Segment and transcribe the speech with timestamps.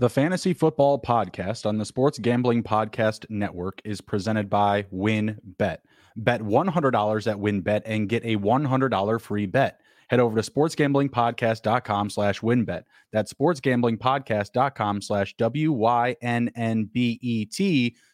[0.00, 5.36] The Fantasy Football Podcast on the Sports Gambling Podcast Network is presented by WynnBET.
[5.58, 5.82] Bet
[6.16, 9.78] Bet $100 at WynnBET and get a $100 free bet.
[10.08, 12.84] Head over to sportsgamblingpodcast.com slash wynnbet.
[13.12, 16.16] That's sportsgamblingpodcast.com slash W-Y-N-N-B-E-T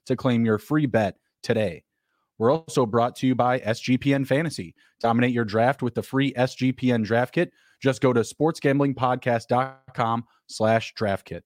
[0.07, 1.85] to claim your free bet today.
[2.39, 4.75] We're also brought to you by SGPN Fantasy.
[4.99, 7.53] Dominate your draft with the free SGPN draft kit.
[7.81, 11.45] Just go to sportsgamblingpodcast.com slash draft kit.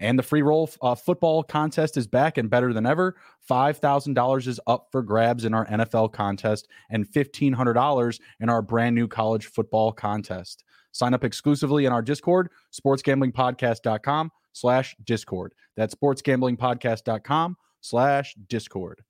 [0.00, 3.16] And the free roll uh, football contest is back and better than ever.
[3.48, 9.06] $5,000 is up for grabs in our NFL contest and $1,500 in our brand new
[9.06, 10.64] college football contest.
[10.92, 15.54] Sign up exclusively in our Discord, sportsgamblingpodcast.com slash Discord.
[15.76, 19.04] That's sportsgamblingpodcast.com slash Discord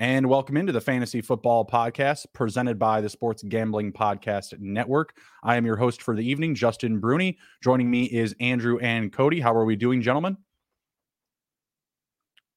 [0.00, 5.14] and welcome into the Fantasy Football Podcast presented by the Sports Gambling Podcast Network.
[5.42, 7.36] I am your host for the evening, Justin Bruni.
[7.62, 9.40] Joining me is Andrew and Cody.
[9.40, 10.38] How are we doing, gentlemen?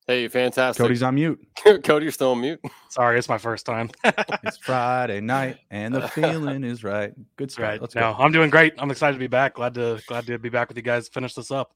[0.07, 0.81] Hey, fantastic.
[0.81, 1.45] Cody's on mute.
[1.83, 2.61] Cody, you're still on mute.
[2.87, 3.89] Sorry, it's my first time.
[4.05, 7.11] it's Friday night and the feeling is right.
[7.35, 7.63] Good stuff.
[7.63, 7.81] Right.
[7.81, 8.23] Let's no, go.
[8.23, 8.73] I'm doing great.
[8.77, 9.55] I'm excited to be back.
[9.55, 11.09] Glad to glad to be back with you guys.
[11.09, 11.75] Finish this up.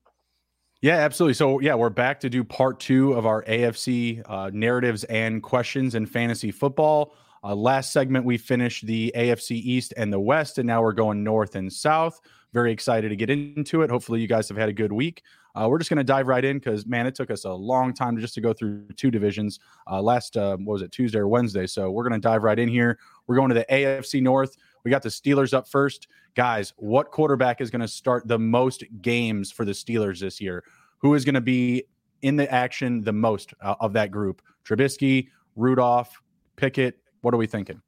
[0.82, 1.34] Yeah, absolutely.
[1.34, 5.96] So, yeah, we're back to do part two of our AFC uh, narratives and questions
[5.96, 7.16] in fantasy football.
[7.44, 11.24] Uh, last segment, we finished the AFC East and the West, and now we're going
[11.24, 12.22] north and south.
[12.54, 13.90] Very excited to get into it.
[13.90, 15.24] Hopefully, you guys have had a good week.
[15.56, 17.92] Uh, we're just going to dive right in because, man, it took us a long
[17.92, 19.60] time just to go through two divisions
[19.90, 21.66] uh, last, uh, what was it, Tuesday or Wednesday.
[21.66, 23.00] So, we're going to dive right in here.
[23.26, 24.56] We're going to the AFC North.
[24.88, 26.08] We got the Steelers up first.
[26.34, 30.64] Guys, what quarterback is going to start the most games for the Steelers this year?
[31.00, 31.84] Who is going to be
[32.22, 34.42] in the action the most uh, of that group?
[34.64, 35.28] Trubisky,
[35.58, 36.22] Rudolph,
[36.56, 37.00] Pickett.
[37.20, 37.82] What are we thinking?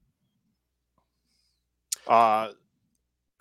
[2.06, 2.50] Uh,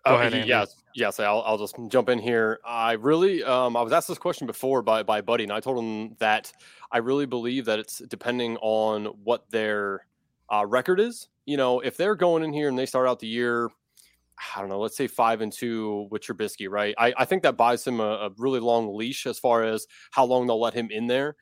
[0.07, 0.47] Go uh, ahead, Andy.
[0.47, 1.19] yes, yes.
[1.19, 2.61] I'll, I'll just jump in here.
[2.65, 5.85] I really, um, I was asked this question before by by Buddy, and I told
[5.85, 6.53] him that
[6.93, 10.07] I really believe that it's depending on what their
[10.49, 13.27] uh, record is you know, if they're going in here and they start out the
[13.27, 13.71] year,
[14.55, 16.95] I don't know, let's say five and two with Trubisky, right?
[16.99, 20.27] I, I think that buys him a, a really long leash as far as how
[20.27, 21.37] long they'll let him in there.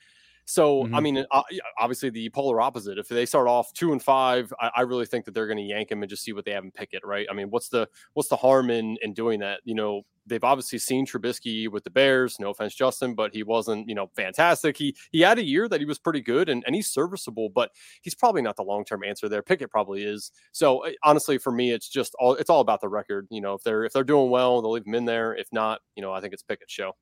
[0.44, 0.94] So, mm-hmm.
[0.94, 1.43] I mean, uh,
[1.81, 2.99] obviously the polar opposite.
[2.99, 5.65] If they start off two and five, I, I really think that they're going to
[5.65, 7.27] yank him and just see what they have in Pickett, right?
[7.28, 9.59] I mean, what's the what's the harm in in doing that?
[9.65, 12.38] You know, they've obviously seen Trubisky with the Bears.
[12.38, 14.76] No offense, Justin, but he wasn't, you know, fantastic.
[14.76, 17.70] He he had a year that he was pretty good and, and he's serviceable, but
[18.03, 19.42] he's probably not the long term answer there.
[19.42, 20.32] Pickett probably is.
[20.53, 23.26] So eh, honestly, for me, it's just all it's all about the record.
[23.31, 25.34] You know, if they're if they're doing well, they'll leave him in there.
[25.34, 26.93] If not, you know, I think it's Pickett's show.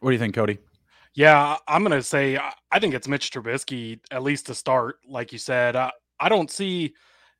[0.00, 0.58] What do you think, Cody?
[1.14, 2.38] Yeah, I'm going to say
[2.70, 4.96] I think it's Mitch Trubisky at least to start.
[5.06, 6.94] Like you said, I, I don't see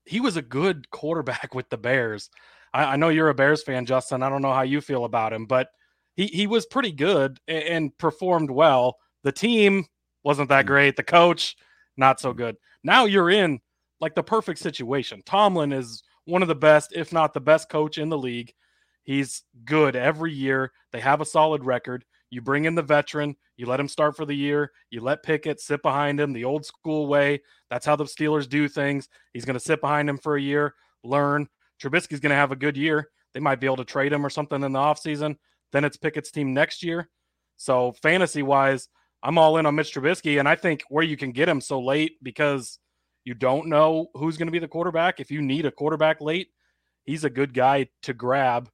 [0.05, 2.31] he was a good quarterback with the Bears.
[2.73, 4.23] I, I, know you're a Bears fan, Justin.
[4.23, 5.69] I don't know how you feel about him, but
[6.17, 8.97] he he was pretty good and, and performed well.
[9.23, 9.87] The team
[10.25, 10.69] wasn't that mm.
[10.69, 10.97] great.
[10.97, 11.57] The coach
[11.97, 12.57] not so good.
[12.83, 13.61] Now you're in
[14.01, 15.23] like the perfect situation.
[15.27, 18.53] Tomlin is one of the best, if not the best coach in the league.
[19.03, 20.73] He's good every year.
[20.93, 22.05] They have a solid record.
[22.31, 25.61] You bring in the veteran, you let him start for the year, you let Pickett
[25.61, 27.41] sit behind him the old school way.
[27.71, 29.09] That's how the Steelers do things.
[29.33, 31.49] He's going to sit behind him for a year, learn.
[31.83, 33.09] Trubisky's going to have a good year.
[33.35, 35.37] They might be able to trade him or something in the offseason.
[35.73, 37.09] Then it's Pickett's team next year.
[37.57, 38.89] So, fantasy wise,
[39.23, 40.39] I'm all in on Mitch Trubisky.
[40.39, 42.79] And I think where you can get him so late because
[43.25, 45.21] you don't know who's going to be the quarterback.
[45.21, 46.49] If you need a quarterback late,
[47.05, 48.69] he's a good guy to grab.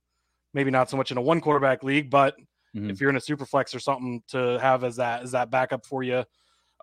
[0.55, 2.37] Maybe not so much in a one quarterback league, but
[2.75, 2.91] mm-hmm.
[2.91, 5.85] if you're in a super flex or something to have as that as that backup
[5.85, 6.25] for you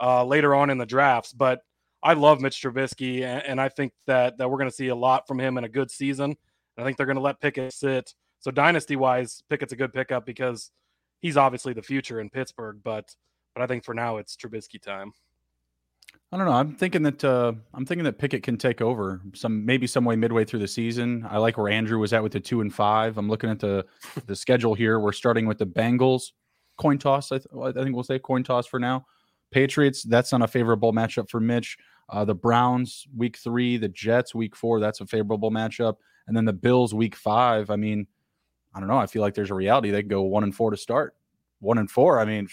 [0.02, 1.34] uh, later on in the drafts.
[1.34, 1.62] But
[2.04, 4.96] I love Mitch Trubisky, and, and I think that that we're going to see a
[4.96, 6.36] lot from him in a good season.
[6.78, 8.14] I think they're going to let Pickett sit.
[8.40, 10.72] So dynasty wise, Pickett's a good pickup because
[11.22, 12.80] he's obviously the future in Pittsburgh.
[12.84, 13.16] But
[13.56, 15.14] but I think for now it's Trubisky time.
[16.32, 16.54] I don't know.
[16.54, 20.16] I'm thinking that uh, I'm thinking that Pickett can take over some maybe some way
[20.16, 21.26] midway through the season.
[21.30, 23.18] I like where Andrew was at with the two and five.
[23.18, 23.86] I'm looking at the
[24.26, 25.00] the schedule here.
[25.00, 26.32] We're starting with the Bengals
[26.78, 27.32] coin toss.
[27.32, 29.06] I, th- I, think we'll say coin toss for now.
[29.52, 30.04] Patriots.
[30.04, 31.78] That's not a favorable matchup for Mitch.
[32.10, 33.78] Uh, the Browns week three.
[33.78, 34.80] The Jets week four.
[34.80, 35.96] That's a favorable matchup.
[36.28, 37.70] And then the Bills week five.
[37.70, 38.08] I mean,
[38.74, 38.98] I don't know.
[38.98, 41.16] I feel like there's a reality they go one and four to start.
[41.60, 42.20] One and four.
[42.20, 42.48] I mean,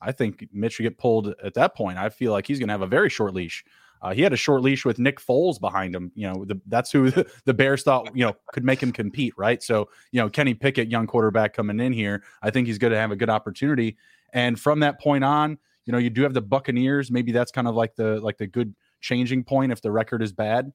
[0.00, 1.98] I think Mitch should get pulled at that point.
[1.98, 3.64] I feel like he's going to have a very short leash.
[4.02, 6.10] Uh, he had a short leash with Nick Foles behind him.
[6.16, 9.32] You know, the, that's who the, the, Bears thought you know could make him compete,
[9.36, 9.62] right?
[9.62, 12.98] So you know, Kenny Pickett, young quarterback coming in here, I think he's going to
[12.98, 13.96] have a good opportunity.
[14.32, 15.56] And from that point on,
[15.86, 17.10] you know, you do have the Buccaneers.
[17.10, 20.32] Maybe that's kind of like the like the good changing point if the record is
[20.32, 20.72] bad.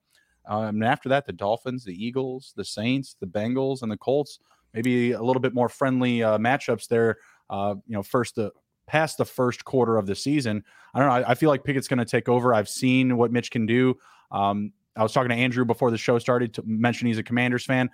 [0.48, 4.40] Um, and after that, the Dolphins, the Eagles, the Saints, the Bengals, and the Colts.
[4.74, 7.18] Maybe a little bit more friendly uh, matchups there
[7.50, 8.52] uh, you know, first the
[8.88, 10.64] past the first quarter of the season.
[10.94, 11.14] I don't know.
[11.16, 12.54] I, I feel like Pickett's going to take over.
[12.54, 13.96] I've seen what Mitch can do.
[14.32, 17.66] Um, I was talking to Andrew before the show started to mention he's a Commanders
[17.66, 17.90] fan.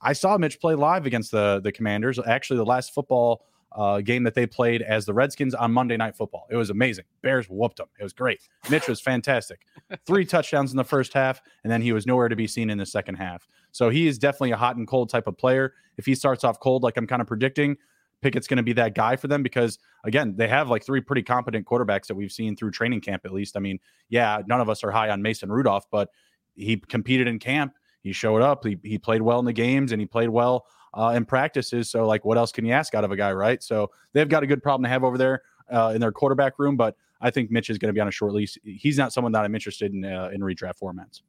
[0.00, 2.18] I saw Mitch play live against the the Commanders.
[2.24, 6.16] Actually, the last football uh, game that they played as the Redskins on Monday Night
[6.16, 6.46] Football.
[6.50, 7.04] It was amazing.
[7.22, 7.88] Bears whooped them.
[8.00, 8.40] It was great.
[8.70, 9.60] Mitch was fantastic.
[10.06, 12.78] Three touchdowns in the first half, and then he was nowhere to be seen in
[12.78, 13.46] the second half.
[13.72, 15.74] So he is definitely a hot and cold type of player.
[15.96, 17.76] If he starts off cold, like I'm kind of predicting,
[18.20, 21.22] Pickett's going to be that guy for them because again, they have like three pretty
[21.22, 23.56] competent quarterbacks that we've seen through training camp at least.
[23.56, 23.78] I mean,
[24.08, 26.08] yeah, none of us are high on Mason Rudolph, but
[26.56, 27.74] he competed in camp.
[28.00, 28.64] He showed up.
[28.64, 31.90] He, he played well in the games and he played well uh, in practices.
[31.90, 33.62] So, like, what else can you ask out of a guy, right?
[33.62, 36.76] So, they've got a good problem to have over there uh, in their quarterback room.
[36.76, 38.56] But I think Mitch is going to be on a short lease.
[38.64, 41.22] He's not someone that I'm interested in uh, in redraft formats.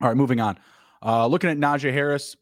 [0.00, 0.58] All right, moving on.
[1.02, 2.36] Uh, looking at Najee Harris,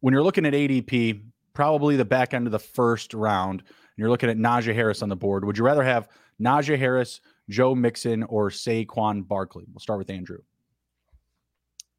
[0.00, 1.22] when you're looking at ADP,
[1.54, 5.08] probably the back end of the first round, and you're looking at Najee Harris on
[5.08, 6.08] the board, would you rather have
[6.40, 9.64] Najee Harris, Joe Mixon, or Saquon Barkley?
[9.72, 10.38] We'll start with Andrew.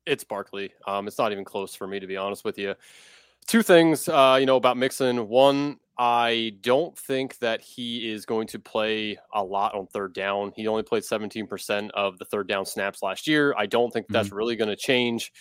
[0.07, 0.71] It's Barkley.
[0.87, 2.75] Um, it's not even close for me, to be honest with you.
[3.45, 5.27] Two things, uh, you know, about Mixon.
[5.27, 10.51] One, I don't think that he is going to play a lot on third down.
[10.55, 13.55] He only played 17% of the third down snaps last year.
[13.57, 14.37] I don't think that's mm-hmm.
[14.37, 15.31] really going to change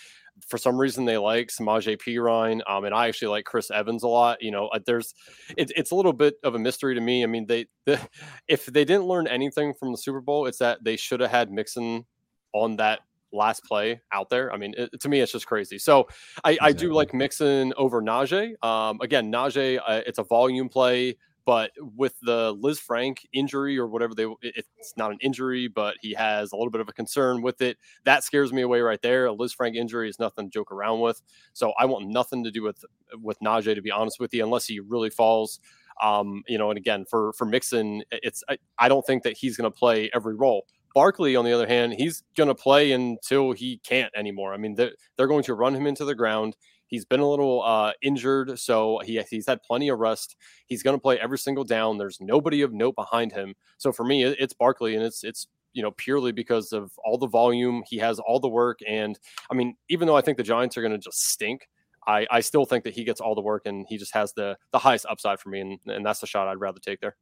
[0.47, 4.07] for some reason they like Samaje Perine, um, and I actually like Chris Evans a
[4.07, 4.41] lot.
[4.41, 5.13] You know, uh, there's
[5.57, 7.23] it, it's a little bit of a mystery to me.
[7.23, 7.99] I mean, they the,
[8.47, 11.51] if they didn't learn anything from the Super Bowl, it's that they should have had
[11.51, 12.05] Mixon
[12.53, 12.99] on that
[13.31, 14.51] last play out there.
[14.53, 15.77] I mean, it, to me, it's just crazy.
[15.77, 16.07] So
[16.43, 16.59] I, exactly.
[16.59, 18.63] I do like Mixon over Najee.
[18.63, 21.17] Um, again, Najee, uh, it's a volume play.
[21.45, 26.51] But with the Lisfranc injury or whatever they, it's not an injury, but he has
[26.51, 27.77] a little bit of a concern with it.
[28.03, 29.27] That scares me away right there.
[29.27, 31.21] A Frank injury is nothing to joke around with.
[31.53, 32.83] So I want nothing to do with
[33.21, 35.61] with Najee, to be honest with you, unless he really falls.
[36.03, 39.55] Um, you know, and again, for for Mixon, it's I, I don't think that he's
[39.55, 40.65] going to play every role.
[40.97, 44.51] Barkley, on the other hand, he's going to play until he can't anymore.
[44.51, 46.57] I mean, they're, they're going to run him into the ground.
[46.87, 50.35] He's been a little uh, injured, so he, he's had plenty of rest.
[50.65, 51.99] He's going to play every single down.
[51.99, 53.53] There's nobody of note behind him.
[53.77, 57.27] So for me, it's Barkley, and it's it's you know purely because of all the
[57.27, 57.83] volume.
[57.87, 59.19] He has all the work, and
[59.51, 61.69] I mean, even though I think the Giants are going to just stink,
[62.07, 64.57] I, I still think that he gets all the work, and he just has the
[64.71, 67.17] the highest upside for me, and, and that's the shot I'd rather take there.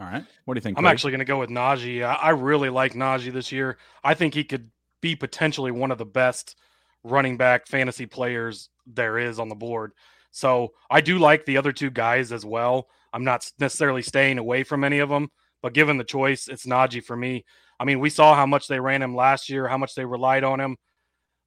[0.00, 0.24] All right.
[0.44, 0.78] What do you think?
[0.78, 2.04] I'm actually going to go with Najee.
[2.04, 3.78] I really like Najee this year.
[4.02, 4.70] I think he could
[5.00, 6.56] be potentially one of the best
[7.04, 9.92] running back fantasy players there is on the board.
[10.30, 12.88] So I do like the other two guys as well.
[13.12, 15.28] I'm not necessarily staying away from any of them,
[15.62, 17.44] but given the choice, it's Najee for me.
[17.78, 20.42] I mean, we saw how much they ran him last year, how much they relied
[20.42, 20.76] on him.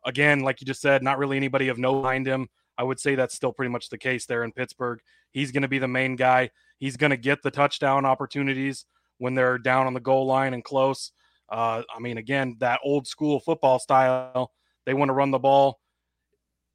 [0.05, 2.48] Again, like you just said, not really anybody of no behind him.
[2.77, 5.00] I would say that's still pretty much the case there in Pittsburgh.
[5.31, 6.51] He's going to be the main guy.
[6.77, 8.86] He's going to get the touchdown opportunities
[9.17, 11.12] when they're down on the goal line and close.
[11.50, 14.51] Uh, I mean, again, that old school football style,
[14.86, 15.79] they want to run the ball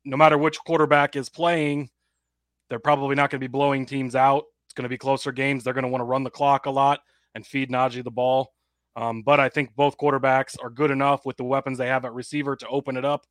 [0.05, 1.91] no matter which quarterback is playing,
[2.69, 4.45] they're probably not going to be blowing teams out.
[4.67, 5.65] It's going to be closer games.
[5.65, 7.01] They're going to want to run the clock a lot
[7.35, 8.53] and feed Najee the ball.
[8.97, 12.13] Um, but I think both quarterbacks are good enough with the weapons they have at
[12.13, 13.27] receiver to open it up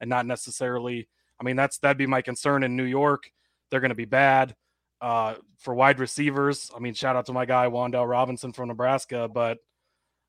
[0.00, 1.08] and not necessarily.
[1.40, 3.30] I mean, that's that'd be my concern in New York.
[3.70, 4.54] They're going to be bad
[5.06, 6.68] uh, for wide receivers.
[6.74, 9.58] I mean, shout out to my guy Wan'Dale Robinson from Nebraska, but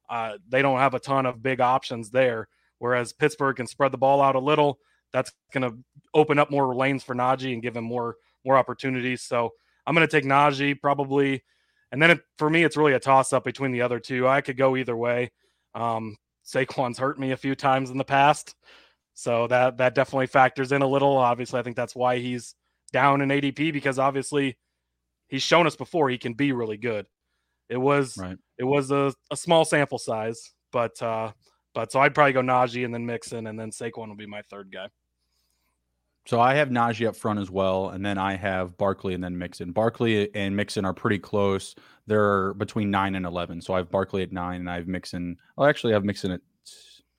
[0.07, 2.47] uh, they don't have a ton of big options there.
[2.77, 4.77] Whereas Pittsburgh can spread the ball out a little
[5.11, 5.79] that's going to
[6.13, 9.23] open up more lanes for Najee and give him more more opportunities.
[9.23, 9.49] So
[9.87, 11.43] I'm going to take Najee probably,
[11.91, 14.27] and then it, for me, it's really a toss up between the other two.
[14.27, 15.31] I could go either way.
[15.73, 18.53] Um, Saquon's hurt me a few times in the past,
[19.15, 21.17] so that that definitely factors in a little.
[21.17, 22.53] Obviously, I think that's why he's
[22.93, 24.55] down in ADP because obviously
[25.27, 27.07] he's shown us before he can be really good.
[27.69, 28.37] It was right.
[28.57, 31.31] it was a, a small sample size, but uh,
[31.73, 34.41] but so I'd probably go Najee and then Mixon, and then Saquon will be my
[34.43, 34.87] third guy.
[36.25, 39.37] So I have Najee up front as well, and then I have Barkley and then
[39.37, 39.71] Mixon.
[39.71, 41.73] Barkley and Mixon are pretty close.
[42.05, 43.61] They're between nine and eleven.
[43.61, 45.37] So I have Barkley at nine, and I have Mixon.
[45.57, 46.41] Oh, actually, I have Mixon at.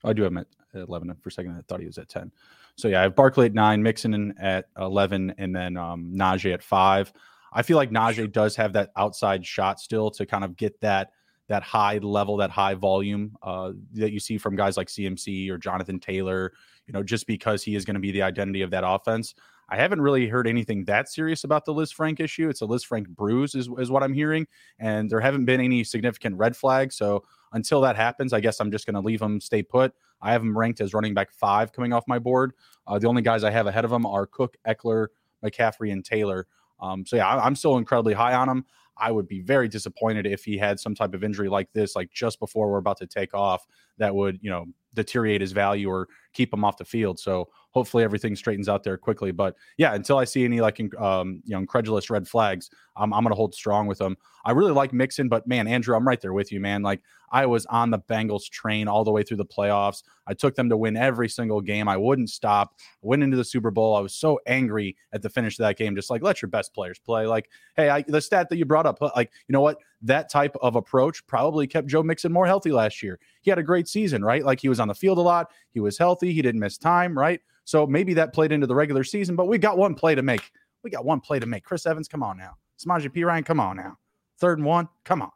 [0.03, 1.13] I do have him at eleven.
[1.21, 2.31] For a second, I thought he was at ten.
[2.75, 6.63] So yeah, I have Barkley at nine, Mixon at eleven, and then um, Najee at
[6.63, 7.11] five.
[7.51, 11.11] I feel like Najee does have that outside shot still to kind of get that
[11.49, 15.57] that high level, that high volume uh, that you see from guys like CMC or
[15.57, 16.53] Jonathan Taylor,
[16.85, 19.33] you know, just because he is going to be the identity of that offense.
[19.67, 22.49] I haven't really heard anything that serious about the Lisfranc issue.
[22.49, 24.47] It's a Lisfranc bruise, is, is what I'm hearing.
[24.79, 26.95] And there haven't been any significant red flags.
[26.95, 29.93] So until that happens, I guess I'm just going to leave him stay put.
[30.21, 32.53] I have him ranked as running back five coming off my board.
[32.87, 35.07] Uh, the only guys I have ahead of him are Cook, Ekeler,
[35.43, 36.47] McCaffrey, and Taylor.
[36.81, 38.65] Um, so yeah, I, I'm still incredibly high on him.
[38.99, 42.11] I would be very disappointed if he had some type of injury like this, like
[42.11, 43.65] just before we're about to take off,
[43.97, 47.19] that would, you know, deteriorate his value or keep him off the field.
[47.19, 49.31] So hopefully everything straightens out there quickly.
[49.31, 53.23] But yeah, until I see any like um, you know incredulous red flags, I'm I'm
[53.23, 54.17] gonna hold strong with them.
[54.45, 56.81] I really like Mixon, but man, Andrew, I'm right there with you, man.
[56.81, 57.01] Like
[57.31, 60.03] I was on the Bengals train all the way through the playoffs.
[60.27, 61.87] I took them to win every single game.
[61.87, 62.75] I wouldn't stop.
[63.01, 63.95] went into the Super Bowl.
[63.95, 65.95] I was so angry at the finish of that game.
[65.95, 67.25] Just like let your best players play.
[67.25, 70.55] Like, hey, I, the stat that you brought up, like you know what, that type
[70.61, 73.19] of approach probably kept Joe Mixon more healthy last year.
[73.41, 74.43] He had a great season, right?
[74.43, 75.51] Like he was on the field a lot.
[75.71, 76.33] He was healthy.
[76.33, 77.41] He didn't miss time, right?
[77.65, 80.51] So maybe that played into the regular season, but we got one play to make.
[80.83, 81.63] We got one play to make.
[81.63, 82.55] Chris Evans, come on now.
[82.79, 83.97] Samaje Ryan, come on now.
[84.39, 85.31] Third and one, come on.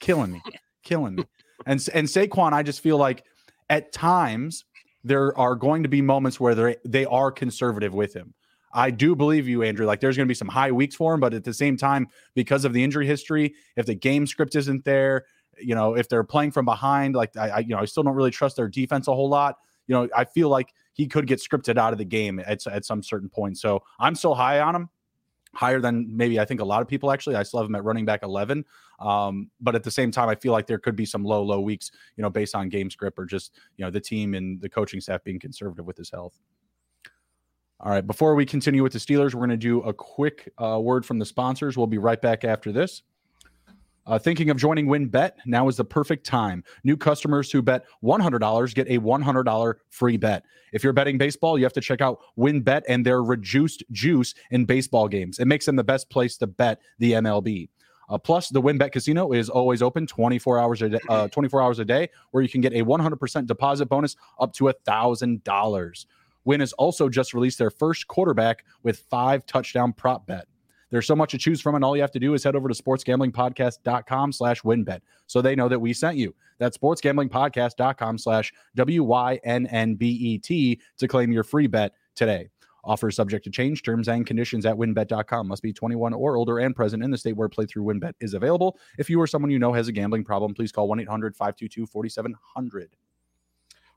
[0.00, 0.42] Killing me.
[0.82, 1.24] Killing me.
[1.66, 3.24] And and Saquon, I just feel like
[3.68, 4.64] at times
[5.04, 8.34] there are going to be moments where they they are conservative with him.
[8.72, 9.86] I do believe you, Andrew.
[9.86, 12.08] Like there's going to be some high weeks for him, but at the same time,
[12.34, 15.24] because of the injury history, if the game script isn't there,
[15.60, 18.14] you know, if they're playing from behind, like I, I you know, I still don't
[18.14, 19.56] really trust their defense a whole lot.
[19.86, 22.84] You know, I feel like he could get scripted out of the game at, at
[22.84, 23.58] some certain point.
[23.58, 24.90] So I'm still high on him,
[25.58, 27.34] higher than maybe I think a lot of people actually.
[27.34, 28.64] I still have him at running back 11.
[29.00, 31.60] Um, but at the same time, I feel like there could be some low, low
[31.60, 34.68] weeks, you know, based on game script or just, you know, the team and the
[34.68, 36.38] coaching staff being conservative with his health.
[37.80, 38.06] All right.
[38.06, 41.18] Before we continue with the Steelers, we're going to do a quick uh, word from
[41.18, 41.76] the sponsors.
[41.76, 43.02] We'll be right back after this.
[44.08, 45.32] Uh, thinking of joining WynnBET?
[45.44, 46.64] Now is the perfect time.
[46.82, 50.44] New customers who bet $100 get a $100 free bet.
[50.72, 54.64] If you're betting baseball, you have to check out WynnBET and their reduced juice in
[54.64, 55.38] baseball games.
[55.38, 57.68] It makes them the best place to bet the MLB.
[58.08, 61.78] Uh, plus, the WynnBET Casino is always open 24 hours a day, uh, 24 hours
[61.78, 66.06] a day, where you can get a 100% deposit bonus up to a thousand dollars.
[66.46, 70.46] Wynn has also just released their first quarterback with five touchdown prop bet.
[70.90, 72.68] There's so much to choose from, and all you have to do is head over
[72.68, 76.34] to sportsgamblingpodcast.com slash wynnbet so they know that we sent you.
[76.58, 79.20] That's sportsgamblingpodcast.com slash W-Y-N-N-B-E-T
[80.98, 82.48] to claim your free bet today.
[82.84, 83.82] Offer subject to change.
[83.82, 85.48] Terms and conditions at wynnbet.com.
[85.48, 88.78] Must be 21 or older and present in the state where playthrough WynnBET is available.
[88.98, 91.86] If you or someone you know has a gambling problem, please call 1 800 522
[91.86, 92.96] 4700.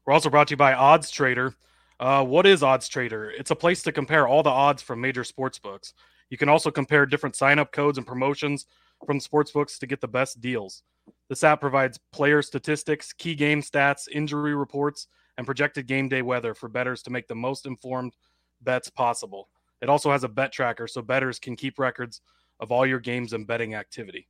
[0.05, 1.53] We're also brought to you by Odds Trader.
[1.99, 3.29] Uh, what is Odds Trader?
[3.29, 5.93] It's a place to compare all the odds from major sports books.
[6.31, 8.65] You can also compare different sign up codes and promotions
[9.05, 10.81] from sportsbooks to get the best deals.
[11.29, 15.07] This app provides player statistics, key game stats, injury reports,
[15.37, 18.15] and projected game day weather for bettors to make the most informed
[18.61, 19.49] bets possible.
[19.81, 22.21] It also has a bet tracker so bettors can keep records
[22.59, 24.27] of all your games and betting activity.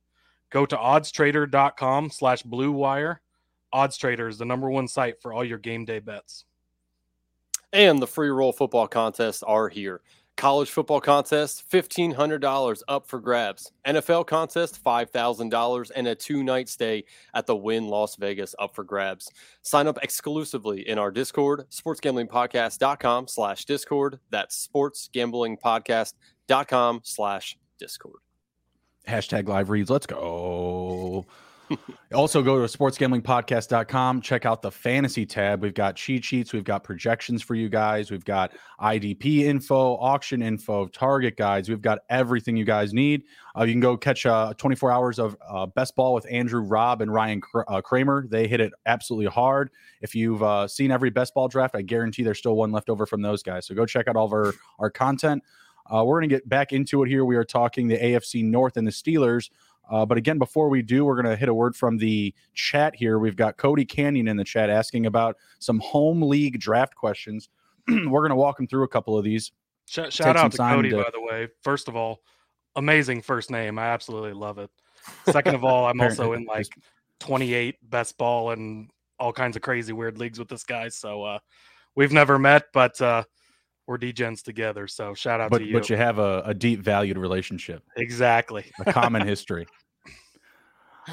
[0.50, 3.20] Go to oddstrader.com slash blue wire.
[3.72, 6.46] OddsTrader is the number one site for all your game day bets.
[7.72, 10.02] And the free roll football contests are here.
[10.42, 13.70] College football contest, $1,500 up for grabs.
[13.86, 18.82] NFL contest, $5,000 and a two night stay at the Wynn Las Vegas up for
[18.82, 19.30] grabs.
[19.62, 24.18] Sign up exclusively in our Discord, sportsgamblingpodcast.com slash Discord.
[24.30, 28.20] That's sportsgamblingpodcast.com slash Discord.
[29.06, 29.90] Hashtag live reads.
[29.90, 31.24] Let's go.
[32.14, 34.20] also, go to sportsgamblingpodcast.com.
[34.20, 35.62] Check out the fantasy tab.
[35.62, 40.42] We've got cheat sheets, we've got projections for you guys, we've got IDP info, auction
[40.42, 41.68] info, target guides.
[41.68, 43.24] We've got everything you guys need.
[43.56, 47.00] Uh, you can go catch uh, 24 hours of uh, best ball with Andrew, Raub,
[47.00, 48.26] and Ryan uh, Kramer.
[48.28, 49.70] They hit it absolutely hard.
[50.00, 53.06] If you've uh, seen every best ball draft, I guarantee there's still one left over
[53.06, 53.66] from those guys.
[53.66, 55.42] So go check out all of our, our content.
[55.90, 57.24] Uh, we're going to get back into it here.
[57.24, 59.50] We are talking the AFC North and the Steelers.
[59.92, 62.96] Uh, but again, before we do, we're going to hit a word from the chat
[62.96, 63.18] here.
[63.18, 67.50] We've got Cody Canyon in the chat asking about some home league draft questions.
[67.88, 69.52] we're going to walk him through a couple of these.
[69.86, 70.96] Shout, shout out to Cody, to...
[70.96, 71.48] by the way.
[71.60, 72.22] First of all,
[72.74, 73.78] amazing first name.
[73.78, 74.70] I absolutely love it.
[75.30, 76.68] Second of all, I'm also in like
[77.20, 80.88] 28 best ball and all kinds of crazy weird leagues with this guy.
[80.88, 81.38] So uh,
[81.96, 83.24] we've never met, but uh,
[83.86, 84.86] we're DGens together.
[84.86, 85.74] So shout out but, to you.
[85.74, 87.82] But you have a, a deep valued relationship.
[87.96, 88.64] Exactly.
[88.86, 89.66] A common history.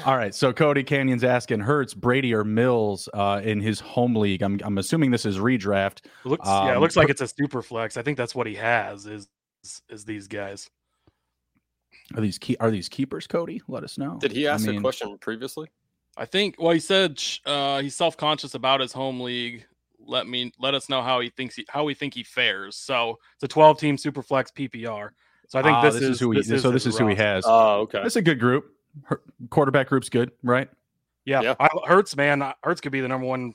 [0.06, 0.34] All right.
[0.34, 4.42] So Cody Canyon's asking Hurts, Brady, or Mills uh, in his home league.
[4.42, 6.04] I'm, I'm assuming this is redraft.
[6.04, 7.96] It looks, um, yeah, it looks like it's a super flex.
[7.96, 9.28] I think that's what he has is
[9.90, 10.70] is these guys.
[12.14, 13.60] Are these key are these keepers, Cody?
[13.68, 14.18] Let us know.
[14.20, 15.68] Did he ask I mean, a question previously?
[16.16, 19.66] I think well he said uh, he's self-conscious about his home league
[20.06, 22.76] let me let us know how he thinks he, how we think he fares.
[22.76, 25.10] So it's a 12 team super flex PPR.
[25.48, 27.14] So I think uh, this, this, is, who he, this so this is who he
[27.16, 27.44] has.
[27.46, 28.02] Oh, okay.
[28.04, 28.72] It's a good group.
[29.04, 29.20] Her,
[29.50, 30.68] quarterback group's good, right?
[31.24, 31.54] Yeah, yeah.
[31.60, 33.54] I, Hurts, man, Hurts could be the number one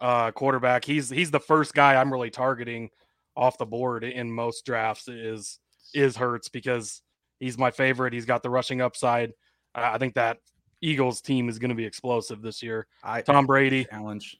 [0.00, 0.84] uh, quarterback.
[0.84, 2.90] He's he's the first guy I'm really targeting
[3.36, 5.58] off the board in most drafts is
[5.94, 7.02] is Hurts because
[7.40, 8.12] He's my favorite.
[8.12, 9.32] He's got the rushing upside.
[9.74, 10.38] I think that
[10.80, 12.86] Eagles team is going to be explosive this year.
[13.02, 14.38] I, Tom Brady challenge,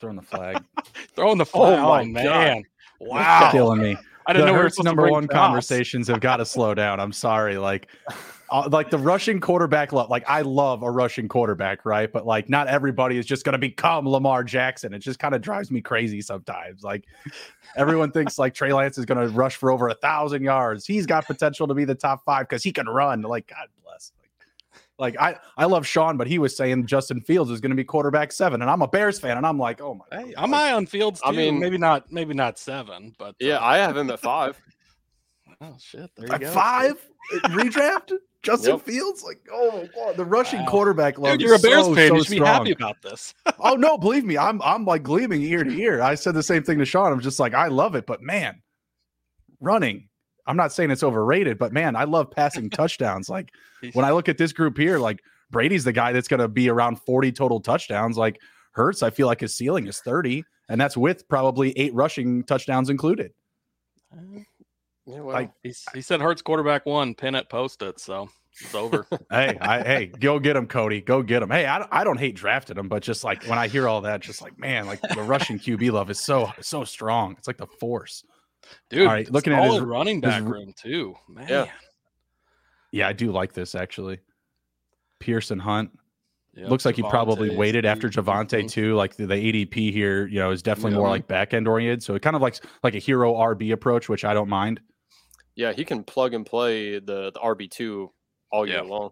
[0.00, 0.62] throwing the flag,
[1.16, 1.78] throwing the flag.
[1.80, 2.62] Oh, oh man, God.
[3.00, 3.96] wow, killing me.
[4.26, 7.00] I didn't the know Hurts number one conversations have got to slow down.
[7.00, 7.88] I'm sorry, like.
[8.52, 12.50] Uh, like the rushing quarterback love like i love a rushing quarterback right but like
[12.50, 15.80] not everybody is just going to become lamar jackson it just kind of drives me
[15.80, 17.06] crazy sometimes like
[17.76, 21.06] everyone thinks like trey lance is going to rush for over a thousand yards he's
[21.06, 24.12] got potential to be the top five because he can run like god bless
[24.98, 27.82] like I, I love Sean, but he was saying Justin Fields is going to be
[27.82, 30.16] quarterback seven, and I'm a Bears fan, and I'm like, oh my.
[30.16, 31.20] Hey, I'm high on Fields.
[31.20, 31.28] Too.
[31.28, 34.60] I mean, maybe not, maybe not seven, but yeah, uh, I have him at five.
[35.60, 36.10] oh shit!
[36.16, 36.50] There you at go.
[36.50, 37.08] Five
[37.46, 38.12] redraft.
[38.42, 38.82] Justin yep.
[38.82, 40.66] Fields, like, oh god, the rushing wow.
[40.66, 41.38] quarterback love.
[41.38, 42.08] Dude, you're a Bears so, fan.
[42.08, 43.34] So you should be happy about this.
[43.60, 46.02] oh no, believe me, I'm I'm like gleaming ear to ear.
[46.02, 47.12] I said the same thing to Sean.
[47.12, 48.60] I'm just like, I love it, but man,
[49.60, 50.08] running.
[50.44, 53.28] I'm not saying it's overrated, but man, I love passing touchdowns.
[53.28, 53.50] Like
[53.92, 55.20] when I look at this group here, like
[55.50, 58.18] Brady's the guy that's going to be around 40 total touchdowns.
[58.18, 58.40] Like
[58.72, 62.90] Hurts, I feel like his ceiling is 30, and that's with probably eight rushing touchdowns
[62.90, 63.32] included.
[64.12, 64.40] Uh,
[65.06, 67.98] Yeah, well, like he said, Hurts quarterback one, pin it, post it.
[67.98, 68.28] So
[68.60, 69.06] it's over.
[69.30, 71.00] hey, I, hey, go get him, Cody.
[71.00, 71.50] Go get him.
[71.50, 74.20] Hey, I, I don't hate drafting him, but just like when I hear all that,
[74.20, 77.34] just like man, like the rushing QB love is so so strong.
[77.38, 78.24] It's like the force,
[78.90, 79.06] dude.
[79.06, 81.46] All right, looking at his running back his, room too, man.
[81.48, 81.66] Yeah.
[82.92, 84.20] yeah, I do like this actually.
[85.18, 85.98] Pearson Hunt.
[86.54, 88.66] Yep, Looks like Javonte he probably waited after Javonte mm-hmm.
[88.66, 88.94] too.
[88.94, 92.02] Like the, the, ADP here, you know, is definitely more like back end oriented.
[92.02, 94.80] So it kind of like like a hero RB approach, which I don't mind.
[95.54, 98.10] Yeah, he can plug and play the, the RB two
[98.50, 98.82] all year yeah.
[98.82, 99.10] long.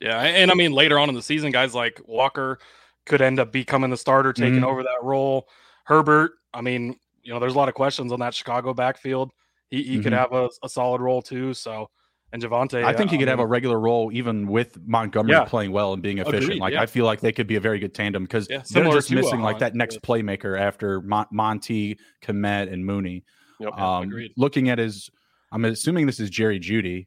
[0.00, 2.58] Yeah, and I mean later on in the season, guys like Walker
[3.06, 4.64] could end up becoming the starter, taking mm-hmm.
[4.64, 5.48] over that role.
[5.84, 9.32] Herbert, I mean, you know, there's a lot of questions on that Chicago backfield.
[9.70, 10.02] He, he mm-hmm.
[10.02, 11.54] could have a, a, solid role too.
[11.54, 11.90] So,
[12.32, 15.44] and Javonte, I think he could have a regular role even with Montgomery yeah.
[15.44, 16.44] playing well and being efficient.
[16.44, 16.82] Agreed, like yeah.
[16.82, 19.40] I feel like they could be a very good tandem because yeah, they're just missing
[19.40, 23.24] like that next playmaker after Mon- Monty, Kmet, and Mooney.
[23.60, 25.10] Yep, um, looking at his,
[25.56, 27.06] I'm assuming this is Jerry Jeudy.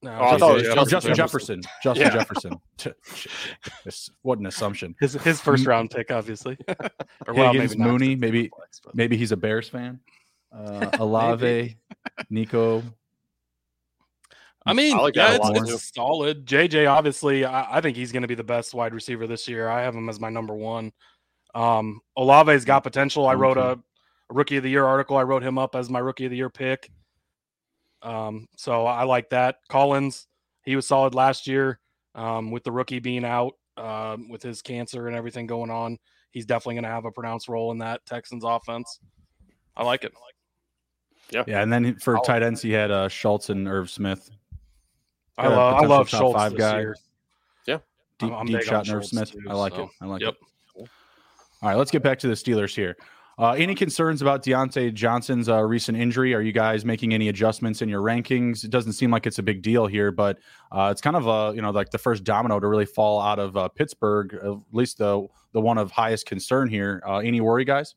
[0.00, 1.62] No, oh, I thought it was Justin, Jefferson.
[1.82, 2.12] Justin yeah.
[2.12, 2.60] Jefferson.
[4.22, 4.94] what an assumption.
[5.00, 6.56] His his first round pick, obviously.
[7.26, 8.14] or well, Higgins, maybe Mooney.
[8.14, 9.98] Maybe flex, maybe he's a Bears fan.
[10.56, 11.76] Uh, Olave,
[12.30, 12.84] Nico.
[14.64, 16.46] I mean, I like yeah, it's, it's solid.
[16.46, 19.68] JJ, obviously, I, I think he's going to be the best wide receiver this year.
[19.68, 20.92] I have him as my number one.
[21.52, 23.26] Um, Olave's got potential.
[23.26, 23.78] I wrote a, a
[24.30, 25.16] rookie of the year article.
[25.16, 26.92] I wrote him up as my rookie of the year pick.
[28.06, 29.56] Um, so I like that.
[29.68, 30.28] Collins,
[30.64, 31.80] he was solid last year
[32.14, 35.98] um, with the rookie being out uh, with his cancer and everything going on.
[36.30, 39.00] He's definitely going to have a pronounced role in that Texans offense.
[39.76, 40.12] I like it.
[41.30, 41.62] Yeah, yeah.
[41.62, 44.30] And then for tight ends, he had uh, Schultz and Irv Smith.
[45.36, 46.78] I love, I love Schultz five guy.
[46.78, 46.96] Year.
[47.66, 47.78] Yeah,
[48.20, 49.32] deep, I'm, I'm deep shot Irv Smith.
[49.32, 49.82] Too, I like so.
[49.82, 49.88] it.
[50.00, 50.34] I like yep.
[50.76, 50.88] it.
[51.62, 52.96] All right, let's get back to the Steelers here.
[53.38, 56.32] Uh, any concerns about Diontae Johnson's uh, recent injury?
[56.34, 58.64] Are you guys making any adjustments in your rankings?
[58.64, 60.38] It doesn't seem like it's a big deal here, but
[60.72, 63.38] uh, it's kind of a you know like the first domino to really fall out
[63.38, 67.02] of uh, Pittsburgh, at least the the one of highest concern here.
[67.06, 67.94] Uh, any worry, guys?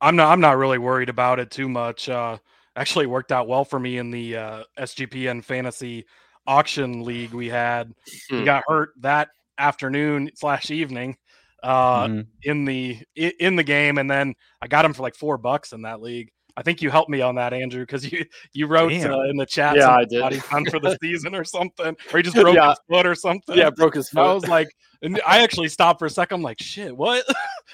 [0.00, 0.32] I'm not.
[0.32, 2.08] I'm not really worried about it too much.
[2.08, 2.38] Uh,
[2.74, 4.32] actually, worked out well for me in the
[4.76, 6.04] SGPN fantasy
[6.48, 7.94] auction league we had.
[8.28, 8.38] Hmm.
[8.38, 11.16] He got hurt that afternoon slash evening
[11.62, 12.20] uh, mm-hmm.
[12.42, 15.82] in the in the game, and then I got him for like four bucks in
[15.82, 16.30] that league.
[16.56, 19.46] I think you helped me on that, Andrew, because you you wrote uh, in the
[19.46, 20.20] chat, yeah, I did.
[20.20, 22.70] done for the season or something, or he just broke yeah.
[22.70, 23.56] his foot or something.
[23.56, 24.20] Yeah, broke his foot.
[24.26, 24.68] I was like,
[25.02, 26.36] and I actually stopped for a second.
[26.36, 27.24] I'm like, shit, what?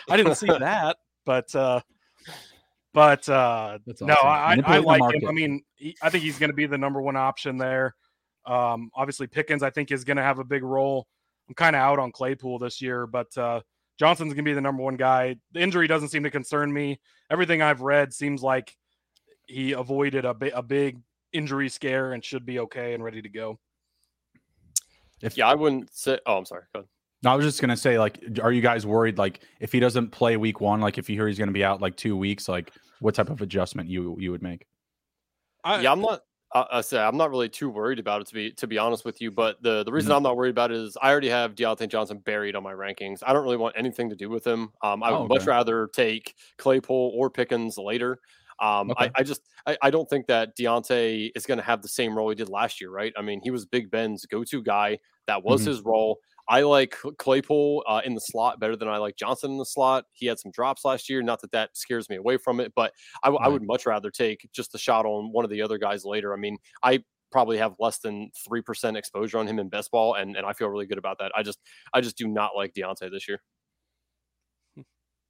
[0.08, 1.80] I didn't see that, but uh,
[2.92, 4.06] but uh, awesome.
[4.06, 5.28] no, I, I like him.
[5.28, 7.94] I mean, he, I think he's going to be the number one option there.
[8.46, 11.06] Um, obviously, Pickens, I think, is going to have a big role.
[11.48, 13.60] I'm kind of out on Claypool this year, but uh,
[13.98, 15.36] Johnson's going to be the number one guy.
[15.52, 17.00] The injury doesn't seem to concern me.
[17.30, 18.76] Everything I've read seems like
[19.46, 20.98] he avoided a, a big
[21.32, 23.58] injury scare and should be okay and ready to go.
[25.22, 26.18] If yeah, I wouldn't say.
[26.26, 26.64] Oh, I'm sorry.
[26.74, 26.88] Go ahead.
[27.22, 29.16] No, I was just gonna say, like, are you guys worried?
[29.16, 31.80] Like, if he doesn't play week one, like, if you hear he's gonna be out
[31.80, 34.66] like two weeks, like, what type of adjustment you you would make?
[35.64, 36.20] I, yeah, I'm not.
[36.70, 39.20] I, say I'm not really too worried about it to be to be honest with
[39.20, 39.30] you.
[39.30, 40.16] But the the reason mm-hmm.
[40.16, 43.22] I'm not worried about it is I already have Diontae Johnson buried on my rankings.
[43.26, 44.72] I don't really want anything to do with him.
[44.82, 45.34] Um, I would oh, okay.
[45.34, 48.20] much rather take Claypool or Pickens later.
[48.58, 49.06] Um, okay.
[49.06, 52.16] I, I, just I, I, don't think that Diontae is going to have the same
[52.16, 53.12] role he did last year, right?
[53.14, 54.98] I mean, he was Big Ben's go-to guy.
[55.26, 55.70] That was mm-hmm.
[55.70, 56.20] his role.
[56.48, 60.04] I like Claypool uh, in the slot better than I like Johnson in the slot.
[60.12, 61.22] He had some drops last year.
[61.22, 63.38] Not that that scares me away from it, but I, right.
[63.42, 66.32] I would much rather take just the shot on one of the other guys later.
[66.32, 70.14] I mean, I probably have less than three percent exposure on him in best ball,
[70.14, 71.32] and and I feel really good about that.
[71.36, 71.58] I just
[71.92, 73.40] I just do not like Diontae this year.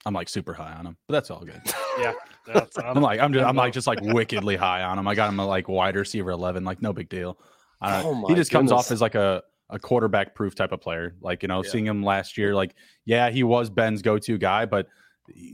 [0.05, 1.61] I'm like super high on him, but that's all good.
[1.99, 2.13] yeah,
[2.85, 5.09] I'm like I'm just I'm like just like wickedly high on him.
[5.09, 7.39] I got him a like wide receiver eleven, like no big deal.
[7.81, 8.71] Uh, oh he just goodness.
[8.71, 11.15] comes off as like a a quarterback proof type of player.
[11.21, 11.71] Like you know, yeah.
[11.71, 12.75] seeing him last year, like
[13.05, 14.89] yeah, he was Ben's go to guy, but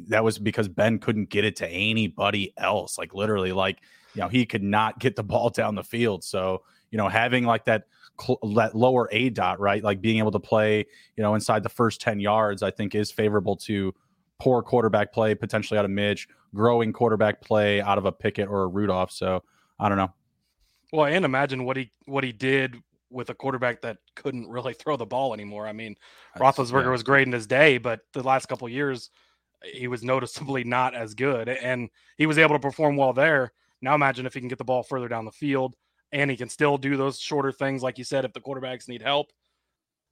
[0.08, 2.98] that was because Ben couldn't get it to anybody else.
[2.98, 3.78] Like literally, like
[4.14, 6.24] you know, he could not get the ball down the field.
[6.24, 7.84] So you know, having like that
[8.54, 9.82] that lower A dot, right?
[9.82, 13.10] Like being able to play, you know, inside the first 10 yards, I think is
[13.10, 13.94] favorable to
[14.38, 18.64] poor quarterback play potentially out of Mitch, growing quarterback play out of a Pickett or
[18.64, 19.10] a Rudolph.
[19.10, 19.42] So
[19.80, 20.12] I don't know.
[20.92, 22.76] Well, and imagine what he what he did
[23.12, 25.66] with a quarterback that couldn't really throw the ball anymore.
[25.66, 25.96] I mean,
[26.34, 26.90] That's, Roethlisberger yeah.
[26.90, 29.10] was great in his day, but the last couple years
[29.62, 33.52] he was noticeably not as good, and he was able to perform well there.
[33.80, 35.76] Now imagine if he can get the ball further down the field,
[36.12, 39.02] and he can still do those shorter things, like you said, if the quarterbacks need
[39.02, 39.28] help.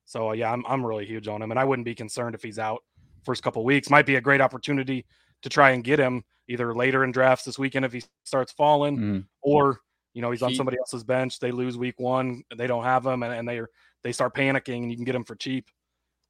[0.05, 2.59] So yeah, I'm I'm really huge on him, and I wouldn't be concerned if he's
[2.59, 2.83] out
[3.25, 3.91] first couple weeks.
[3.91, 5.07] Might be a great opportunity
[5.43, 8.99] to try and get him either later in drafts this weekend if he starts falling,
[8.99, 9.25] mm.
[9.43, 9.79] or
[10.15, 11.39] you know he's on somebody else's bench.
[11.39, 13.61] They lose week one, they don't have him, and, and they
[14.03, 15.69] they start panicking, and you can get him for cheap.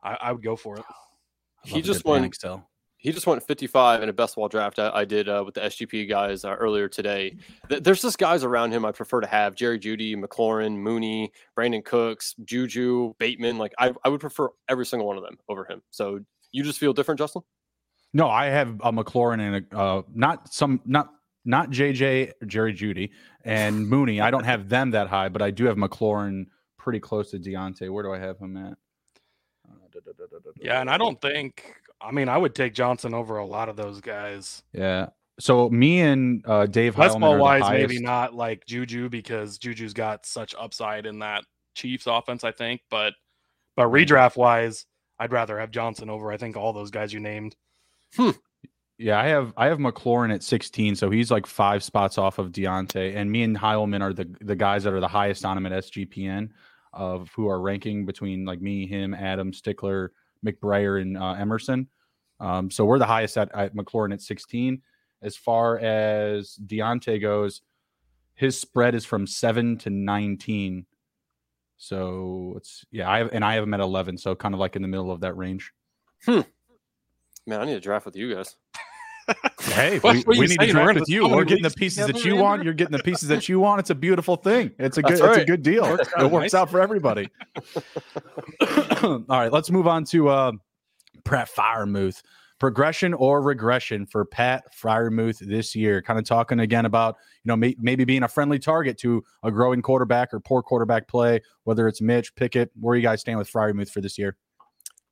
[0.03, 0.85] I, I would go for it.
[1.64, 2.66] He just went still.
[2.97, 5.62] He just went 55 in a best ball draft I, I did uh, with the
[5.62, 7.35] SGP guys uh, earlier today.
[7.71, 11.85] Th- there's just guys around him I prefer to have: Jerry Jeudy, McLaurin, Mooney, Brandin
[11.85, 13.57] Cooks, Juju, Bateman.
[13.57, 15.81] Like I, I would prefer every single one of them over him.
[15.90, 16.21] So
[16.53, 17.43] you just feel different, Justin?
[18.12, 21.11] No, I have a McLaurin and a, uh, not some not
[21.44, 23.11] not JJ Jerry Jeudy,
[23.44, 24.20] and Mooney.
[24.20, 27.90] I don't have them that high, but I do have McLaurin pretty close to Diontae.
[27.90, 28.76] Where do I have him at?
[29.68, 29.98] Uh,
[30.61, 31.74] yeah, and I don't think.
[32.00, 34.62] I mean, I would take Johnson over a lot of those guys.
[34.72, 35.09] Yeah.
[35.38, 40.26] So me and uh, Dave Best ball wise, maybe not like Juju because Juju's got
[40.26, 42.44] such upside in that Chiefs offense.
[42.44, 43.14] I think, but
[43.76, 44.85] but redraft wise,
[45.18, 46.31] I'd rather have Johnson over.
[46.31, 47.57] I think all those guys you named.
[48.16, 48.31] Hmm.
[49.01, 52.53] Yeah, I have I have McLaurin at 16, so he's like five spots off of
[52.53, 55.65] Diontae, and me and Heilman are the the guys that are the highest on him
[55.65, 56.51] at SGPN
[56.93, 60.13] of who are ranking between like me, him, Adam, Stickler,
[60.45, 61.89] McBrayer, and uh, Emerson.
[62.41, 64.83] Um, so we're the highest at, at McLaurin at 16.
[65.23, 67.63] As far as Diontae goes,
[68.35, 70.87] his spread is from seven to 19
[71.83, 74.77] so it's yeah, I have and I have him at eleven, so kind of like
[74.77, 75.73] in the middle of that range.
[76.27, 76.43] Hmm.
[77.47, 78.55] Man, I need to draft with you guys.
[79.61, 81.29] hey, we, we need to draft with you.
[81.29, 82.64] We're getting the pieces that you want.
[82.64, 83.81] You're getting the pieces that you want.
[83.81, 84.73] It's a beautiful thing.
[84.79, 85.21] It's a good.
[85.21, 85.31] Right.
[85.31, 85.85] It's a good deal.
[85.85, 87.29] It works, it works out for everybody.
[89.03, 90.53] All right, let's move on to uh,
[91.25, 92.23] Pat Freiermuth
[92.61, 96.01] progression or regression for Pat Freiermuth this year.
[96.01, 99.51] Kind of talking again about you know may, maybe being a friendly target to a
[99.51, 102.71] growing quarterback or poor quarterback play, whether it's Mitch Pickett.
[102.79, 104.37] Where you guys stand with Freiermuth for this year?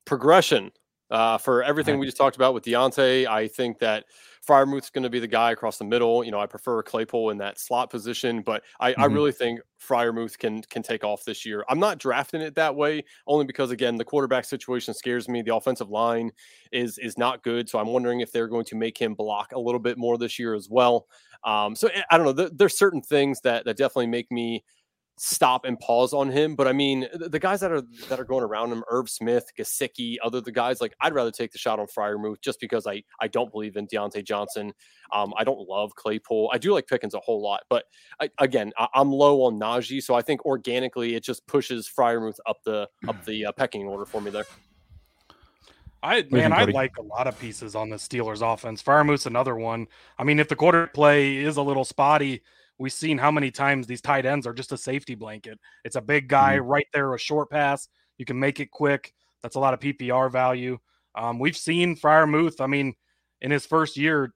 [0.05, 0.71] Progression.
[1.09, 4.05] Uh, for everything we just talked about with Diontae, I think that
[4.47, 6.23] Freiermuth's going to be the guy across the middle.
[6.23, 9.01] You know, I prefer Claypool in that slot position, but I, mm-hmm.
[9.01, 11.65] I really think Freiermuth can can take off this year.
[11.69, 15.41] I'm not drafting it that way only because again the quarterback situation scares me.
[15.41, 16.31] The offensive line
[16.71, 19.59] is is not good, so I'm wondering if they're going to make him block a
[19.59, 21.07] little bit more this year as well.
[21.43, 22.49] Um, so eh, I don't know.
[22.49, 24.63] there's certain things that that definitely make me
[25.21, 26.55] stop and pause on him.
[26.55, 29.51] But I mean, the, the, guys that are that are going around him, Irv Smith,
[29.57, 33.03] Gesicki, other the guys, like I'd rather take the shot on Freiermuth just because I
[33.19, 34.73] I don't believe in Diontae Johnson.
[35.11, 36.49] Um, I don't love Claypool.
[36.53, 37.83] I do like Pickens a whole lot, but
[38.21, 42.39] I, again, I, am low on Najee, so I think organically it just pushes Freiermuth
[42.45, 44.45] up the up the uh, pecking order for me there.
[46.01, 48.81] I man, I like a lot of pieces on the Steelers offense.
[48.81, 49.87] Freiermuth's another one.
[50.17, 52.41] I mean, if the quarter play is a little spotty,
[52.79, 55.59] we've seen how many times these tight ends are just a safety blanket.
[55.83, 56.67] It's a big guy mm-hmm.
[56.67, 57.87] right there, a short pass.
[58.17, 59.13] You can make it quick.
[59.43, 60.79] That's a lot of PPR value.
[61.15, 62.61] Um, we've seen Freiermuth.
[62.61, 62.95] I mean,
[63.41, 64.33] in his first year,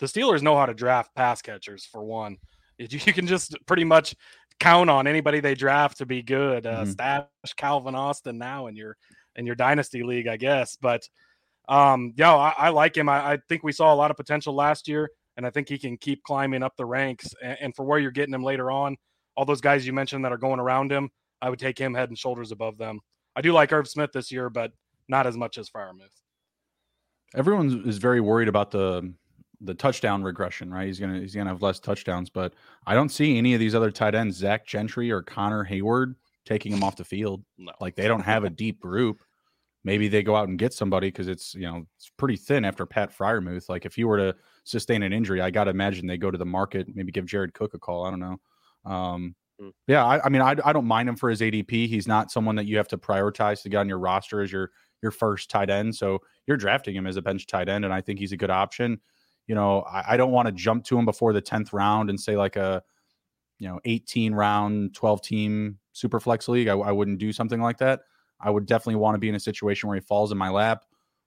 [0.00, 2.36] the Steelers know how to draft pass catchers for one.
[2.76, 4.16] You can just pretty much
[4.58, 6.66] count on anybody they draft to be good.
[6.66, 6.90] Uh, mm-hmm.
[6.90, 7.26] Stash
[7.56, 8.96] Calvin Austin now in your
[9.36, 10.76] in your dynasty league, I guess.
[10.76, 11.08] But
[11.68, 13.08] um, yeah, I, I like him.
[13.08, 15.78] I, I, think we saw a lot of potential last year and I think he
[15.78, 17.34] can keep climbing up the ranks.
[17.42, 18.96] And, and, for where you're getting him later on,
[19.36, 21.10] all those guys you mentioned that are going around him,
[21.42, 23.00] I would take him head and shoulders above them.
[23.36, 24.72] I do like Irv Smith this year, but
[25.08, 26.22] not as much as Freiermuth.
[27.34, 29.12] Everyone is very worried about the
[29.60, 30.86] the touchdown regression, right?
[30.86, 32.54] He's gonna he's gonna have less touchdowns, but
[32.86, 36.72] I don't see any of these other tight ends, Zach Gentry or Connor Heyward, taking
[36.72, 37.42] him off the field.
[37.58, 37.72] No.
[37.80, 39.22] Like they don't have a deep group.
[39.82, 42.86] Maybe they go out and get somebody because it's you know it's pretty thin after
[42.86, 43.68] Pat Freiermuth.
[43.68, 46.38] Like if you were to sustain an injury, I got to imagine they go to
[46.38, 48.04] the market, maybe give Jared Cook a call.
[48.04, 48.40] I don't know.
[48.84, 49.68] Um, hmm.
[49.86, 51.88] yeah, I, I mean, I, I don't mind him for his ADP.
[51.88, 54.70] He's not someone that you have to prioritize to get on your roster as your
[55.02, 55.94] your first tight end.
[55.94, 58.50] So you're drafting him as a bench tight end, and I think he's a good
[58.50, 59.00] option.
[59.46, 62.18] You know, I, I don't want to jump to him before the tenth round and
[62.18, 62.82] say like a
[63.58, 66.68] you know 18 round 12 team super flex league.
[66.68, 68.00] I, I wouldn't do something like that.
[68.40, 70.84] I would definitely want to be in a situation where he falls in my lap,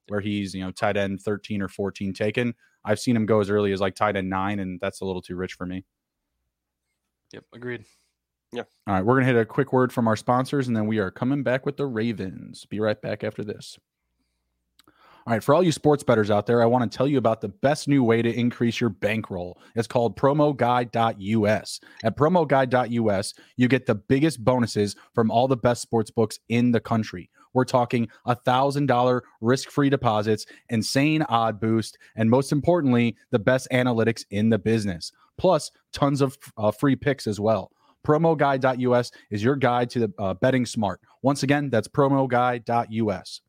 [0.07, 2.53] where he's you know tight end 13 or 14 taken.
[2.83, 5.21] I've seen him go as early as like tight end nine, and that's a little
[5.21, 5.85] too rich for me.
[7.33, 7.85] Yep, agreed.
[8.53, 8.63] Yeah.
[8.87, 11.11] All right, we're gonna hit a quick word from our sponsors, and then we are
[11.11, 12.65] coming back with the Ravens.
[12.65, 13.77] Be right back after this.
[15.27, 17.41] All right, for all you sports bettors out there, I want to tell you about
[17.41, 19.59] the best new way to increase your bankroll.
[19.75, 21.79] It's called promoguide.us.
[22.05, 26.79] At promoguide.us, you get the biggest bonuses from all the best sports books in the
[26.79, 27.29] country.
[27.53, 33.67] We're talking a $1,000 risk free deposits, insane odd boost, and most importantly, the best
[33.71, 37.71] analytics in the business, plus tons of uh, free picks as well.
[38.05, 41.01] Promoguide.us is your guide to the uh, betting smart.
[41.21, 43.41] Once again, that's promoguide.us.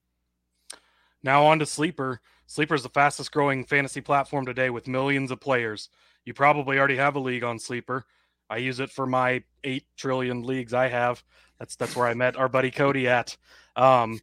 [1.22, 2.20] Now on to Sleeper.
[2.46, 5.90] Sleeper is the fastest growing fantasy platform today with millions of players.
[6.24, 8.04] You probably already have a league on Sleeper.
[8.50, 11.22] I use it for my eight trillion leagues I have.
[11.58, 13.36] That's that's where I met our buddy Cody at.
[13.78, 14.20] Um,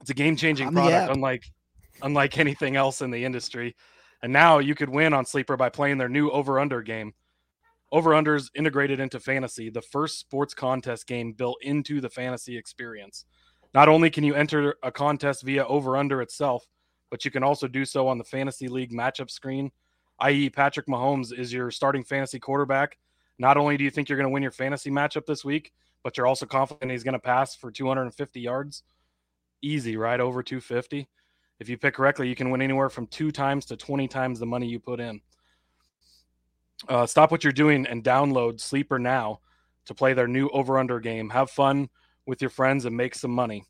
[0.00, 1.44] it's a game changing product, unlike
[2.02, 3.76] unlike anything else in the industry.
[4.22, 7.14] And now you could win on Sleeper by playing their new over under game.
[7.92, 13.24] Over unders integrated into fantasy, the first sports contest game built into the fantasy experience.
[13.74, 16.66] Not only can you enter a contest via over under itself,
[17.10, 19.70] but you can also do so on the fantasy league matchup screen,
[20.20, 22.98] i.e., Patrick Mahomes is your starting fantasy quarterback.
[23.38, 26.16] Not only do you think you're going to win your fantasy matchup this week, but
[26.16, 28.82] you're also confident he's going to pass for 250 yards.
[29.62, 30.20] Easy, right?
[30.20, 31.08] Over 250.
[31.58, 34.46] If you pick correctly, you can win anywhere from two times to 20 times the
[34.46, 35.20] money you put in.
[36.88, 39.40] Uh, stop what you're doing and download Sleeper now
[39.84, 41.28] to play their new over under game.
[41.30, 41.90] Have fun
[42.26, 43.64] with your friends and make some money.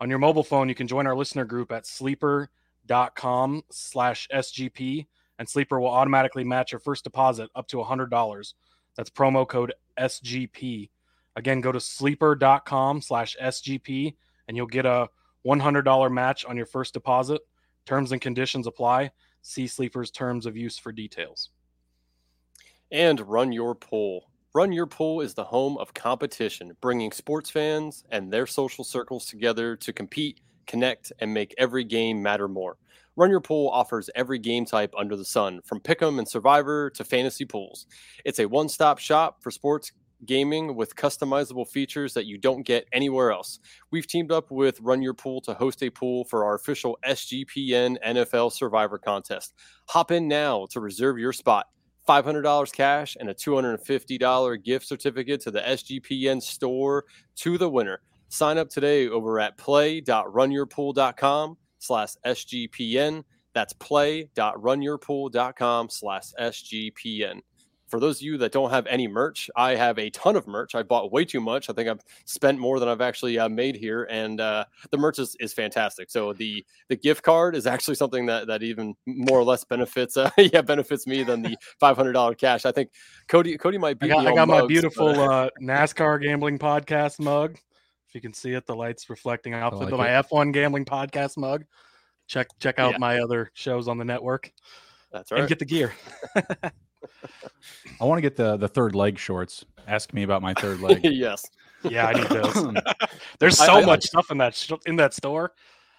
[0.00, 5.06] On your mobile phone, you can join our listener group at sleeper.com slash SGP,
[5.38, 8.54] and Sleeper will automatically match your first deposit up to $100.
[8.96, 10.88] That's promo code SGP.
[11.36, 14.14] Again, go to sleeper.com slash SGP,
[14.48, 15.08] and you'll get a
[15.46, 17.42] $100 match on your first deposit.
[17.86, 19.10] Terms and conditions apply.
[19.42, 21.50] See Sleeper's terms of use for details.
[22.90, 24.30] And run your pool.
[24.54, 29.26] Run Your Pool is the home of competition, bringing sports fans and their social circles
[29.26, 32.76] together to compete, connect, and make every game matter more.
[33.16, 37.02] Run Your Pool offers every game type under the sun, from Pick'em and Survivor to
[37.02, 37.86] fantasy pools.
[38.24, 39.90] It's a one stop shop for sports
[40.26, 43.58] gaming with customizable features that you don't get anywhere else.
[43.90, 47.96] We've teamed up with Run Your Pool to host a pool for our official SGPN
[48.04, 49.54] NFL Survivor contest.
[49.88, 51.66] Hop in now to reserve your spot.
[52.08, 57.04] $500 cash and a $250 gift certificate to the SGPN store
[57.36, 58.00] to the winner.
[58.28, 63.24] Sign up today over at play.runyourpool.com slash SGPN.
[63.54, 67.40] That's play.runyourpool.com slash SGPN
[67.94, 70.74] for those of you that don't have any merch, I have a ton of merch.
[70.74, 71.70] I bought way too much.
[71.70, 75.20] I think I've spent more than I've actually uh, made here, and uh, the merch
[75.20, 76.10] is, is fantastic.
[76.10, 80.16] So the the gift card is actually something that that even more or less benefits
[80.16, 82.64] uh, yeah benefits me than the five hundred dollar cash.
[82.64, 82.90] I think
[83.28, 84.10] Cody Cody might be.
[84.10, 85.30] I got, I got mugs, my beautiful but...
[85.30, 87.52] uh, NASCAR gambling podcast mug.
[88.08, 91.36] If you can see it, the lights reflecting off like my F one gambling podcast
[91.36, 91.64] mug.
[92.26, 92.98] Check check out yeah.
[92.98, 94.50] my other shows on the network.
[95.12, 95.38] That's right.
[95.38, 95.92] And get the gear.
[98.00, 99.64] I want to get the the third leg shorts.
[99.86, 101.00] Ask me about my third leg.
[101.04, 101.44] yes.
[101.82, 102.74] Yeah, I need those.
[103.38, 105.52] There's so I, much I, stuff in that in that store.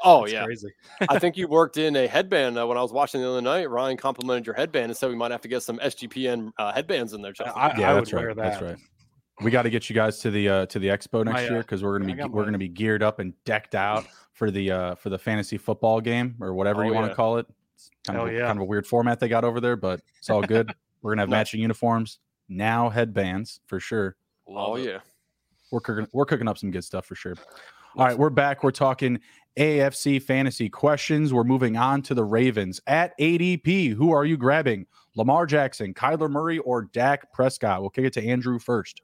[0.04, 0.70] Oh yeah, crazy.
[1.08, 3.70] I think you worked in a headband uh, when I was watching the other night.
[3.70, 7.14] Ryan complimented your headband and said we might have to get some SGPN uh, headbands
[7.14, 7.34] in there.
[7.40, 8.28] I, yeah, that's right.
[8.28, 8.36] That.
[8.36, 8.78] That's right.
[9.42, 11.60] We got to get you guys to the uh, to the expo next my, year
[11.60, 12.46] because we're gonna be we're my...
[12.46, 16.36] gonna be geared up and decked out for the uh, for the fantasy football game
[16.40, 17.48] or whatever oh, you want to call it.
[17.76, 18.48] It's kind of, yeah.
[18.48, 20.74] kind of a weird format they got over there, but it's all good.
[21.06, 22.18] We're gonna have matching uniforms
[22.50, 24.16] now, headbands for sure.
[24.48, 25.02] Oh yeah,
[25.72, 27.36] we're cooking, we're cooking up some good stuff for sure.
[27.96, 28.64] All right, we're back.
[28.64, 29.20] We're talking
[29.56, 31.32] AFC fantasy questions.
[31.32, 33.94] We're moving on to the Ravens at ADP.
[33.94, 34.88] Who are you grabbing?
[35.16, 37.82] Lamar Jackson, Kyler Murray, or Dak Prescott?
[37.82, 39.04] We'll kick it to Andrew first.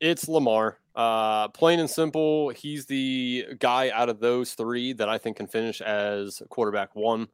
[0.00, 0.78] It's Lamar.
[0.96, 5.48] Uh, plain and simple, he's the guy out of those three that I think can
[5.48, 7.28] finish as quarterback one.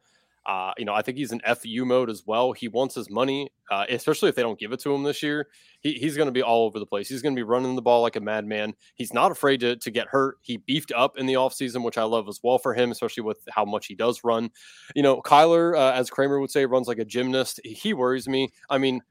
[0.47, 2.53] Uh, you know, I think he's in FU mode as well.
[2.53, 5.49] He wants his money, uh, especially if they don't give it to him this year.
[5.81, 7.09] He, he's going to be all over the place.
[7.09, 8.75] He's going to be running the ball like a madman.
[8.95, 10.39] He's not afraid to, to get hurt.
[10.41, 13.39] He beefed up in the offseason, which I love as well for him, especially with
[13.51, 14.51] how much he does run.
[14.95, 17.61] You know, Kyler, uh, as Kramer would say, runs like a gymnast.
[17.65, 18.51] He worries me.
[18.71, 19.03] I mean,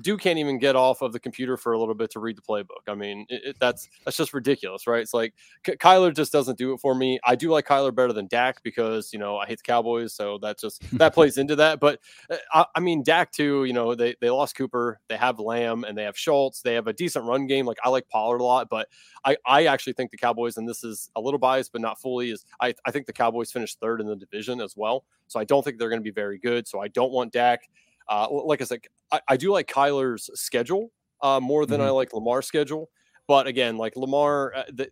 [0.00, 2.42] Duke can't even get off of the computer for a little bit to read the
[2.42, 2.88] playbook.
[2.88, 5.00] I mean, it, it, that's that's just ridiculous, right?
[5.00, 7.18] It's like K- Kyler just doesn't do it for me.
[7.24, 10.38] I do like Kyler better than Dak because you know I hate the Cowboys, so
[10.38, 11.80] that just that plays into that.
[11.80, 13.64] But uh, I, I, mean, Dak too.
[13.64, 16.60] You know, they they lost Cooper, they have Lamb, and they have Schultz.
[16.60, 17.66] They have a decent run game.
[17.66, 18.88] Like I like Pollard a lot, but
[19.24, 22.30] I I actually think the Cowboys, and this is a little biased, but not fully,
[22.30, 25.04] is I I think the Cowboys finished third in the division as well.
[25.28, 26.68] So I don't think they're going to be very good.
[26.68, 27.68] So I don't want Dak.
[28.08, 28.80] Uh, like I said,
[29.12, 30.90] I, I, do like Kyler's schedule
[31.22, 31.88] uh, more than mm-hmm.
[31.88, 32.88] I like Lamar's schedule.
[33.26, 34.88] But again, like Lamar, uh, the,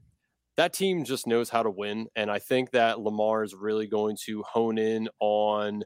[0.57, 4.17] that team just knows how to win, and I think that Lamar is really going
[4.25, 5.83] to hone in on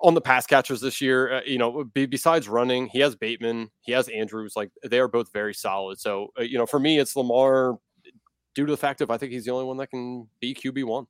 [0.00, 1.34] on the pass catchers this year.
[1.34, 4.54] Uh, you know, be, besides running, he has Bateman, he has Andrews.
[4.56, 5.98] Like they are both very solid.
[5.98, 7.78] So uh, you know, for me, it's Lamar
[8.54, 10.84] due to the fact of I think he's the only one that can be QB
[10.84, 11.06] one.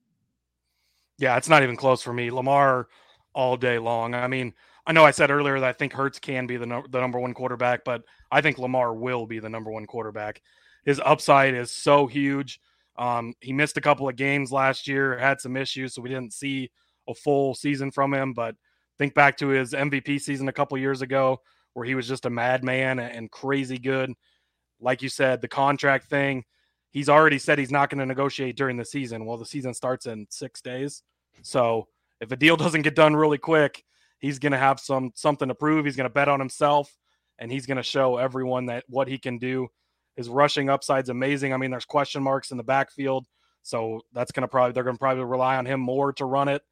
[1.18, 2.30] Yeah, it's not even close for me.
[2.30, 2.88] Lamar
[3.34, 4.14] all day long.
[4.14, 4.54] I mean,
[4.86, 7.18] I know I said earlier that I think Hurts can be the, no, the number
[7.18, 10.42] one quarterback, but I think Lamar will be the number one quarterback.
[10.84, 12.60] His upside is so huge.
[12.96, 16.32] Um, he missed a couple of games last year, had some issues, so we didn't
[16.32, 16.70] see
[17.08, 18.34] a full season from him.
[18.34, 18.56] But
[18.98, 21.40] think back to his MVP season a couple years ago,
[21.72, 24.12] where he was just a madman and crazy good.
[24.80, 26.44] Like you said, the contract thing,
[26.90, 29.24] he's already said he's not going to negotiate during the season.
[29.24, 31.02] Well, the season starts in six days.
[31.42, 31.88] So
[32.20, 33.84] if a deal doesn't get done really quick,
[34.24, 35.84] he's going to have some something to prove.
[35.84, 36.90] He's going to bet on himself,
[37.38, 39.68] and he's going to show everyone that what he can do.
[40.16, 41.52] His rushing upside's amazing.
[41.52, 43.26] I mean, there's question marks in the backfield,
[43.62, 46.48] so that's going to probably they're going to probably rely on him more to run
[46.48, 46.62] it.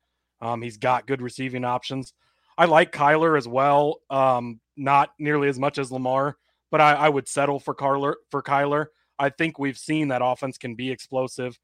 [0.41, 2.15] Um, he's got good receiving options.
[2.57, 4.01] I like Kyler as well.
[4.09, 6.37] Um, not nearly as much as Lamar,
[6.71, 8.87] but I, I would settle for Kyler for Kyler.
[9.19, 11.59] I think we've seen that offense can be explosive.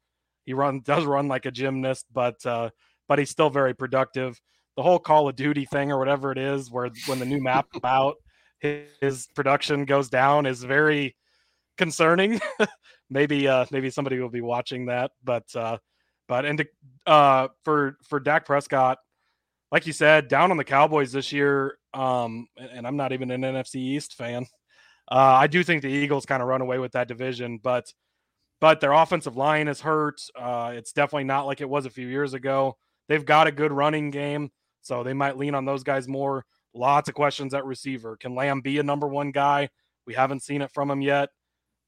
[0.45, 2.69] He run does run like a gymnast, but uh,
[3.07, 4.39] but he's still very productive
[4.79, 7.67] the whole Call of Duty thing or whatever it is, where when the new map
[7.83, 8.15] out,
[8.61, 11.17] his production goes down is very
[11.77, 12.39] concerning.
[13.09, 15.77] maybe uh maybe somebody will be watching that, but uh
[16.29, 16.65] but and to,
[17.05, 18.99] uh for for Dak Prescott,
[19.69, 23.41] like you said, down on the Cowboys this year, um, and I'm not even an
[23.41, 24.45] NFC East fan.
[25.11, 27.91] Uh, I do think the Eagles kind of run away with that division, but
[28.61, 30.21] but their offensive line is hurt.
[30.39, 32.77] Uh, it's definitely not like it was a few years ago.
[33.09, 34.51] They've got a good running game.
[34.89, 36.43] So they might lean on those guys more.
[36.73, 38.17] Lots of questions at receiver.
[38.17, 39.69] Can Lamb be a number one guy?
[40.07, 41.29] We haven't seen it from him yet.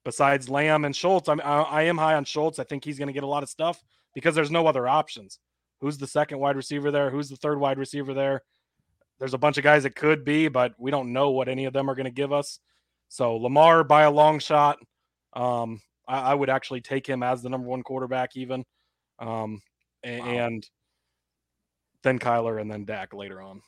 [0.06, 2.60] Besides Lamb and Schultz, I'm, I am high on Schultz.
[2.60, 3.82] I think he's going to get a lot of stuff
[4.14, 5.40] because there's no other options.
[5.80, 7.10] Who's the second wide receiver there?
[7.10, 8.44] Who's the third wide receiver there?
[9.18, 11.74] There's a bunch of guys that could be, but we don't know what any of
[11.74, 12.60] them are going to give us.
[13.10, 14.78] So Lamar by a long shot.
[15.34, 18.64] Um, I, I, would actually take him as the number one quarterback, even.
[19.18, 19.64] Um,
[20.04, 20.32] and, wow.
[20.32, 20.70] and
[22.04, 23.62] then Kyler, and then Dak later on.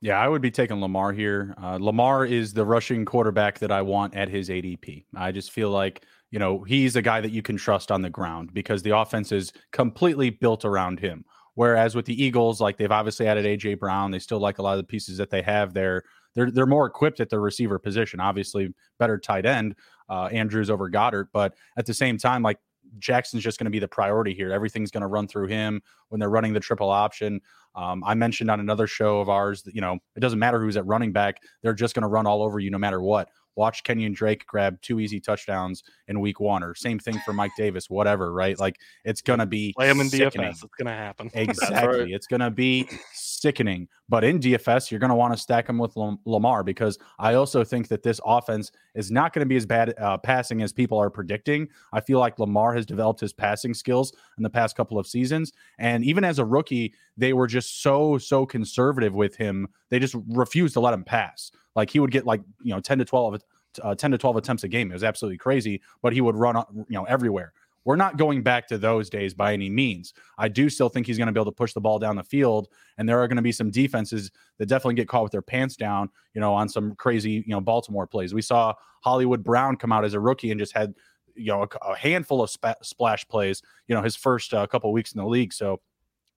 [0.00, 1.54] yeah, I would be taking Lamar here.
[1.62, 5.04] Uh, Lamar is the rushing quarterback that I want at his ADP.
[5.14, 8.10] I just feel like you know he's a guy that you can trust on the
[8.10, 11.24] ground because the offense is completely built around him.
[11.54, 14.72] Whereas with the Eagles, like they've obviously added AJ Brown, they still like a lot
[14.72, 16.02] of the pieces that they have there.
[16.34, 18.20] They're they're more equipped at the receiver position.
[18.20, 19.74] Obviously, better tight end,
[20.08, 21.28] uh, Andrews over Goedert.
[21.32, 22.58] but at the same time, like
[22.98, 24.52] Jackson's just going to be the priority here.
[24.52, 27.40] Everything's going to run through him when they're running the triple option.
[27.74, 30.76] Um, I mentioned on another show of ours that, you know, it doesn't matter who's
[30.76, 33.28] at running back, they're just going to run all over you no matter what.
[33.60, 37.50] Watch Kenyon Drake grab two easy touchdowns in week one, or same thing for Mike
[37.58, 38.58] Davis, whatever, right?
[38.58, 40.52] Like it's gonna be play him in sickening.
[40.52, 40.64] DFS.
[40.64, 41.30] It's gonna happen.
[41.40, 42.00] Exactly.
[42.00, 42.10] right.
[42.10, 43.86] It's gonna be sickening.
[44.08, 47.88] But in DFS, you're gonna want to stack him with Lamar because I also think
[47.88, 51.68] that this offense is not to be as bad uh, passing as people are predicting.
[51.92, 55.52] I feel like Lamar has developed his passing skills in the past couple of seasons,
[55.78, 59.68] and even as a rookie, they were just so so conservative with him.
[59.90, 61.52] They just refused to let him pass.
[61.76, 63.40] Like he would get like you know ten to twelve,
[63.82, 64.90] uh, ten to twelve attempts a game.
[64.90, 67.52] It was absolutely crazy, but he would run you know everywhere.
[67.84, 70.12] We're not going back to those days by any means.
[70.36, 72.22] I do still think he's going to be able to push the ball down the
[72.22, 72.68] field,
[72.98, 75.76] and there are going to be some defenses that definitely get caught with their pants
[75.76, 78.34] down, you know, on some crazy, you know, Baltimore plays.
[78.34, 80.94] We saw Hollywood Brown come out as a rookie and just had,
[81.34, 84.92] you know, a, a handful of sp- splash plays, you know, his first uh, couple
[84.92, 85.54] weeks in the league.
[85.54, 85.80] So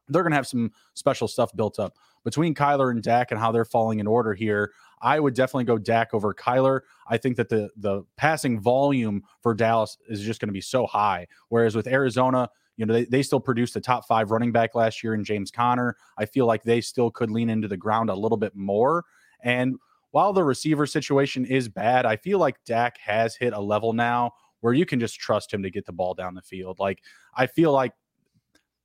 [0.07, 3.51] they're going to have some special stuff built up between Kyler and Dak and how
[3.51, 4.71] they're falling in order here.
[5.01, 6.81] I would definitely go Dak over Kyler.
[7.07, 10.87] I think that the the passing volume for Dallas is just going to be so
[10.87, 11.27] high.
[11.49, 15.03] Whereas with Arizona, You know, they, they still produced a top five running back last
[15.03, 15.95] year in James Conner.
[16.17, 19.05] I feel like they still could lean into the ground a little bit more.
[19.43, 19.75] And
[20.11, 24.31] while the receiver situation is bad, I feel like Dak has hit a level now
[24.61, 26.79] where you can just trust him to get the ball down the field.
[26.79, 27.03] Like,
[27.35, 27.93] I feel like,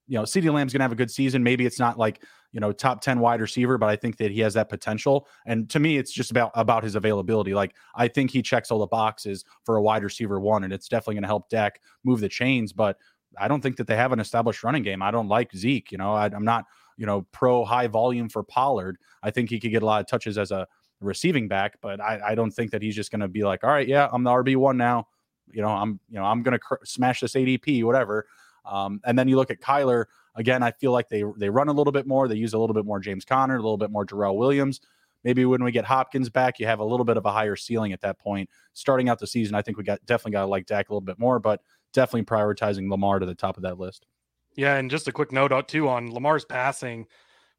[0.08, 1.42] you know, CeeDee Lamb's going to have a good season.
[1.42, 4.40] Maybe it's not like, you know, top 10 wide receiver, but I think that he
[4.40, 5.28] has that potential.
[5.46, 7.54] And to me, it's just about about his availability.
[7.54, 10.88] Like I think he checks all the boxes for a wide receiver one, and it's
[10.88, 12.72] definitely going to help Dak move the chains.
[12.72, 12.96] But
[13.38, 15.02] I don't think that they have an established running game.
[15.02, 15.92] I don't like Zeke.
[15.92, 16.64] You know, I, I'm not,
[16.96, 18.96] you know, pro high volume for Pollard.
[19.22, 20.66] I think he could get a lot of touches as a
[21.00, 23.70] receiving back, but I, I don't think that he's just going to be like, all
[23.70, 25.06] right, yeah, I'm the RB one now.
[25.50, 28.26] You know, I'm, you know, I'm going to cr- smash this ADP, whatever.
[28.68, 30.62] Um, and then you look at Kyler again.
[30.62, 32.28] I feel like they they run a little bit more.
[32.28, 34.80] They use a little bit more James Conner, a little bit more Darrel Williams.
[35.24, 37.92] Maybe when we get Hopkins back, you have a little bit of a higher ceiling
[37.92, 38.48] at that point.
[38.72, 41.00] Starting out the season, I think we got definitely got to like Dak a little
[41.00, 41.60] bit more, but
[41.92, 44.06] definitely prioritizing Lamar to the top of that list.
[44.54, 47.06] Yeah, and just a quick note out too on Lamar's passing.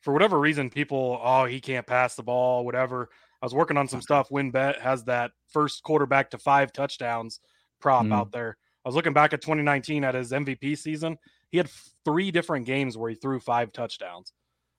[0.02, 3.10] For whatever reason, people, oh, he can't pass the ball, whatever.
[3.42, 4.30] I was working on some stuff.
[4.30, 7.40] WynnBET has that first quarterback to five touchdowns
[7.80, 8.14] prop mm.
[8.14, 8.58] out there.
[8.86, 11.18] I was looking back at 2019 at his MVP season.
[11.52, 11.70] He had
[12.06, 14.34] three different games where he threw five touchdowns.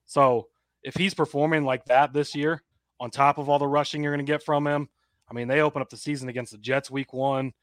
[0.05, 0.47] So
[0.83, 2.63] if he's performing like that this year,
[2.99, 4.89] on top of all the rushing you're going to get from him,
[5.29, 7.53] I mean, they open up the season against the Jets week one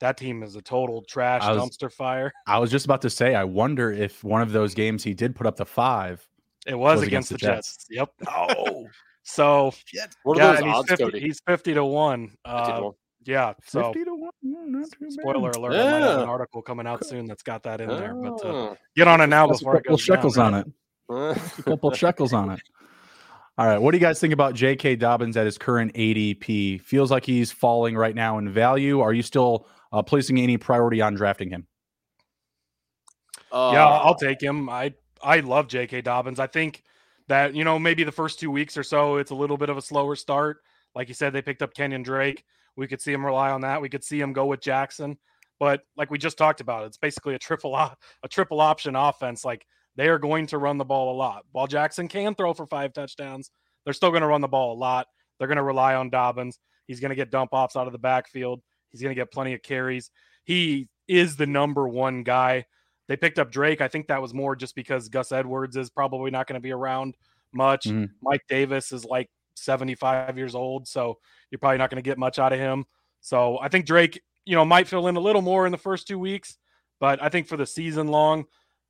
[0.00, 2.32] that team is a total trash was, dumpster fire.
[2.46, 5.34] I was just about to say, I wonder if one of those games he did
[5.34, 6.26] put up the five.
[6.66, 7.76] It was, was against, against, the Jets.
[7.76, 7.86] Jets.
[7.90, 8.10] Yep.
[8.28, 8.86] Oh,
[9.22, 9.72] so
[10.22, 12.30] what are yeah, those he's 50, he's 50 to one.
[12.44, 12.90] Uh,
[13.28, 13.52] yeah.
[13.66, 14.30] So 50 to one.
[14.42, 15.74] Mm, spoiler alert.
[15.74, 15.84] Yeah.
[15.84, 18.14] I might have an article coming out soon that's got that in there.
[18.14, 18.76] But uh, ah.
[18.96, 21.36] get on it now before a couple shekels down, on it.
[21.58, 22.60] a couple shekels on it.
[23.58, 23.76] All right.
[23.76, 24.96] What do you guys think about J.K.
[24.96, 26.80] Dobbins at his current ADP?
[26.80, 29.00] Feels like he's falling right now in value.
[29.00, 31.66] Are you still uh, placing any priority on drafting him?
[33.52, 34.70] Uh, yeah, I'll take him.
[34.70, 36.00] I I love J.K.
[36.00, 36.40] Dobbins.
[36.40, 36.82] I think
[37.26, 39.76] that you know maybe the first two weeks or so it's a little bit of
[39.76, 40.62] a slower start.
[40.94, 42.44] Like you said, they picked up Kenyon Drake.
[42.78, 43.82] We could see him rely on that.
[43.82, 45.18] We could see him go with Jackson.
[45.58, 47.96] But like we just talked about, it's basically a triple a
[48.30, 49.44] triple option offense.
[49.44, 49.66] Like
[49.96, 51.44] they are going to run the ball a lot.
[51.50, 53.50] While Jackson can throw for five touchdowns,
[53.84, 55.08] they're still going to run the ball a lot.
[55.38, 56.60] They're going to rely on Dobbins.
[56.86, 58.62] He's going to get dump offs out of the backfield.
[58.90, 60.12] He's going to get plenty of carries.
[60.44, 62.64] He is the number one guy.
[63.08, 63.80] They picked up Drake.
[63.80, 66.72] I think that was more just because Gus Edwards is probably not going to be
[66.72, 67.16] around
[67.52, 67.86] much.
[67.86, 68.04] Mm-hmm.
[68.22, 69.28] Mike Davis is like
[69.64, 71.18] 75 years old, so
[71.50, 72.84] you're probably not going to get much out of him.
[73.20, 76.06] So I think Drake, you know, might fill in a little more in the first
[76.06, 76.56] two weeks,
[77.00, 78.46] but I think for the season long,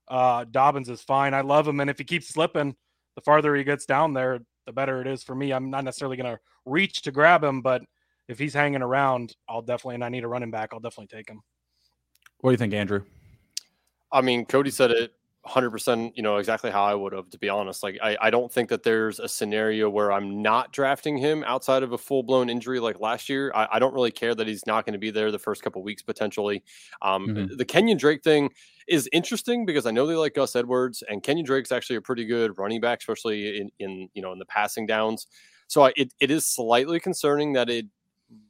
[0.08, 1.34] uh, Dobbins is fine.
[1.34, 2.76] I love him, and if he keeps slipping,
[3.14, 5.52] the farther he gets down there, the better it is for me.
[5.52, 7.82] I'm not necessarily going to reach to grab him, but
[8.28, 11.28] if he's hanging around, I'll definitely, and I need a running back, I'll definitely take
[11.28, 11.40] him.
[12.40, 13.04] What do you think, Andrew?
[14.12, 15.12] I mean, Cody said it
[15.48, 17.82] 100%, you know, exactly how I would have, to be honest.
[17.82, 21.82] Like, I, I don't think that there's a scenario where I'm not drafting him outside
[21.82, 23.50] of a full blown injury like last year.
[23.54, 25.82] I, I, don't really care that he's not going to be there the first couple
[25.82, 26.62] weeks potentially.
[27.02, 27.56] Um, mm-hmm.
[27.56, 28.50] The Kenyon Drake thing
[28.86, 32.24] is interesting because I know they like Gus Edwards, and Kenyon Drake's actually a pretty
[32.24, 35.26] good running back, especially in, in you know, in the passing downs.
[35.68, 37.86] So I, it, it is slightly concerning that it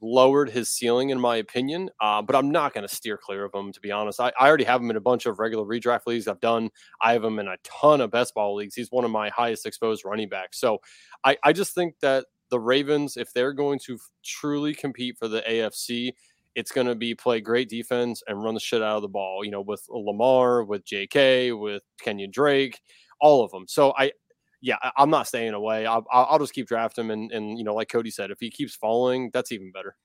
[0.01, 1.91] lowered his ceiling, in my opinion.
[2.01, 4.21] Uh, but I'm not going to steer clear of him, to be honest.
[4.21, 6.71] I, I, already have him in a bunch of regular redraft leagues I've done.
[7.01, 8.75] I have him in a ton of best ball leagues.
[8.75, 10.61] He's one of my highest exposed running backs.
[10.61, 10.79] So
[11.25, 15.43] I, I just think that the Ravens, if they're going to truly compete for the
[15.43, 16.13] AFC,
[16.55, 19.45] it's going to be play great defense and run the shit out of the ball,
[19.45, 22.81] you know, with Lamar, with JK, with Kenyon Drake,
[23.21, 23.67] all of them.
[23.69, 24.13] So I,
[24.61, 25.87] yeah, I'm not staying away.
[25.87, 28.51] I'll, I'll just keep drafting him, and and you know, like Cody said, if he
[28.51, 29.97] keeps falling, that's even better.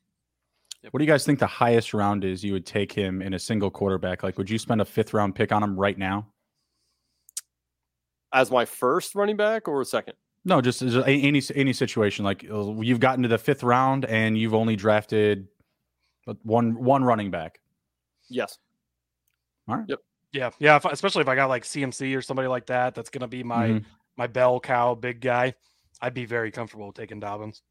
[0.91, 3.39] What do you guys think the highest round is you would take him in a
[3.39, 4.21] single quarterback?
[4.21, 6.27] Like, would you spend a fifth round pick on him right now?
[8.33, 10.15] As my first running back or second?
[10.43, 12.25] No, just any any situation.
[12.25, 15.47] Like uh, you've gotten to the fifth round and you've only drafted
[16.43, 17.59] one one running back.
[18.29, 18.57] Yes.
[19.69, 19.85] All right.
[19.87, 19.99] Yep.
[20.33, 20.75] Yeah, yeah.
[20.77, 23.43] If, especially if I got like CMC or somebody like that, that's going to be
[23.43, 23.87] my mm-hmm
[24.17, 25.53] my bell cow, big guy,
[26.01, 27.61] I'd be very comfortable taking Dobbins.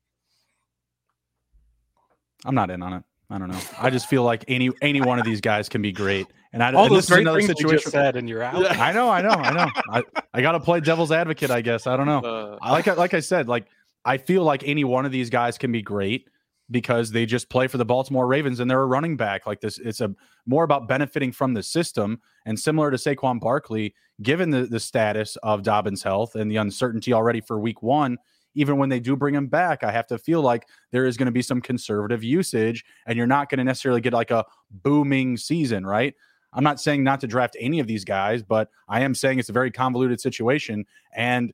[2.44, 3.04] I'm not in on it.
[3.30, 3.60] I don't know.
[3.78, 6.26] I just feel like any any one of these guys can be great.
[6.52, 7.72] And I all and those great things situation.
[7.72, 8.70] you said, and you're out.
[8.78, 9.70] I know, I know, I know.
[9.88, 10.02] I,
[10.34, 11.86] I got to play devil's advocate, I guess.
[11.86, 12.18] I don't know.
[12.18, 13.66] Uh, I like like I said, like
[14.04, 16.28] I feel like any one of these guys can be great
[16.72, 19.46] because they just play for the Baltimore Ravens and they're a running back.
[19.46, 20.14] Like this, it's a
[20.46, 22.20] more about benefiting from the system.
[22.46, 27.12] And similar to Saquon Barkley, given the, the status of Dobbins' health and the uncertainty
[27.12, 28.18] already for week one,
[28.54, 31.26] even when they do bring him back, I have to feel like there is going
[31.26, 35.36] to be some conservative usage and you're not going to necessarily get like a booming
[35.36, 36.14] season, right?
[36.52, 39.48] I'm not saying not to draft any of these guys, but I am saying it's
[39.48, 40.84] a very convoluted situation.
[41.14, 41.52] And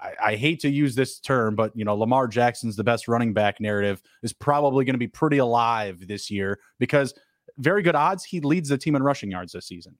[0.00, 3.32] I, I hate to use this term, but you know, Lamar Jackson's the best running
[3.32, 7.14] back narrative is probably going to be pretty alive this year because
[7.58, 9.96] very good odds he leads the team in rushing yards this season.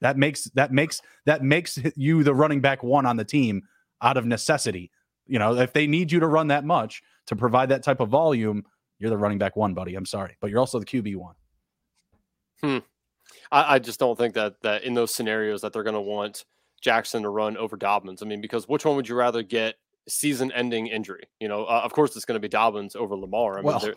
[0.00, 3.62] That makes that makes that makes you the running back one on the team
[4.02, 4.90] out of necessity.
[5.26, 8.08] You know, if they need you to run that much to provide that type of
[8.08, 8.64] volume,
[8.98, 9.94] you're the running back one, buddy.
[9.94, 11.34] I'm sorry, but you're also the QB one.
[12.62, 12.78] Hmm.
[13.50, 16.44] I, I just don't think that that in those scenarios that they're going to want
[16.80, 18.22] Jackson to run over Dobbins.
[18.22, 19.76] I mean, because which one would you rather get
[20.08, 21.24] season-ending injury?
[21.40, 23.54] You know, uh, of course it's going to be Dobbins over Lamar.
[23.54, 23.92] I mean, well,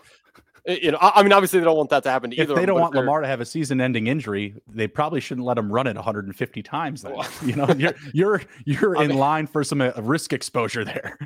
[0.65, 2.53] you know, I, I, mean, obviously they don't want that to happen to either.
[2.53, 5.71] If they don't want Lamar to have a season-ending injury, they probably shouldn't let him
[5.71, 7.01] run it 150 times.
[7.01, 10.85] Then, well, you know, you're you're you're in mean, line for some uh, risk exposure
[10.85, 11.17] there.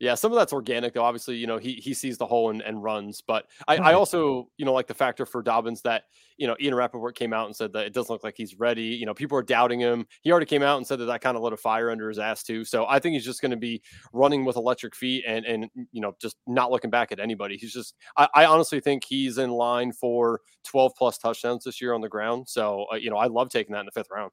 [0.00, 1.02] Yeah, some of that's organic though.
[1.02, 3.20] Obviously, you know, he he sees the hole and, and runs.
[3.20, 3.88] But I, right.
[3.88, 6.04] I also, you know, like the factor for Dobbins that,
[6.38, 8.82] you know, Ian Rapoport came out and said that it doesn't look like he's ready.
[8.82, 10.06] You know, people are doubting him.
[10.22, 12.18] He already came out and said that that kind of lit a fire under his
[12.18, 12.64] ass too.
[12.64, 13.82] So I think he's just going to be
[14.14, 17.58] running with electric feet and and you know just not looking back at anybody.
[17.58, 21.92] He's just I, I honestly think he's in line for 12 plus touchdowns this year
[21.92, 22.48] on the ground.
[22.48, 24.30] So uh, you know, I love taking that in the fifth round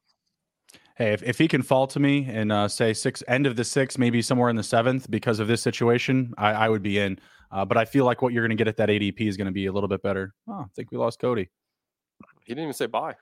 [0.98, 3.64] hey, if, if he can fall to me and uh, say six end of the
[3.64, 7.20] sixth, maybe somewhere in the seventh because of this situation, I, I would be in.
[7.52, 9.46] Uh, but I feel like what you're going to get at that ADP is going
[9.46, 10.34] to be a little bit better.
[10.50, 11.50] Oh, I think we lost Cody.
[12.44, 13.16] He didn't even say bye.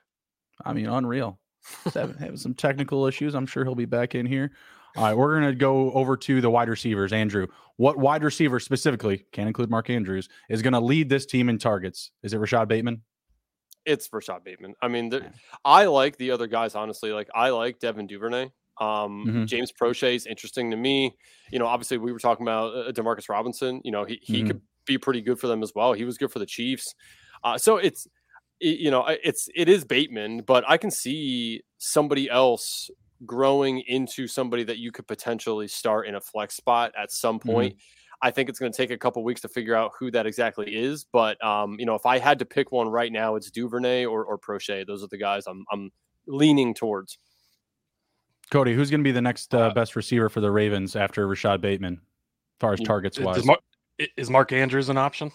[0.64, 1.38] I mean, unreal.
[1.94, 3.34] having some technical issues.
[3.34, 4.52] I'm sure he'll be back in here.
[4.96, 7.12] All right, we're going to go over to the wide receivers.
[7.12, 11.50] Andrew, what wide receiver specifically, can't include Mark Andrews, is going to lead this team
[11.50, 12.12] in targets?
[12.22, 13.02] Is it Rashod Bateman?
[13.86, 14.74] It's Rashod Bateman.
[14.82, 15.24] I mean, the,
[15.64, 17.12] I like the other guys honestly.
[17.12, 18.50] Like I like Devin Duvernay.
[18.78, 19.44] Um, mm-hmm.
[19.46, 21.16] James Proche is interesting to me.
[21.50, 23.80] You know, obviously we were talking about uh, Demarcus Robinson.
[23.84, 24.48] You know, he he mm-hmm.
[24.48, 25.92] could be pretty good for them as well.
[25.92, 26.94] He was good for the Chiefs.
[27.42, 28.06] Uh, so it's
[28.60, 32.90] you know it's it is Bateman, but I can see somebody else
[33.24, 37.50] growing into somebody that you could potentially start in a flex spot at some mm-hmm.
[37.50, 37.74] point.
[37.74, 37.95] Mm-hmm.
[38.22, 40.74] I think it's going to take a couple weeks to figure out who that exactly
[40.74, 41.04] is.
[41.12, 44.24] But um, you know, if I had to pick one right now, it's Duvernay or
[44.24, 44.86] or Proche.
[44.86, 45.90] Those are the guys I'm I'm
[46.26, 47.18] leaning towards.
[48.50, 51.26] Cody, who's going to be the next uh, uh, best receiver for the Ravens after
[51.26, 53.44] Rashod Bateman, as far as targets wise?
[53.44, 53.60] Mark,
[54.16, 55.32] is Mark Andrews an option?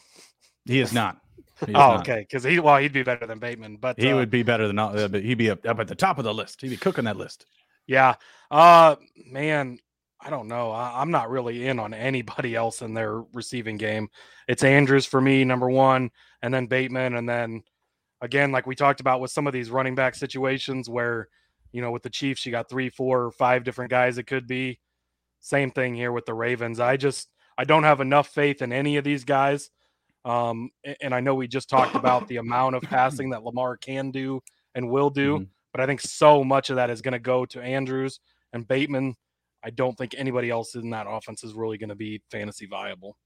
[0.66, 1.18] He is not.
[1.66, 2.00] He is oh, not.
[2.00, 2.22] okay.
[2.22, 4.80] Because he, well, he'd be better than Bateman, but he uh, would be better than,
[4.80, 6.60] uh, but he'd be up, up at the top of the list.
[6.60, 7.46] He'd be cooking that list.
[7.86, 8.16] Yeah.
[8.50, 8.96] Uh,
[9.28, 9.78] man,
[10.24, 10.72] I don't know.
[10.72, 14.10] I, am not really in on anybody else in their receiving game.
[14.48, 16.12] It's Andrews for me, number one,
[16.42, 17.16] and then Bateman.
[17.16, 17.64] And then
[18.22, 21.28] again, like we talked about with some of these running back situations where,
[21.72, 24.48] you know, with the Chiefs, you got three, four, or five different guys it could
[24.48, 24.80] be.
[25.40, 26.80] Same thing here with the Ravens.
[26.80, 29.72] I just, I don't have enough faith in any of these guys.
[30.24, 30.70] Um,
[31.02, 34.42] and I know we just talked about the amount of passing that Lamar can do
[34.76, 35.44] and will do, mm-hmm.
[35.72, 38.20] but I think so much of that is going to go to Andrews
[38.54, 39.16] and Bateman
[39.64, 43.18] I don't think anybody else in that offense is really going to be fantasy viable.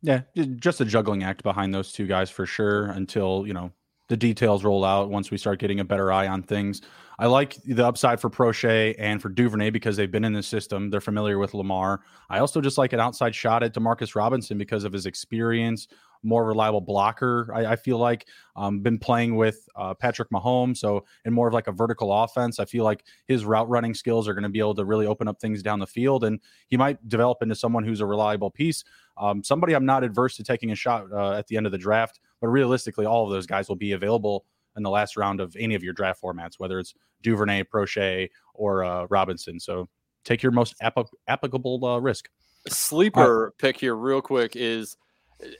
[0.00, 0.22] Yeah,
[0.56, 3.72] just a juggling act behind those two guys for sure until, you know,
[4.08, 6.80] the details roll out once we start getting a better eye on things.
[7.18, 10.88] I like the upside for Proche and for Duvernay because they've been in the system.
[10.88, 12.00] They're familiar with Lamar.
[12.30, 15.88] I also just like an outside shot at Demarcus Robinson because of his experience,
[16.22, 17.50] more reliable blocker.
[17.54, 21.54] I, I feel like um, been playing with uh, Patrick Mahomes, so in more of
[21.54, 22.58] like a vertical offense.
[22.58, 25.28] I feel like his route running skills are going to be able to really open
[25.28, 28.84] up things down the field, and he might develop into someone who's a reliable piece.
[29.16, 31.78] Um, somebody I'm not adverse to taking a shot uh, at the end of the
[31.78, 34.44] draft, but realistically, all of those guys will be available
[34.76, 38.84] in the last round of any of your draft formats, whether it's Duvernay, Proche, or
[38.84, 39.58] uh, Robinson.
[39.58, 39.88] So
[40.24, 42.28] take your most applicable uh, risk.
[42.68, 44.96] Sleeper pick here, real quick, is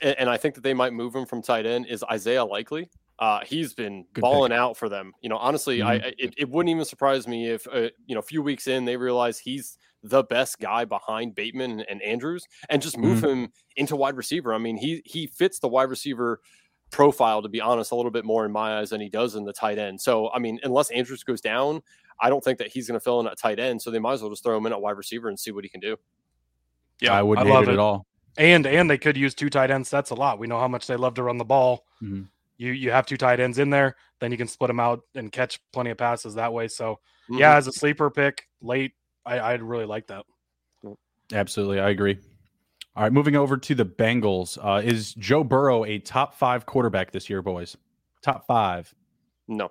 [0.03, 2.91] and I think that they might move him from tight end is Isaiah Likely.
[3.19, 4.59] Uh, he's been Good balling pick.
[4.59, 5.13] out for them.
[5.21, 5.89] You know, honestly, mm-hmm.
[5.89, 8.85] I it, it, wouldn't even surprise me if uh, you know a few weeks in
[8.85, 13.43] they realize he's the best guy behind Bateman and, and Andrews, and just move mm-hmm.
[13.43, 14.55] him into wide receiver.
[14.55, 16.41] I mean, he he fits the wide receiver
[16.91, 19.45] profile to be honest a little bit more in my eyes than he does in
[19.45, 20.01] the tight end.
[20.01, 21.83] So I mean, unless Andrews goes down,
[22.21, 23.83] I don't think that he's going to fill in at tight end.
[23.83, 25.65] So they might as well just throw him in at wide receiver and see what
[25.65, 25.97] he can do.
[27.01, 28.08] Yeah, I wouldn't I hate it, it at all.
[28.39, 29.91] And and they could use two tight ends.
[29.91, 30.39] That's a lot.
[30.39, 31.85] We know how much they love to run the ball.
[32.01, 32.23] Mm-hmm.
[32.57, 35.31] You you have two tight ends in there, then you can split them out and
[35.31, 36.69] catch plenty of passes that way.
[36.69, 37.39] So mm-hmm.
[37.39, 38.93] yeah, as a sleeper pick late,
[39.27, 40.25] I I'd really like that.
[41.33, 42.19] Absolutely, I agree.
[42.97, 44.59] All right, moving over to the Bengals.
[44.61, 47.77] Uh, is Joe Burrow a top five quarterback this year, boys?
[48.23, 48.93] Top five?
[49.47, 49.71] No.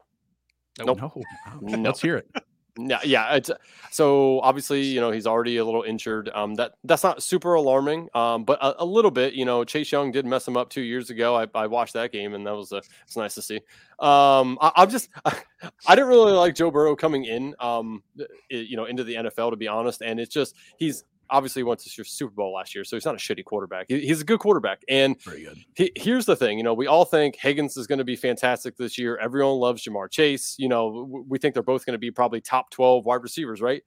[0.80, 0.97] Nope.
[0.97, 1.24] No.
[1.61, 1.89] no.
[1.89, 2.30] Let's hear it.
[2.78, 3.36] Yeah, yeah.
[3.36, 3.50] It's,
[3.92, 6.30] so obviously, you know, he's already a little injured.
[6.34, 8.10] Um, that that's not super alarming.
[8.14, 9.34] Um, but a, a, little bit.
[9.34, 11.36] You know, Chase Young did mess him up two years ago.
[11.36, 13.58] I, I watched that game, and that was a, it's nice to see.
[14.00, 15.36] Um, I, am just, I,
[15.88, 17.56] I, didn't really like Joe Burrow coming in.
[17.60, 18.04] Um,
[18.50, 21.80] you know, into the NFL to be honest, and it's just he's obviously he went
[21.82, 23.86] to Super Bowl last year, so he's not a shitty quarterback.
[23.90, 24.82] He's a good quarterback.
[24.88, 25.58] And Very good.
[25.76, 28.78] He, here's the thing, you know, we all think Higgins is going to be fantastic
[28.78, 29.18] this year.
[29.18, 30.56] Everyone loves Ja'Marr Chase.
[30.58, 33.84] You know, we think they're both going to be probably top 12 wide receivers, right?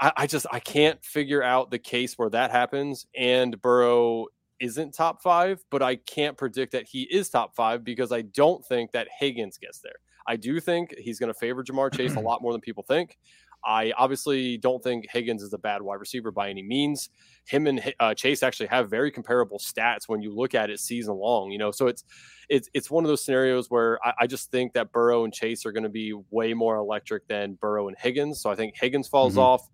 [0.00, 4.26] I, I just I can't figure out the case where that happens and Burrow
[4.60, 8.64] isn't top five, but I can't predict that he is top five because I don't
[8.64, 9.96] think that Higgins gets there.
[10.26, 13.18] I do think he's going to favor Ja'Marr Chase a lot more than people think.
[13.64, 17.10] I obviously don't think Higgins is a bad wide receiver by any means.
[17.46, 21.14] Him and uh, Chase actually have very comparable stats when you look at it season
[21.14, 21.50] long.
[21.50, 22.04] You know, so it's
[22.48, 25.64] it's it's one of those scenarios where I, I just think that Burrow and Chase
[25.66, 28.40] are going to be way more electric than Burrow and Higgins.
[28.40, 29.40] So I think Higgins falls mm-hmm.
[29.40, 29.68] off.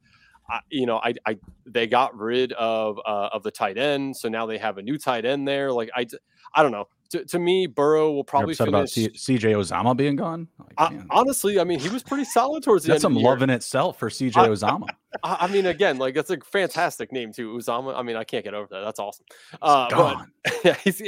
[0.48, 4.28] I, you know, I, I they got rid of uh, of the tight end, so
[4.28, 5.72] now they have a new tight end there.
[5.72, 6.06] Like I,
[6.54, 8.68] I don't know to, to me, Burrow will probably finish.
[8.68, 10.48] about C- CJ Uzomah being gone.
[10.78, 13.14] I, honestly, I mean, he was pretty solid towards the That's end.
[13.14, 14.88] That's some love in itself for CJ Uzomah.
[15.22, 17.96] I, I, mean, again, like that's a fantastic name too, Uzomah.
[17.96, 18.82] I mean, I can't get over that.
[18.84, 19.26] That's awesome.
[19.60, 20.32] Uh, gone.
[20.44, 21.02] But, yeah, he's,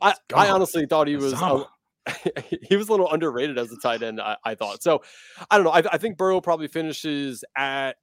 [0.00, 1.34] I, I honestly thought he was.
[1.34, 1.64] Uh,
[2.62, 4.20] he was a little underrated as a tight end.
[4.20, 5.02] I, I thought so.
[5.50, 5.72] I don't know.
[5.72, 7.96] I, I think Burrow probably finishes at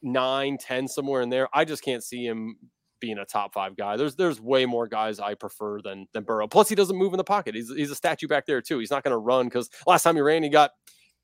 [0.00, 1.48] nine, ten, somewhere in there.
[1.52, 2.56] I just can't see him
[3.00, 3.96] being a top five guy.
[3.96, 6.46] There's there's way more guys I prefer than than Burrow.
[6.46, 7.54] Plus, he doesn't move in the pocket.
[7.54, 8.78] He's he's a statue back there too.
[8.78, 10.72] He's not going to run because last time he ran, he got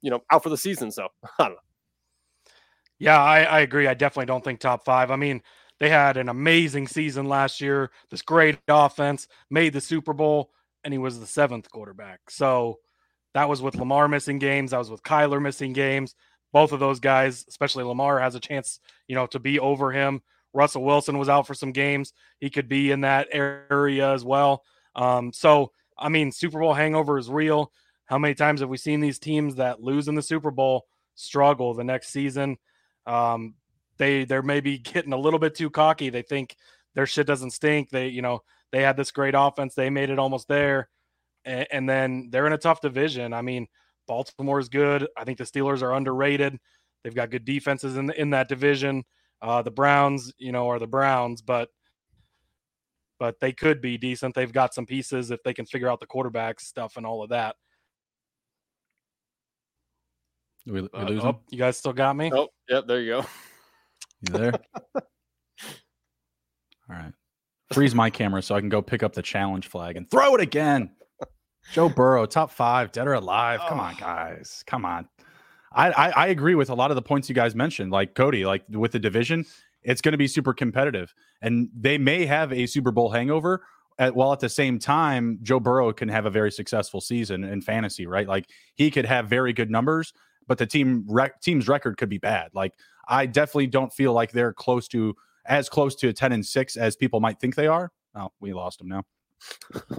[0.02, 0.90] you know out for the season.
[0.90, 1.08] So
[1.38, 1.58] I don't know.
[2.98, 3.86] Yeah, I, I agree.
[3.86, 5.10] I definitely don't think top five.
[5.10, 5.42] I mean,
[5.80, 7.90] they had an amazing season last year.
[8.10, 10.50] This great offense made the Super Bowl,
[10.82, 12.30] and he was the seventh quarterback.
[12.30, 12.78] So
[13.34, 14.70] that was with Lamar missing games.
[14.70, 16.14] That was with Kyler missing games.
[16.52, 20.22] Both of those guys, especially Lamar, has a chance, you know, to be over him.
[20.56, 22.12] Russell Wilson was out for some games.
[22.40, 24.64] He could be in that area as well.
[24.94, 27.70] Um, so, I mean, Super Bowl hangover is real.
[28.06, 31.74] How many times have we seen these teams that lose in the Super Bowl struggle
[31.74, 32.56] the next season?
[33.04, 33.54] Um,
[33.98, 36.08] they they're maybe getting a little bit too cocky.
[36.08, 36.56] They think
[36.94, 37.90] their shit doesn't stink.
[37.90, 38.42] They you know
[38.72, 39.74] they had this great offense.
[39.74, 40.88] They made it almost there,
[41.44, 43.34] and, and then they're in a tough division.
[43.34, 43.66] I mean,
[44.08, 45.06] Baltimore is good.
[45.16, 46.58] I think the Steelers are underrated.
[47.04, 49.04] They've got good defenses in in that division.
[49.42, 51.68] Uh, the Browns, you know, are the Browns, but
[53.18, 54.34] but they could be decent.
[54.34, 57.30] They've got some pieces if they can figure out the quarterback stuff and all of
[57.30, 57.56] that.
[60.66, 62.30] We, we uh, lose oh, You guys still got me?
[62.34, 62.86] Oh, yep.
[62.86, 63.26] There you go.
[64.22, 64.52] You there?
[64.94, 65.02] All
[66.88, 67.12] right.
[67.70, 70.40] Freeze my camera so I can go pick up the challenge flag and throw it
[70.40, 70.90] again.
[71.72, 73.60] Joe Burrow, top five, dead or alive.
[73.68, 73.82] Come oh.
[73.82, 74.64] on, guys.
[74.66, 75.06] Come on.
[75.76, 77.92] I, I, I agree with a lot of the points you guys mentioned.
[77.92, 79.44] Like Cody, like with the division,
[79.82, 83.62] it's going to be super competitive, and they may have a Super Bowl hangover.
[83.98, 87.62] At, while at the same time, Joe Burrow can have a very successful season in
[87.62, 88.28] fantasy, right?
[88.28, 90.12] Like he could have very good numbers,
[90.46, 92.50] but the team rec- team's record could be bad.
[92.52, 92.72] Like
[93.08, 95.14] I definitely don't feel like they're close to
[95.46, 97.90] as close to a 10 and 6 as people might think they are.
[98.14, 99.04] Oh, we lost them now.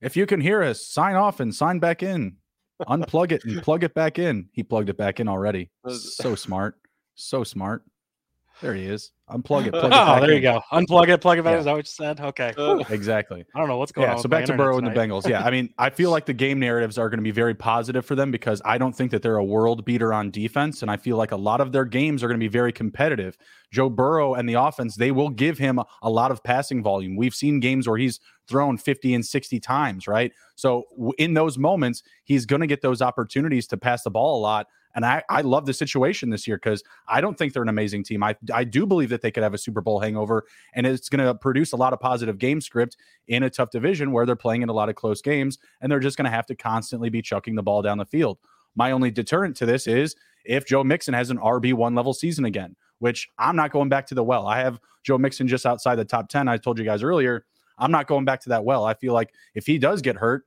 [0.00, 2.36] if you can hear us, sign off and sign back in
[2.82, 4.48] unplug it and plug it back in.
[4.52, 5.70] He plugged it back in already.
[5.88, 6.76] So smart.
[7.14, 7.82] So smart.
[8.60, 9.10] There he is.
[9.30, 9.70] Unplug it.
[9.72, 10.36] Plug it oh, there in.
[10.36, 10.60] you go.
[10.72, 11.20] Unplug it.
[11.20, 11.54] Plug it back.
[11.54, 11.58] Yeah.
[11.58, 12.20] Is that what you said?
[12.20, 12.52] Okay.
[12.56, 13.44] Uh, exactly.
[13.54, 14.20] I don't know what's going yeah, on.
[14.20, 15.28] So back to Burrow and the Bengals.
[15.28, 15.42] Yeah.
[15.42, 18.14] I mean, I feel like the game narratives are going to be very positive for
[18.14, 20.82] them because I don't think that they're a world beater on defense.
[20.82, 23.36] And I feel like a lot of their games are going to be very competitive.
[23.72, 27.16] Joe Burrow and the offense, they will give him a lot of passing volume.
[27.16, 30.32] We've seen games where he's thrown 50 and 60 times, right?
[30.54, 30.84] So
[31.18, 34.66] in those moments, he's going to get those opportunities to pass the ball a lot.
[34.94, 38.04] And I, I love the situation this year because I don't think they're an amazing
[38.04, 38.22] team.
[38.22, 41.24] I, I do believe that they could have a Super Bowl hangover, and it's going
[41.24, 42.96] to produce a lot of positive game script
[43.28, 46.00] in a tough division where they're playing in a lot of close games, and they're
[46.00, 48.38] just going to have to constantly be chucking the ball down the field.
[48.76, 52.76] My only deterrent to this is if Joe Mixon has an RB1 level season again,
[52.98, 54.46] which I'm not going back to the well.
[54.46, 56.48] I have Joe Mixon just outside the top 10.
[56.48, 57.44] I told you guys earlier.
[57.78, 58.84] I'm not going back to that well.
[58.84, 60.44] I feel like if he does get hurt,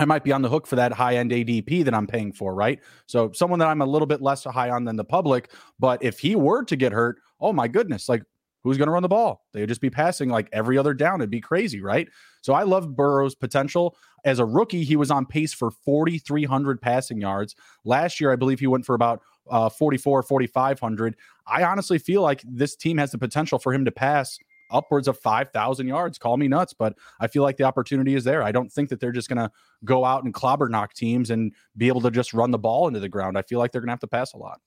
[0.00, 2.54] I might be on the hook for that high end ADP that I'm paying for,
[2.54, 2.80] right?
[3.06, 5.52] So someone that I'm a little bit less high on than the public.
[5.78, 8.22] But if he were to get hurt, oh my goodness, like
[8.62, 9.44] who's going to run the ball?
[9.52, 11.20] They would just be passing like every other down.
[11.20, 12.08] It'd be crazy, right?
[12.40, 13.96] So I love Burrow's potential.
[14.24, 17.54] As a rookie, he was on pace for 4,300 passing yards.
[17.84, 21.16] Last year, I believe he went for about uh, 44, 4,500.
[21.46, 24.38] I honestly feel like this team has the potential for him to pass
[24.70, 26.18] upwards of 5,000 yards.
[26.18, 28.42] Call me nuts, but I feel like the opportunity is there.
[28.42, 29.50] I don't think that they're just going to
[29.84, 33.00] go out and clobber knock teams and be able to just run the ball into
[33.00, 33.36] the ground.
[33.38, 34.60] I feel like they're going to have to pass a lot.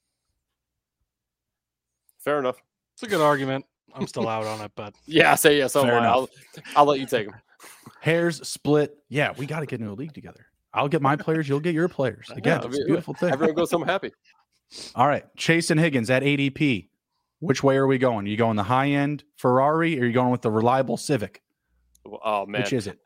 [2.18, 2.56] Fair enough.
[2.94, 3.64] It's a good argument.
[3.94, 5.72] I'm still out on it, but yeah, say yes.
[5.72, 6.28] So I'll,
[6.74, 7.36] I'll let you take them.
[8.00, 8.96] Hairs split.
[9.08, 10.46] Yeah, we got to get into a league together.
[10.72, 11.48] I'll get my players.
[11.48, 12.30] You'll get your players.
[12.36, 13.32] Again, yeah, it's a beautiful thing.
[13.32, 14.12] Everyone goes home happy.
[14.94, 16.88] All right, Chase and Higgins at ADP.
[17.44, 18.26] Which way are we going?
[18.26, 21.42] Are you going the high end Ferrari, or are you going with the reliable Civic?
[22.24, 22.98] Oh man, which is it?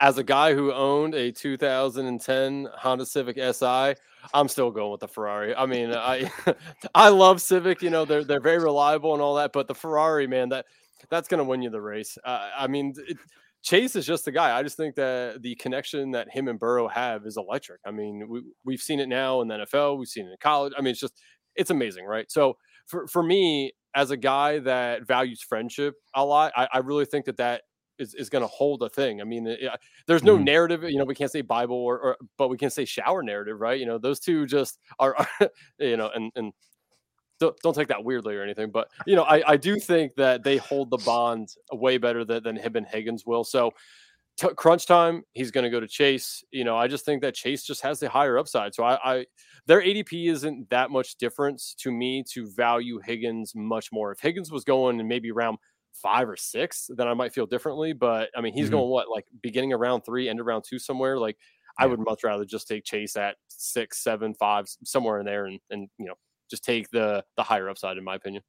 [0.00, 3.94] As a guy who owned a 2010 Honda Civic Si,
[4.34, 5.54] I'm still going with the Ferrari.
[5.54, 6.30] I mean, I
[6.94, 7.82] I love Civic.
[7.82, 10.66] You know, they're they're very reliable and all that, but the Ferrari, man, that
[11.10, 12.16] that's going to win you the race.
[12.24, 13.16] Uh, I mean, it,
[13.62, 14.56] Chase is just the guy.
[14.56, 17.80] I just think that the connection that him and Burrow have is electric.
[17.84, 20.72] I mean, we we've seen it now in the NFL, we've seen it in college.
[20.78, 21.20] I mean, it's just
[21.56, 22.30] it's amazing, right?
[22.30, 22.56] So
[22.92, 27.24] for for me, as a guy that values friendship a lot, I, I really think
[27.24, 27.62] that that
[27.98, 29.20] is, is going to hold a thing.
[29.20, 29.60] I mean, it,
[30.06, 30.82] there's no mm narrative.
[30.84, 33.80] You know, we can't say Bible or, or, but we can say shower narrative, right?
[33.80, 36.52] You know, those two just are, are you know, and and
[37.40, 40.44] don't, don't take that weirdly or anything, but you know, I, I do think that
[40.44, 43.42] they hold the bond way better than, than him and Higgins will.
[43.42, 43.72] So
[44.36, 46.44] t- crunch time, he's going to go to Chase.
[46.50, 48.74] You know, I just think that Chase just has the higher upside.
[48.74, 49.26] So I, I
[49.66, 54.12] their ADP isn't that much difference to me to value Higgins much more.
[54.12, 55.58] If Higgins was going and maybe around
[55.92, 57.92] five or six, then I might feel differently.
[57.92, 58.76] But I mean, he's mm-hmm.
[58.76, 61.18] going what like beginning of round three, end of round two somewhere.
[61.18, 61.36] Like
[61.78, 61.84] yeah.
[61.84, 65.60] I would much rather just take Chase at six, seven, five, somewhere in there, and
[65.70, 66.14] and you know
[66.50, 68.42] just take the the higher upside, in my opinion.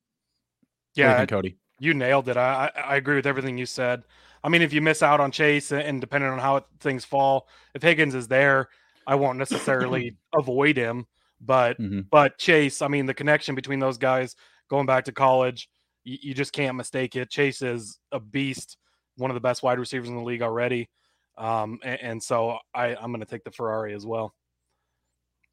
[0.96, 2.38] Yeah, think, Cody, you nailed it.
[2.38, 4.04] I I agree with everything you said.
[4.44, 7.82] I mean, if you miss out on Chase, and depending on how things fall, if
[7.82, 8.70] Higgins is there,
[9.08, 11.06] I won't necessarily avoid him.
[11.40, 12.02] But mm-hmm.
[12.10, 14.36] but Chase, I mean, the connection between those guys
[14.70, 15.70] going back to college,
[16.04, 17.30] you, you, just can't mistake it.
[17.30, 18.78] Chase is a beast,
[19.18, 20.90] one of the best wide receivers in the league already.
[21.38, 24.34] Um, and, and so I, I'm going to take the Ferrari as well.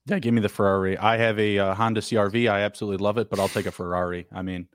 [0.07, 0.97] Yeah, give me the Ferrari.
[0.97, 2.51] I have a uh, Honda CRV.
[2.51, 4.27] I absolutely love it, but I'll take a Ferrari.
[4.33, 4.69] I mean,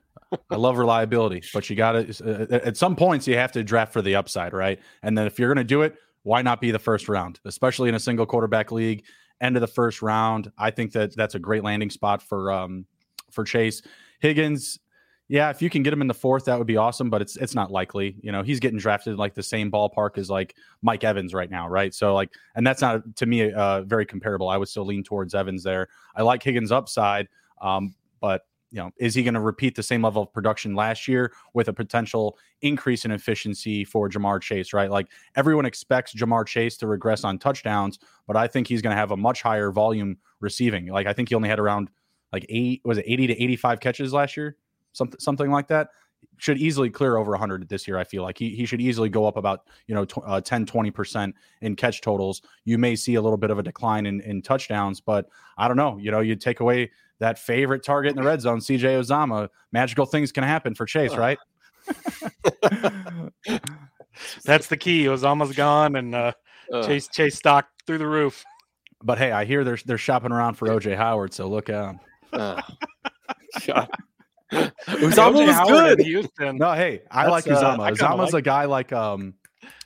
[0.50, 3.92] I love reliability, but you got to uh, at some points you have to draft
[3.92, 4.80] for the upside, right?
[5.02, 7.88] And then if you're going to do it, why not be the first round, especially
[7.88, 9.04] in a single quarterback league?
[9.40, 10.50] End of the first round.
[10.58, 12.86] I think that that's a great landing spot for um
[13.30, 13.82] for Chase
[14.20, 14.78] Higgins.
[15.28, 17.10] Yeah, if you can get him in the fourth, that would be awesome.
[17.10, 18.16] But it's it's not likely.
[18.22, 21.68] You know, he's getting drafted like the same ballpark as like Mike Evans right now,
[21.68, 21.92] right?
[21.94, 24.48] So like, and that's not to me uh, very comparable.
[24.48, 25.88] I would still lean towards Evans there.
[26.14, 27.28] I like Higgins' upside,
[27.60, 31.06] um, but you know, is he going to repeat the same level of production last
[31.06, 34.90] year with a potential increase in efficiency for Ja'Marr Chase, right?
[34.90, 38.98] Like everyone expects Ja'Marr Chase to regress on touchdowns, but I think he's going to
[38.98, 40.86] have a much higher volume receiving.
[40.86, 41.90] Like I think he only had around
[42.32, 44.56] like eight, was it 80 to 85 catches last year?
[44.96, 45.90] something something like that
[46.38, 48.38] should easily clear over 100 this year i feel like.
[48.38, 51.32] He, he should easily go up about you know tw- uh, 10 20%
[51.62, 52.42] in catch totals.
[52.64, 55.28] You may see a little bit of a decline in, in touchdowns but
[55.58, 58.58] i don't know you know you take away that favorite target in the red zone
[58.58, 61.38] cj uzomah magical things can happen for chase right?
[64.44, 65.04] That's the key.
[65.04, 66.32] Uzomah's gone and uh,
[66.72, 68.44] uh, chase chase stock through the roof.
[69.02, 71.96] But hey i hear they're they're shopping around for oj howard so look out
[72.32, 72.60] uh,
[74.52, 76.00] Uzomah was good.
[76.00, 76.56] Houston.
[76.56, 77.90] No, hey, I That's, like Uzomah.
[77.90, 79.34] Uh, Uzomah's like a guy like um,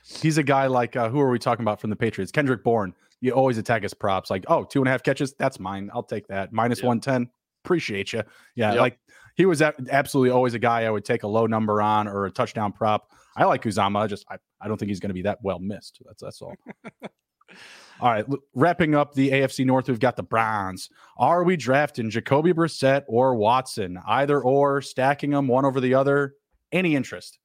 [0.05, 2.31] he's a guy like uh, who are we talking about from the Patriots?
[2.31, 2.93] Kendrick Bourne.
[3.21, 4.29] You always attack his props.
[4.29, 5.33] Like, oh, two and a half catches.
[5.33, 5.89] That's mine.
[5.93, 6.51] I'll take that.
[6.53, 6.87] Minus yeah.
[6.87, 7.29] one ten.
[7.63, 8.23] Appreciate you.
[8.55, 8.79] Yeah, yep.
[8.79, 8.99] like
[9.35, 12.31] he was absolutely always a guy I would take a low number on or a
[12.31, 13.09] touchdown prop.
[13.35, 14.01] I like Uzomah.
[14.01, 16.01] I just I, I don't think he's going to be that well missed.
[16.05, 16.55] That's that's all.
[18.01, 18.25] All right,
[18.55, 20.89] wrapping up the AFC North, we've got the Browns.
[21.17, 23.99] Are we drafting Jacoby Brissett or Watson?
[24.07, 26.33] Either or, stacking them one over the other.
[26.71, 27.37] Any interest?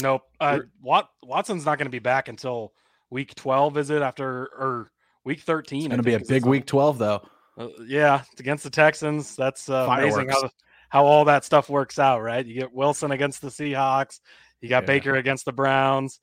[0.00, 0.22] Nope.
[0.38, 2.72] Uh, Wat- Watson's not going to be back until
[3.10, 4.00] week 12, is it?
[4.00, 4.92] After or
[5.24, 5.78] week 13?
[5.80, 7.28] It's going to be a big week 12, though.
[7.56, 9.34] Uh, yeah, it's against the Texans.
[9.34, 10.50] That's uh, amazing how,
[10.88, 12.46] how all that stuff works out, right?
[12.46, 14.20] You get Wilson against the Seahawks,
[14.60, 14.86] you got yeah.
[14.86, 16.20] Baker against the Browns.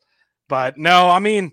[0.47, 1.51] But no, I mean,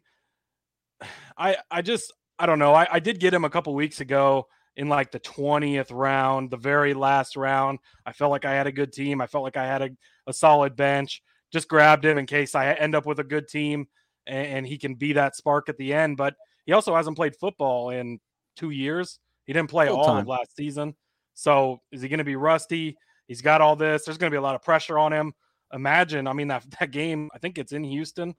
[1.42, 2.72] I I just I don't know.
[2.72, 6.56] I, I did get him a couple weeks ago in like the 20th round, the
[6.56, 7.78] very last round.
[8.06, 9.20] I felt like I had a good team.
[9.20, 9.90] I felt like I had a,
[10.26, 11.22] a solid bench.
[11.52, 13.86] Just grabbed him in case I end up with a good team
[14.26, 16.16] and, and he can be that spark at the end.
[16.16, 16.34] But
[16.64, 18.18] he also hasn't played football in
[18.56, 19.18] two years.
[19.44, 20.22] He didn't play Full all time.
[20.22, 20.94] of last season.
[21.34, 22.96] So is he going to be rusty?
[23.28, 24.04] He's got all this.
[24.04, 25.34] There's going to be a lot of pressure on him.
[25.72, 28.34] Imagine, I mean, that, that game, I think it's in Houston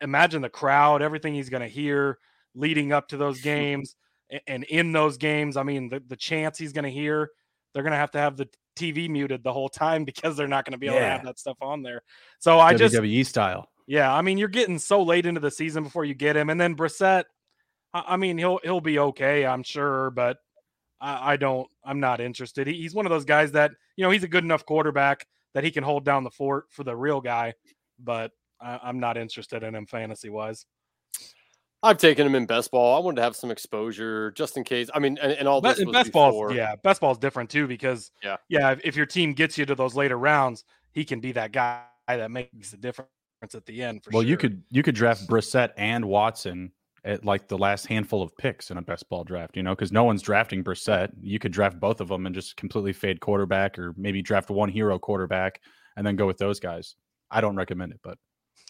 [0.00, 2.18] imagine the crowd, everything he's going to hear
[2.54, 3.96] leading up to those games
[4.46, 5.56] and in those games.
[5.56, 7.30] I mean, the, the chance he's going to hear,
[7.72, 10.64] they're going to have to have the TV muted the whole time because they're not
[10.64, 11.06] going to be able yeah.
[11.06, 12.02] to have that stuff on there.
[12.38, 13.68] So I WWE just WWE style.
[13.86, 16.60] Yeah, I mean, you're getting so late into the season before you get him, and
[16.60, 17.24] then Brissett.
[17.92, 20.36] I mean, he'll he'll be okay, I'm sure, but
[21.00, 21.68] I, I don't.
[21.84, 22.68] I'm not interested.
[22.68, 25.64] He, he's one of those guys that you know he's a good enough quarterback that
[25.64, 27.54] he can hold down the fort for the real guy,
[27.98, 28.30] but
[28.60, 30.66] I, am not interested in him fantasy wise.
[31.82, 32.96] I've taken him in best ball.
[32.96, 34.90] I wanted to have some exposure just in case.
[34.94, 37.66] I mean, and, and all this in best ball, yeah, best ball is different too
[37.66, 41.20] because yeah, yeah, if, if your team gets you to those later rounds, he can
[41.20, 43.08] be that guy that makes the difference
[43.54, 44.02] at the end.
[44.12, 44.28] well, sure.
[44.28, 46.72] you could you could draft Brissett and Watson
[47.04, 49.92] at like the last handful of picks in a best ball draft, you know, because
[49.92, 51.10] no one's drafting Brissett.
[51.20, 54.68] You could draft both of them and just completely fade quarterback, or maybe draft one
[54.68, 55.60] hero quarterback
[55.96, 56.96] and then go with those guys.
[57.30, 58.18] I don't recommend it, but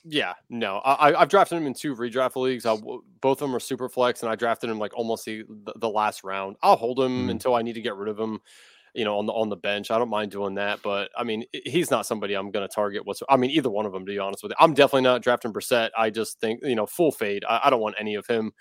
[0.05, 2.64] yeah, no, I, have drafted him in two redraft leagues.
[2.64, 5.44] I, both of them are super flex, and I drafted him like almost the,
[5.76, 6.57] the last round.
[6.62, 7.30] I'll hold him mm.
[7.30, 8.40] until I need to get rid of him.
[8.94, 10.80] You know, on the on the bench, I don't mind doing that.
[10.82, 13.07] But I mean, he's not somebody I'm going to target.
[13.07, 14.05] What's I mean, either one of them.
[14.05, 15.90] To be honest with you, I'm definitely not drafting Brissett.
[15.96, 17.44] I just think you know, full fade.
[17.48, 18.53] I, I don't want any of him.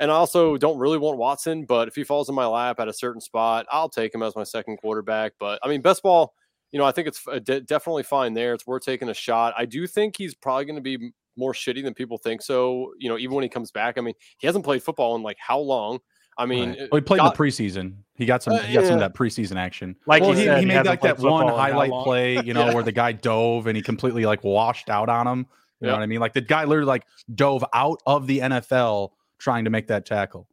[0.00, 2.88] And I also don't really want Watson, but if he falls in my lap at
[2.88, 5.32] a certain spot, I'll take him as my second quarterback.
[5.40, 6.34] But I mean, best ball
[6.72, 8.54] you know, I think it's uh, de- definitely fine there.
[8.54, 9.54] It's worth taking a shot.
[9.56, 12.42] I do think he's probably going to be more shitty than people think.
[12.42, 15.22] So, you know, even when he comes back, I mean, he hasn't played football in
[15.22, 16.00] like how long?
[16.36, 16.88] I mean, right.
[16.92, 17.94] well, he played got, in the preseason.
[18.14, 18.54] He got some.
[18.54, 18.86] Uh, he got yeah.
[18.86, 19.96] some of that preseason action.
[20.06, 22.74] Like well, he, said, he, made like that one highlight play, you know, yeah.
[22.74, 25.46] where the guy dove and he completely like washed out on him.
[25.80, 26.20] You know what I mean?
[26.20, 30.48] Like the guy literally like dove out of the NFL trying to make that tackle.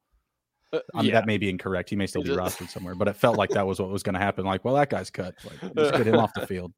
[0.94, 1.14] I mean, yeah.
[1.14, 1.90] that may be incorrect.
[1.90, 4.14] He may still be rostered somewhere, but it felt like that was what was going
[4.14, 4.46] to happen.
[4.46, 5.36] Like, well, that guy's cut.
[5.44, 6.74] Like, just get him off the field.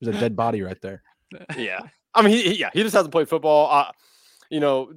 [0.00, 1.02] There's a dead body right there.
[1.56, 1.80] Yeah,
[2.14, 3.70] I mean, he, yeah, he just hasn't played football.
[3.70, 3.90] Uh,
[4.50, 4.92] you know,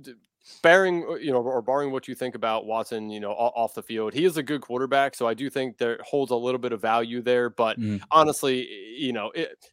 [0.62, 3.84] bearing uh, you know, or barring what you think about Watson, you know, off the
[3.84, 5.16] field, he is a good quarterback.
[5.16, 7.50] So I do think there holds a little bit of value there.
[7.50, 8.02] But mm.
[8.12, 8.68] honestly,
[8.98, 9.72] you know, it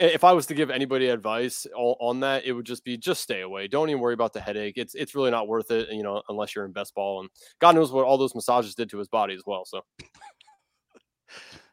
[0.00, 3.40] if I was to give anybody advice on that, it would just be just stay
[3.40, 3.66] away.
[3.66, 4.74] Don't even worry about the headache.
[4.76, 7.20] It's it's really not worth it, you know, unless you're in best ball.
[7.20, 7.28] And
[7.60, 9.64] God knows what all those massages did to his body as well.
[9.64, 9.82] So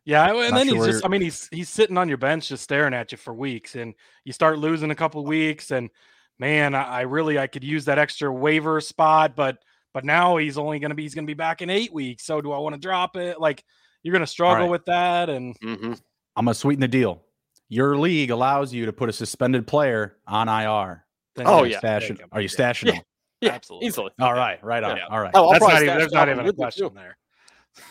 [0.05, 2.49] yeah, and not then sure he's just I mean, he's he's sitting on your bench
[2.49, 5.89] just staring at you for weeks, and you start losing a couple weeks, and
[6.39, 9.57] man, I, I really I could use that extra waiver spot, but
[9.93, 12.25] but now he's only gonna be he's gonna be back in eight weeks.
[12.25, 13.39] So do I want to drop it?
[13.39, 13.63] Like
[14.01, 14.71] you're gonna struggle right.
[14.71, 15.93] with that and mm-hmm.
[16.35, 17.24] I'm gonna sweeten the deal
[17.75, 21.05] your league allows you to put a suspended player on IR.
[21.35, 23.01] Then oh yeah, stashing, are you stashing them?
[23.41, 24.11] Yeah, absolutely, easily.
[24.17, 24.95] All right, right on.
[24.95, 25.07] Yeah.
[25.09, 25.31] All right.
[25.33, 27.17] Oh, That's not even, there's not even a question there.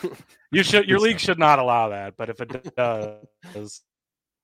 [0.50, 3.82] you should your league should not allow that, but if it does.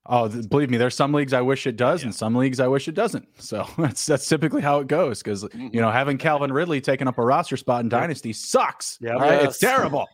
[0.06, 2.08] Oh, believe me, there's some leagues I wish it does, yeah.
[2.08, 3.26] and some leagues I wish it doesn't.
[3.40, 5.22] So that's that's typically how it goes.
[5.22, 5.68] Because mm-hmm.
[5.72, 8.98] you know, having Calvin Ridley taking up a roster spot in Dynasty sucks.
[9.00, 9.42] Yeah, right?
[9.42, 9.44] yes.
[9.44, 10.06] it's terrible.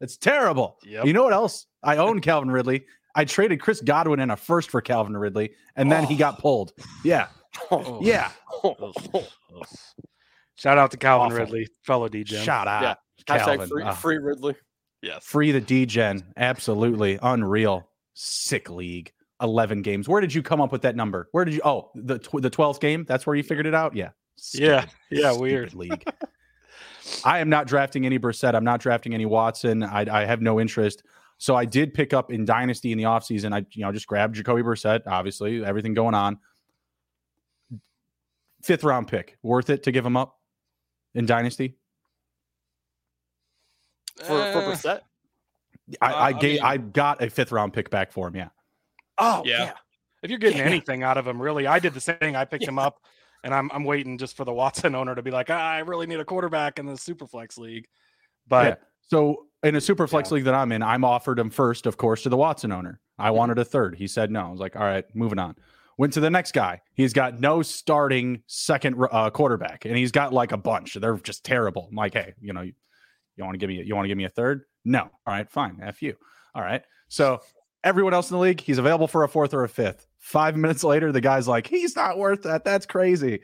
[0.00, 0.78] It's terrible.
[0.84, 1.06] Yep.
[1.06, 1.66] You know what else?
[1.82, 2.84] I own Calvin Ridley,
[3.14, 6.08] I traded Chris Godwin in a first for Calvin Ridley, and then oh.
[6.08, 6.40] he got oh.
[6.40, 6.72] pulled.
[7.04, 7.28] Yeah.
[7.70, 8.00] Oh.
[8.02, 8.30] Yeah.
[10.54, 11.38] Shout out to Calvin Awful.
[11.38, 12.42] Ridley, fellow DJ.
[12.42, 12.82] Shout out.
[12.82, 12.94] Yeah.
[13.26, 14.54] Hashtag free, free Ridley.
[15.02, 15.18] Yeah.
[15.20, 16.22] Free the DGen.
[16.36, 17.18] Absolutely.
[17.22, 17.88] Unreal.
[18.14, 19.12] Sick league.
[19.42, 20.08] 11 games.
[20.08, 21.28] Where did you come up with that number?
[21.32, 21.60] Where did you?
[21.64, 23.04] Oh, the the 12th game.
[23.08, 23.96] That's where you figured it out.
[23.96, 24.10] Yeah.
[24.36, 25.20] Stupid, yeah.
[25.32, 25.32] Yeah.
[25.36, 26.04] Weird league.
[27.24, 28.54] I am not drafting any Brissett.
[28.54, 29.82] I'm not drafting any Watson.
[29.82, 31.02] I, I have no interest.
[31.42, 33.52] So I did pick up in Dynasty in the offseason.
[33.52, 36.38] I, you know, just grabbed Jacoby Brissett, obviously, everything going on.
[38.62, 39.38] Fifth round pick.
[39.42, 40.38] Worth it to give him up
[41.16, 41.74] in Dynasty?
[44.18, 45.00] For, for uh, Brissett?
[46.00, 48.36] I, I, uh, gave, I, mean, I got a fifth round pick back for him.
[48.36, 48.50] Yeah.
[49.18, 49.64] Oh, yeah.
[49.64, 49.72] yeah.
[50.22, 50.66] If you're getting yeah.
[50.66, 52.36] anything out of him, really, I did the same thing.
[52.36, 52.68] I picked yeah.
[52.68, 53.00] him up,
[53.42, 56.06] and I'm I'm waiting just for the Watson owner to be like, ah, I really
[56.06, 57.88] need a quarterback in the Superflex league.
[58.46, 60.36] But so in a super flex yeah.
[60.36, 63.00] league that I'm in, I'm offered him first, of course, to the Watson owner.
[63.18, 63.36] I mm-hmm.
[63.36, 63.96] wanted a third.
[63.96, 64.46] He said no.
[64.46, 65.56] I was like, all right, moving on.
[65.98, 66.80] Went to the next guy.
[66.94, 70.94] He's got no starting second uh, quarterback, and he's got like a bunch.
[70.94, 71.88] They're just terrible.
[71.90, 72.72] I'm like, hey, you know, you,
[73.36, 74.62] you want to give me you want to give me a third?
[74.84, 75.02] No.
[75.02, 75.78] All right, fine.
[75.82, 76.16] F you.
[76.54, 76.82] All right.
[77.08, 77.40] So
[77.84, 80.06] everyone else in the league, he's available for a fourth or a fifth.
[80.18, 82.64] Five minutes later, the guy's like, he's not worth that.
[82.64, 83.40] That's crazy.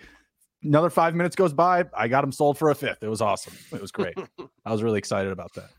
[0.63, 1.85] Another five minutes goes by.
[1.95, 3.03] I got him sold for a fifth.
[3.03, 3.53] It was awesome.
[3.73, 4.17] It was great.
[4.65, 5.71] I was really excited about that.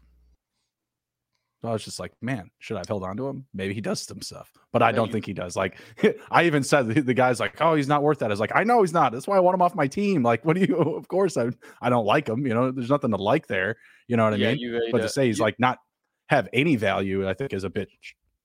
[1.64, 3.46] I was just like, man, should I have held on to him?
[3.54, 5.58] Maybe he does some stuff, but I don't think he does.
[5.58, 5.78] Like,
[6.32, 8.28] I even said the, the, guy's like, oh, he's not worth that.
[8.28, 9.12] I was like, I know he's not.
[9.12, 10.24] That's why I want him off my team.
[10.24, 10.78] Like, what do you?
[11.00, 11.50] Of course, I
[11.82, 12.46] I don't like him.
[12.46, 13.78] You know, there's nothing to like there.
[14.08, 14.60] You know what I yeah, mean?
[14.60, 15.80] You, but to say he's like not
[16.28, 17.90] have any value, I think is a bit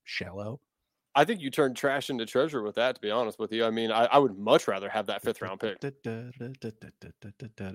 [0.05, 0.61] shallow.
[1.17, 2.97] I think you turned trash into treasure with that.
[2.97, 5.41] To be honest with you, I mean, I, I would much rather have that fifth
[5.43, 5.79] round pick.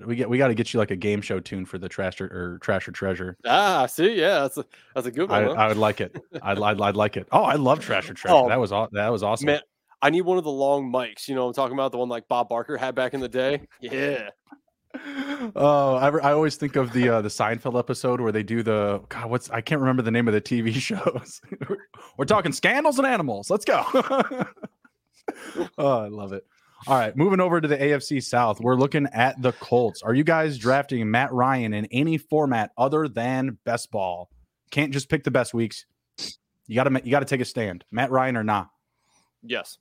[0.06, 2.20] We get we got to get you like a game show tune for the trash
[2.20, 3.36] or, or trash or treasure.
[3.46, 4.64] Ah, see, yeah, that's a
[4.94, 5.44] that's a good one.
[5.44, 5.52] I, huh?
[5.52, 6.16] I would like it.
[6.42, 7.28] I'd, I'd, I'd like it.
[7.32, 8.36] Oh, I love trash or treasure.
[8.36, 9.46] Oh, that was that was awesome.
[9.46, 9.60] Man,
[10.02, 11.28] I need one of the long mics.
[11.28, 13.62] You know, I'm talking about the one like Bob Barker had back in the day.
[13.80, 14.30] Yeah.
[15.56, 19.02] Oh, I, I always think of the uh, the Seinfeld episode where they do the
[19.08, 19.30] God.
[19.30, 21.40] What's I can't remember the name of the TV shows.
[22.16, 23.50] We're talking scandals and animals.
[23.50, 23.82] Let's go.
[25.78, 26.44] oh, I love it.
[26.86, 28.60] All right, moving over to the AFC South.
[28.60, 30.02] We're looking at the Colts.
[30.02, 34.30] Are you guys drafting Matt Ryan in any format other than best ball?
[34.70, 35.84] Can't just pick the best weeks.
[36.66, 37.84] You got to you got to take a stand.
[37.90, 38.68] Matt Ryan or not?
[39.42, 39.78] Yes.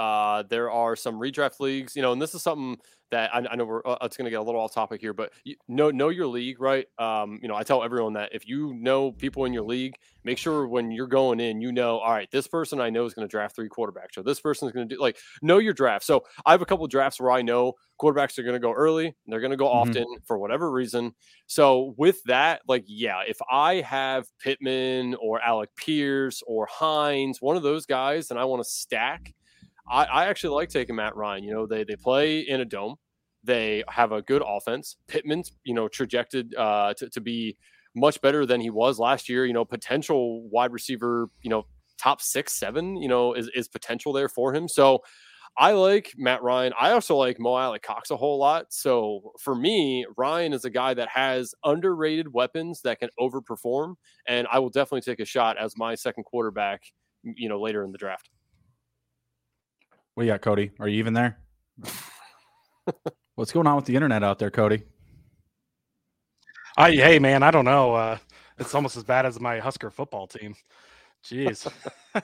[0.00, 2.78] Uh, there are some redraft leagues, you know, and this is something
[3.10, 5.12] that I, I know we're uh, it's going to get a little off topic here,
[5.12, 6.86] but you know know your league, right?
[6.98, 10.38] Um, you know, I tell everyone that if you know people in your league, make
[10.38, 13.28] sure when you're going in, you know, all right, this person I know is going
[13.28, 16.06] to draft three quarterbacks, so this person is going to do like know your draft.
[16.06, 19.14] So I have a couple drafts where I know quarterbacks are going to go early,
[19.26, 19.90] they're going to go mm-hmm.
[19.90, 21.12] often for whatever reason.
[21.46, 27.58] So with that, like, yeah, if I have Pittman or Alec Pierce or Hines, one
[27.58, 29.34] of those guys, and I want to stack
[29.88, 31.44] I, I actually like taking Matt Ryan.
[31.44, 32.96] You know, they they play in a dome.
[33.44, 34.96] They have a good offense.
[35.08, 37.56] Pittman's, you know, trajected uh, to, to be
[37.94, 39.46] much better than he was last year.
[39.46, 41.64] You know, potential wide receiver, you know,
[41.98, 44.68] top six, seven, you know, is, is potential there for him.
[44.68, 45.02] So
[45.58, 46.72] I like Matt Ryan.
[46.80, 48.72] I also like Mo Alie-Cox a whole lot.
[48.72, 53.96] So for me, Ryan is a guy that has underrated weapons that can overperform.
[54.26, 56.82] And I will definitely take a shot as my second quarterback,
[57.24, 58.30] you know, later in the draft.
[60.20, 60.70] What do you got, Cody?
[60.78, 61.38] Are you even there?
[63.36, 64.82] What's going on with the internet out there, Cody?
[66.76, 67.94] I hey man, I don't know.
[67.94, 68.18] Uh,
[68.58, 70.54] it's almost as bad as my Husker football team.
[71.24, 71.66] Jeez.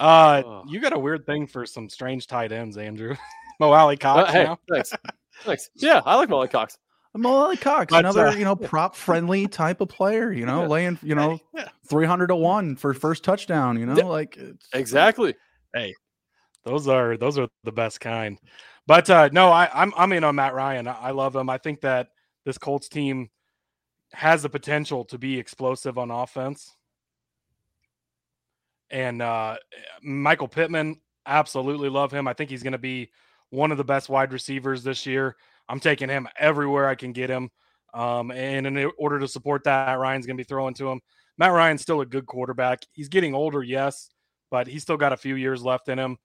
[0.00, 3.14] uh, you got a weird thing for some strange tight ends, Andrew.
[3.60, 4.30] Mo Alie-Cox.
[4.30, 4.94] Uh, hey, thanks.
[5.42, 5.68] thanks.
[5.76, 6.78] Yeah, I like Mo Alie-Cox.
[7.14, 10.32] Mo Alie-Cox, but, another uh, you know prop friendly type of player.
[10.32, 10.68] You know, yeah.
[10.68, 11.38] laying you know
[11.90, 13.78] three hundred to one for first touchdown.
[13.78, 14.04] You know, yeah.
[14.04, 14.38] like
[14.72, 15.34] exactly.
[15.74, 15.94] Hey,
[16.64, 18.38] those are those are the best kind.
[18.86, 20.88] But uh, no, I, I'm I'm in on Matt Ryan.
[20.88, 21.48] I, I love him.
[21.50, 22.08] I think that
[22.44, 23.28] this Colts team
[24.12, 26.76] has the potential to be explosive on offense.
[28.90, 29.56] And uh,
[30.02, 32.28] Michael Pittman, absolutely love him.
[32.28, 33.10] I think he's going to be
[33.50, 35.36] one of the best wide receivers this year.
[35.68, 37.50] I'm taking him everywhere I can get him.
[37.94, 41.00] Um, and in order to support that, Ryan's going to be throwing to him.
[41.38, 42.82] Matt Ryan's still a good quarterback.
[42.92, 44.10] He's getting older, yes,
[44.50, 46.18] but he's still got a few years left in him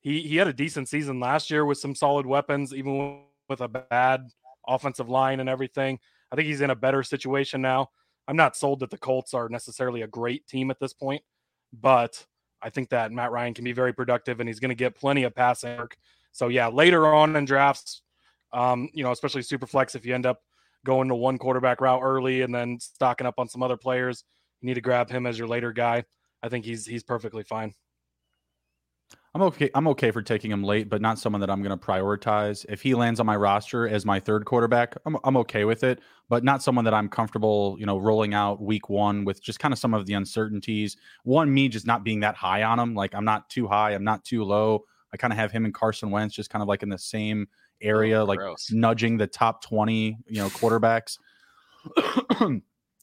[0.00, 3.68] he he had a decent season last year with some solid weapons, even with a
[3.68, 4.28] bad
[4.66, 5.98] offensive line and everything.
[6.30, 7.90] I think he's in a better situation now.
[8.26, 11.22] I'm not sold that the Colts are necessarily a great team at this point,
[11.72, 12.24] but
[12.60, 15.22] I think that Matt Ryan can be very productive and he's going to get plenty
[15.22, 15.96] of passing work.
[16.32, 18.02] So yeah, later on in drafts,
[18.52, 20.42] um, you know, especially super flex, if you end up
[20.84, 24.24] going to one quarterback route early and then stocking up on some other players,
[24.60, 26.04] you need to grab him as your later guy.
[26.42, 27.74] I think he's he's perfectly fine.
[29.34, 29.70] I'm okay.
[29.74, 32.64] I'm okay for taking him late, but not someone that I'm going to prioritize.
[32.68, 36.00] If he lands on my roster as my third quarterback, I'm I'm okay with it,
[36.28, 39.72] but not someone that I'm comfortable, you know, rolling out week one with just kind
[39.72, 40.96] of some of the uncertainties.
[41.24, 42.94] One, me just not being that high on him.
[42.94, 44.84] Like I'm not too high, I'm not too low.
[45.12, 47.48] I kind of have him and Carson Wentz just kind of like in the same
[47.80, 51.18] area, oh, like nudging the top 20, you know, quarterbacks.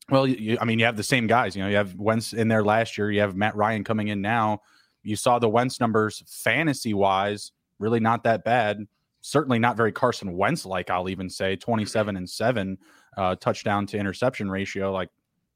[0.10, 1.56] well, you, I mean, you have the same guys.
[1.56, 3.12] You know, you have Wentz in there last year.
[3.12, 4.62] You have Matt Ryan coming in now
[5.06, 8.86] you saw the Wentz numbers fantasy wise, really not that bad.
[9.22, 12.78] Certainly not very Carson Wentz like, I'll even say 27 and 7
[13.18, 14.92] uh, touchdown to interception ratio.
[14.92, 15.10] Like,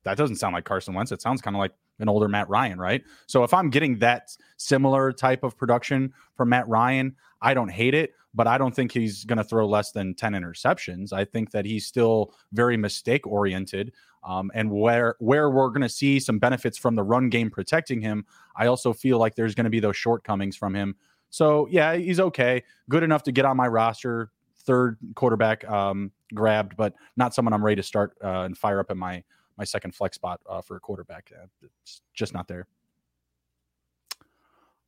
[0.04, 1.12] that doesn't sound like Carson Wentz.
[1.12, 3.04] It sounds kind of like an older Matt Ryan, right?
[3.28, 7.94] So if I'm getting that similar type of production from Matt Ryan, I don't hate
[7.94, 11.14] it, but I don't think he's going to throw less than 10 interceptions.
[11.14, 13.94] I think that he's still very mistake oriented.
[14.24, 18.02] Um, and where where we're going to see some benefits from the run game protecting
[18.02, 18.26] him,
[18.56, 20.96] I also feel like there's going to be those shortcomings from him.
[21.30, 26.76] So yeah, he's okay, good enough to get on my roster, third quarterback um, grabbed,
[26.76, 29.24] but not someone I'm ready to start uh, and fire up in my
[29.60, 31.32] my second flex spot uh, for a quarterback.
[31.38, 31.46] Uh,
[31.84, 32.66] it's just not there.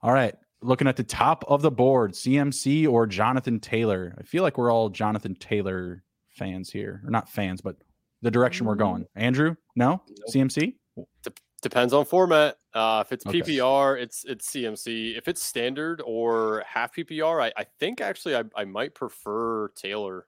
[0.02, 4.16] All right, looking at the top of the board, CMC or Jonathan Taylor.
[4.18, 7.76] I feel like we're all Jonathan Taylor fans here, or not fans, but
[8.24, 9.04] the direction we're going.
[9.04, 9.08] Mm.
[9.18, 10.18] Andrew, no nope.
[10.34, 10.76] CMC.
[11.24, 12.58] De- depends on format.
[12.74, 13.42] Uh, if it's okay.
[13.42, 15.18] PPR, it's it's CMC.
[15.18, 20.26] If it's standard or half PPR, I, I think actually I, I might prefer Taylor.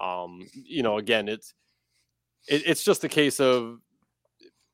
[0.00, 1.52] Um, you know, again, it's
[2.48, 3.78] it, it's just a case of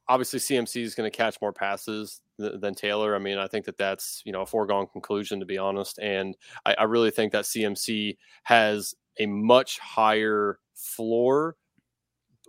[0.08, 3.14] obviously CMC is going to catch more passes than Taylor.
[3.14, 6.36] I mean, I think that that's you know a foregone conclusion to be honest, and
[6.64, 11.56] I, I really think that CMC has a much higher floor.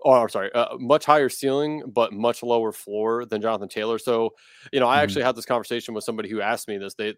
[0.05, 3.99] Oh, I'm sorry, uh, much higher ceiling, but much lower floor than Jonathan Taylor.
[3.99, 4.30] So,
[4.72, 5.03] you know, I mm-hmm.
[5.03, 6.93] actually had this conversation with somebody who asked me this.
[6.93, 7.15] They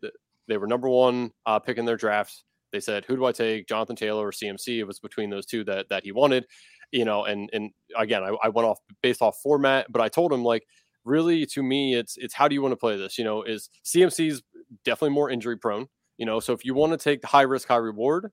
[0.48, 2.44] they were number one uh, pick in their draft.
[2.72, 5.64] They said, "Who do I take, Jonathan Taylor or CMC?" It was between those two
[5.66, 6.48] that that he wanted,
[6.92, 7.26] you know.
[7.26, 10.66] And and again, I, I went off based off format, but I told him like,
[11.04, 13.18] really, to me, it's it's how do you want to play this?
[13.18, 14.42] You know, is CMC's
[14.84, 15.88] definitely more injury prone.
[16.18, 18.32] You know, so if you want to take the high risk, high reward,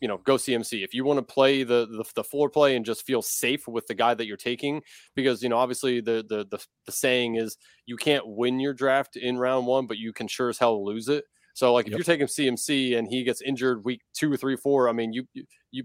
[0.00, 0.84] you know, go CMC.
[0.84, 3.86] If you want to play the, the, the floor play and just feel safe with
[3.86, 4.82] the guy that you're taking,
[5.14, 7.56] because you know, obviously the, the the the saying is
[7.86, 11.08] you can't win your draft in round one, but you can sure as hell lose
[11.08, 11.24] it.
[11.54, 11.98] So like if yep.
[11.98, 15.24] you're taking CMC and he gets injured week two three, four, I mean you
[15.70, 15.84] you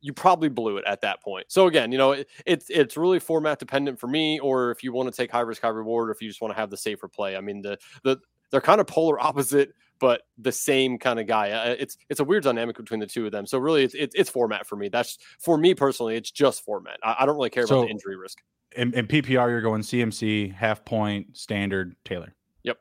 [0.00, 1.46] you probably blew it at that point.
[1.48, 4.92] So again, you know, it, it's it's really format dependent for me, or if you
[4.92, 6.76] want to take high risk, high reward, or if you just want to have the
[6.76, 7.36] safer play.
[7.36, 8.18] I mean, the the
[8.50, 11.50] they're kind of polar opposite, but the same kind of guy.
[11.50, 13.46] Uh, it's it's a weird dynamic between the two of them.
[13.46, 14.88] So really, it's it's, it's format for me.
[14.88, 16.16] That's for me personally.
[16.16, 16.98] It's just format.
[17.02, 18.38] I, I don't really care so about the injury risk.
[18.76, 22.34] In, in PPR, you're going CMC, half point, standard, Taylor.
[22.62, 22.78] Yep.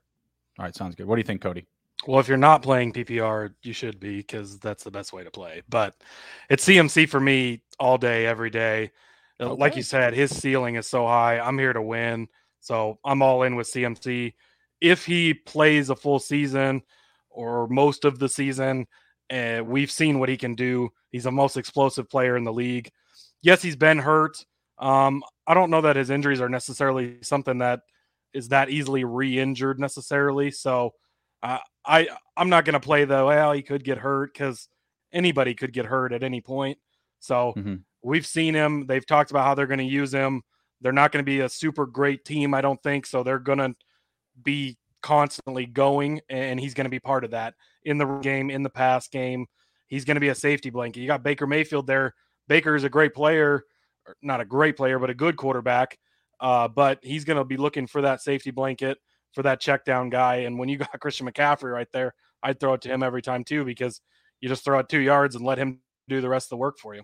[0.59, 1.07] All right, sounds good.
[1.07, 1.65] What do you think, Cody?
[2.07, 5.31] Well, if you're not playing PPR, you should be because that's the best way to
[5.31, 5.61] play.
[5.67, 5.95] But
[6.49, 8.91] it's CMC for me all day, every day.
[9.39, 9.59] Uh, okay.
[9.59, 11.39] Like you said, his ceiling is so high.
[11.39, 12.27] I'm here to win.
[12.61, 14.33] So I'm all in with CMC.
[14.81, 16.81] If he plays a full season
[17.29, 18.87] or most of the season,
[19.31, 20.89] uh, we've seen what he can do.
[21.11, 22.89] He's the most explosive player in the league.
[23.41, 24.43] Yes, he's been hurt.
[24.77, 27.81] Um, I don't know that his injuries are necessarily something that
[28.33, 30.51] is that easily re-injured necessarily.
[30.51, 30.93] So
[31.43, 33.27] uh, I I'm not going to play though.
[33.27, 34.69] Well, he could get hurt because
[35.11, 36.77] anybody could get hurt at any point.
[37.19, 37.75] So mm-hmm.
[38.03, 38.85] we've seen him.
[38.85, 40.43] They've talked about how they're going to use him.
[40.81, 43.05] They're not going to be a super great team, I don't think.
[43.05, 43.75] So they're going to
[44.41, 48.63] be constantly going, and he's going to be part of that in the game, in
[48.63, 49.47] the pass game.
[49.87, 51.01] He's going to be a safety blanket.
[51.01, 52.13] You got Baker Mayfield there.
[52.47, 53.63] Baker is a great player,
[54.21, 55.97] not a great player, but a good quarterback.
[56.39, 58.97] Uh, but he's going to be looking for that safety blanket
[59.33, 60.37] for that check down guy.
[60.37, 63.43] And when you got Christian McCaffrey right there, I'd throw it to him every time
[63.43, 64.01] too, because
[64.41, 66.77] you just throw it two yards and let him do the rest of the work
[66.79, 67.03] for you.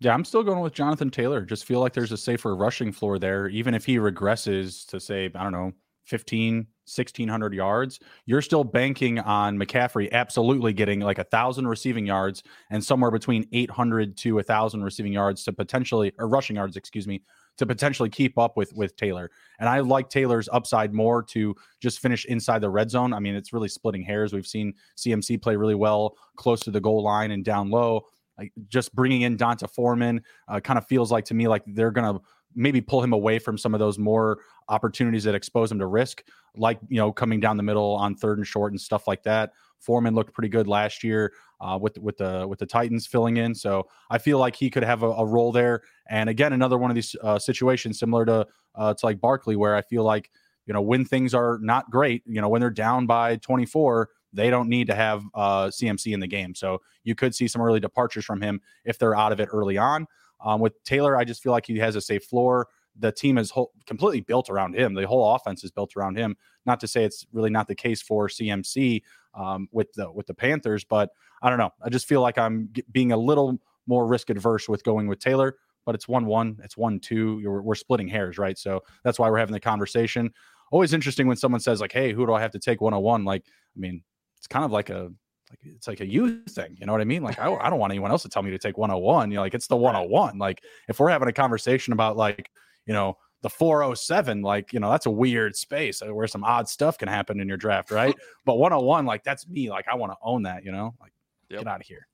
[0.00, 1.44] Yeah, I'm still going with Jonathan Taylor.
[1.44, 3.48] Just feel like there's a safer rushing floor there.
[3.48, 5.72] Even if he regresses to say, I don't know,
[6.04, 12.42] 15, 1600 yards, you're still banking on McCaffrey absolutely getting like a thousand receiving yards
[12.70, 17.06] and somewhere between 800 to a thousand receiving yards to potentially, or rushing yards, excuse
[17.06, 17.22] me,
[17.58, 19.30] to potentially keep up with with Taylor.
[19.60, 23.12] And I like Taylor's upside more to just finish inside the red zone.
[23.12, 24.32] I mean, it's really splitting hairs.
[24.32, 28.06] We've seen CMC play really well close to the goal line and down low.
[28.38, 31.90] Like just bringing in D'Onta Foreman uh, kind of feels like to me like they're
[31.90, 32.20] gonna
[32.54, 34.38] maybe pull him away from some of those more
[34.68, 36.24] opportunities that expose him to risk,
[36.56, 39.52] like you know coming down the middle on third and short and stuff like that.
[39.78, 43.54] Foreman looked pretty good last year uh, with with the with the Titans filling in,
[43.54, 45.82] so I feel like he could have a, a role there.
[46.08, 49.76] And again, another one of these uh, situations similar to uh, to like Barkley, where
[49.76, 50.30] I feel like
[50.66, 54.50] you know when things are not great, you know when they're down by 24, they
[54.50, 56.54] don't need to have uh, CMC in the game.
[56.54, 59.78] So you could see some early departures from him if they're out of it early
[59.78, 60.06] on.
[60.40, 62.68] Um, with Taylor, I just feel like he has a safe floor.
[62.98, 64.94] The team is whole, completely built around him.
[64.94, 66.36] The whole offense is built around him.
[66.66, 69.02] Not to say it's really not the case for CMC
[69.34, 71.10] um, with the with the Panthers, but
[71.42, 71.70] I don't know.
[71.82, 75.56] I just feel like I'm being a little more risk adverse with going with Taylor.
[75.86, 77.40] But it's one one, it's one two.
[77.42, 78.58] We're, we're splitting hairs, right?
[78.58, 80.30] So that's why we're having the conversation.
[80.70, 83.44] Always interesting when someone says like, "Hey, who do I have to take 101?" Like,
[83.46, 84.02] I mean,
[84.36, 85.10] it's kind of like a
[85.50, 87.78] like it's like a you thing you know what i mean like I, I don't
[87.78, 90.38] want anyone else to tell me to take 101 you know like it's the 101
[90.38, 92.50] like if we're having a conversation about like
[92.88, 96.68] you know the 407 like you know that's a weird space uh, where some odd
[96.68, 100.10] stuff can happen in your draft right but 101 like that's me like i want
[100.10, 101.12] to own that you know like
[101.48, 101.60] yep.
[101.60, 102.08] get out of here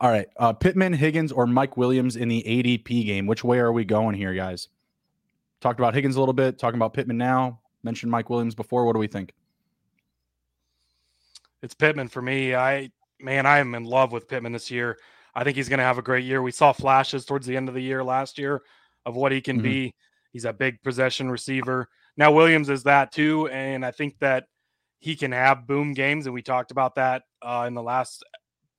[0.00, 3.72] all right uh pittman higgins or mike williams in the adp game which way are
[3.72, 4.68] we going here guys
[5.60, 8.94] talked about higgins a little bit talking about pittman now mentioned mike williams before what
[8.94, 9.34] do we think
[11.62, 12.54] it's Pittman for me.
[12.54, 12.90] I
[13.20, 14.98] man, I am in love with Pittman this year.
[15.38, 16.42] I think he's going to have a great year.
[16.42, 18.60] We saw flashes towards the end of the year last year
[19.06, 19.62] of what he can mm-hmm.
[19.62, 19.94] be.
[20.32, 21.86] He's a big possession receiver.
[22.16, 24.46] Now Williams is that too, and I think that
[24.98, 28.24] he can have boom games, and we talked about that uh, in the last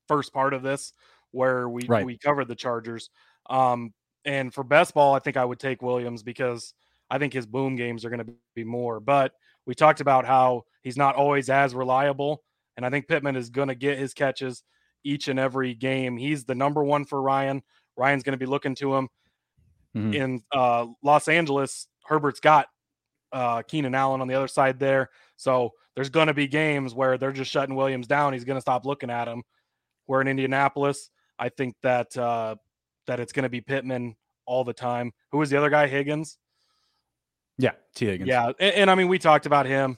[0.10, 0.91] first part of this
[1.31, 2.06] where we right.
[2.06, 3.10] we covered the Chargers.
[3.49, 3.94] Um,
[4.26, 6.73] and for best ball, I think I would take Williams because
[7.10, 8.99] I think his boom games are going to be more.
[8.99, 9.31] But
[9.65, 12.44] we talked about how he's not always as reliable.
[12.76, 14.61] And I think Pittman is going to get his catches
[15.03, 16.17] each and every game.
[16.17, 17.61] He's the number one for Ryan.
[17.97, 19.09] Ryan's going to be looking to him.
[19.95, 20.13] Mm-hmm.
[20.13, 22.67] In uh, Los Angeles, Herbert's got
[23.31, 25.09] uh, Keenan Allen on the other side there.
[25.35, 28.34] So there's going to be games where they're just shutting Williams down.
[28.34, 29.43] He's going to stop looking at him.
[30.07, 31.09] We're in Indianapolis.
[31.38, 32.55] I think that uh,
[33.07, 34.15] that it's going to be Pittman
[34.45, 35.11] all the time.
[35.31, 35.88] Who was the other guy?
[35.88, 36.38] Higgins.
[37.57, 38.27] Yeah, T Higgins.
[38.27, 39.97] Yeah, and, and I mean we talked about him.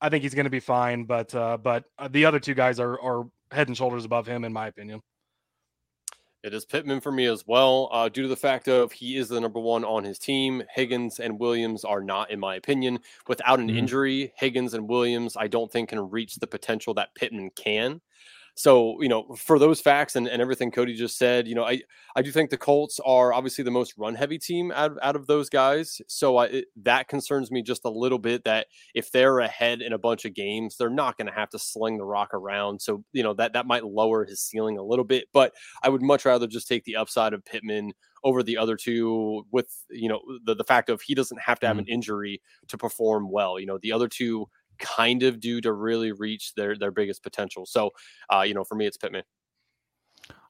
[0.00, 2.80] I think he's going to be fine, but uh, but uh, the other two guys
[2.80, 5.02] are are head and shoulders above him in my opinion.
[6.42, 9.28] It is Pittman for me as well, uh, due to the fact of he is
[9.28, 10.62] the number one on his team.
[10.72, 13.00] Higgins and Williams are not, in my opinion.
[13.26, 13.78] Without an mm-hmm.
[13.78, 18.00] injury, Higgins and Williams, I don't think can reach the potential that Pittman can.
[18.58, 21.82] So, you know, for those facts and, and everything Cody just said, you know, I,
[22.16, 25.26] I do think the Colts are obviously the most run heavy team out, out of
[25.26, 26.00] those guys.
[26.08, 29.92] So I, it, that concerns me just a little bit that if they're ahead in
[29.92, 32.80] a bunch of games, they're not going to have to sling the rock around.
[32.80, 35.26] So, you know, that, that might lower his ceiling a little bit.
[35.34, 35.52] But
[35.82, 37.92] I would much rather just take the upside of Pittman
[38.24, 41.66] over the other two with, you know, the, the fact of he doesn't have to
[41.66, 41.90] have an mm.
[41.92, 43.60] injury to perform well.
[43.60, 47.66] You know, the other two kind of do to really reach their their biggest potential.
[47.66, 47.90] So,
[48.32, 49.24] uh, you know, for me, it's Pittman.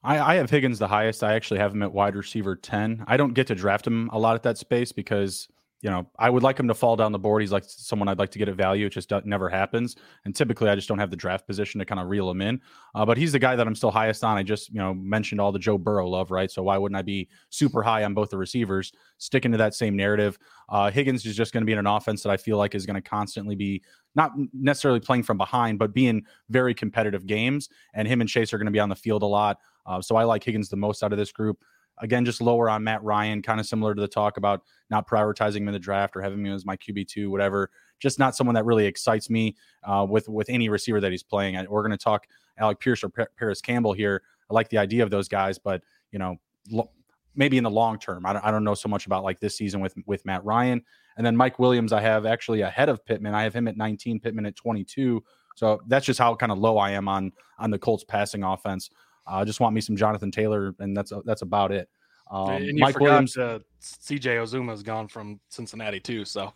[0.03, 1.23] I, I have Higgins the highest.
[1.23, 3.03] I actually have him at wide receiver 10.
[3.07, 5.47] I don't get to draft him a lot at that space because
[5.81, 7.41] you know, I would like him to fall down the board.
[7.41, 8.87] He's like someone I'd like to get at value.
[8.87, 9.95] It just never happens.
[10.25, 12.59] And typically, I just don't have the draft position to kind of reel him in.
[12.95, 14.37] Uh, but he's the guy that I'm still highest on.
[14.37, 16.49] I just, you know, mentioned all the Joe Burrow love, right?
[16.49, 19.95] So why wouldn't I be super high on both the receivers, sticking to that same
[19.95, 20.39] narrative?
[20.67, 22.87] Uh, Higgins is just going to be in an offense that I feel like is
[22.87, 23.83] going to constantly be
[24.17, 27.69] not necessarily playing from behind, but being very competitive games.
[27.93, 29.59] And him and Chase are going to be on the field a lot.
[29.85, 31.63] Uh, so I like Higgins the most out of this group.
[31.99, 35.57] Again, just lower on Matt Ryan, kind of similar to the talk about not prioritizing
[35.57, 37.69] him in the draft or having him as my QB two, whatever.
[37.99, 41.55] Just not someone that really excites me uh, with with any receiver that he's playing.
[41.69, 42.27] We're going to talk
[42.59, 44.21] Alec Pierce or Parris Campbell here.
[44.49, 45.81] I like the idea of those guys, but
[46.11, 46.35] you know,
[46.69, 46.91] lo-
[47.37, 48.25] maybe in the long term.
[48.25, 50.83] I don't, I don't know so much about like this season with with Matt Ryan,
[51.15, 51.93] and then Mike Williams.
[51.93, 53.33] I have actually ahead of Pittman.
[53.33, 55.23] I have him at 19, Pittman at 22.
[55.55, 58.89] So that's just how kind of low I am on on the Colts passing offense.
[59.25, 61.89] I uh, just want me some Jonathan Taylor, and that's that's about it.
[62.29, 66.51] Um, and Mike Williams, uh, CJ Uzomah has gone from Cincinnati too, so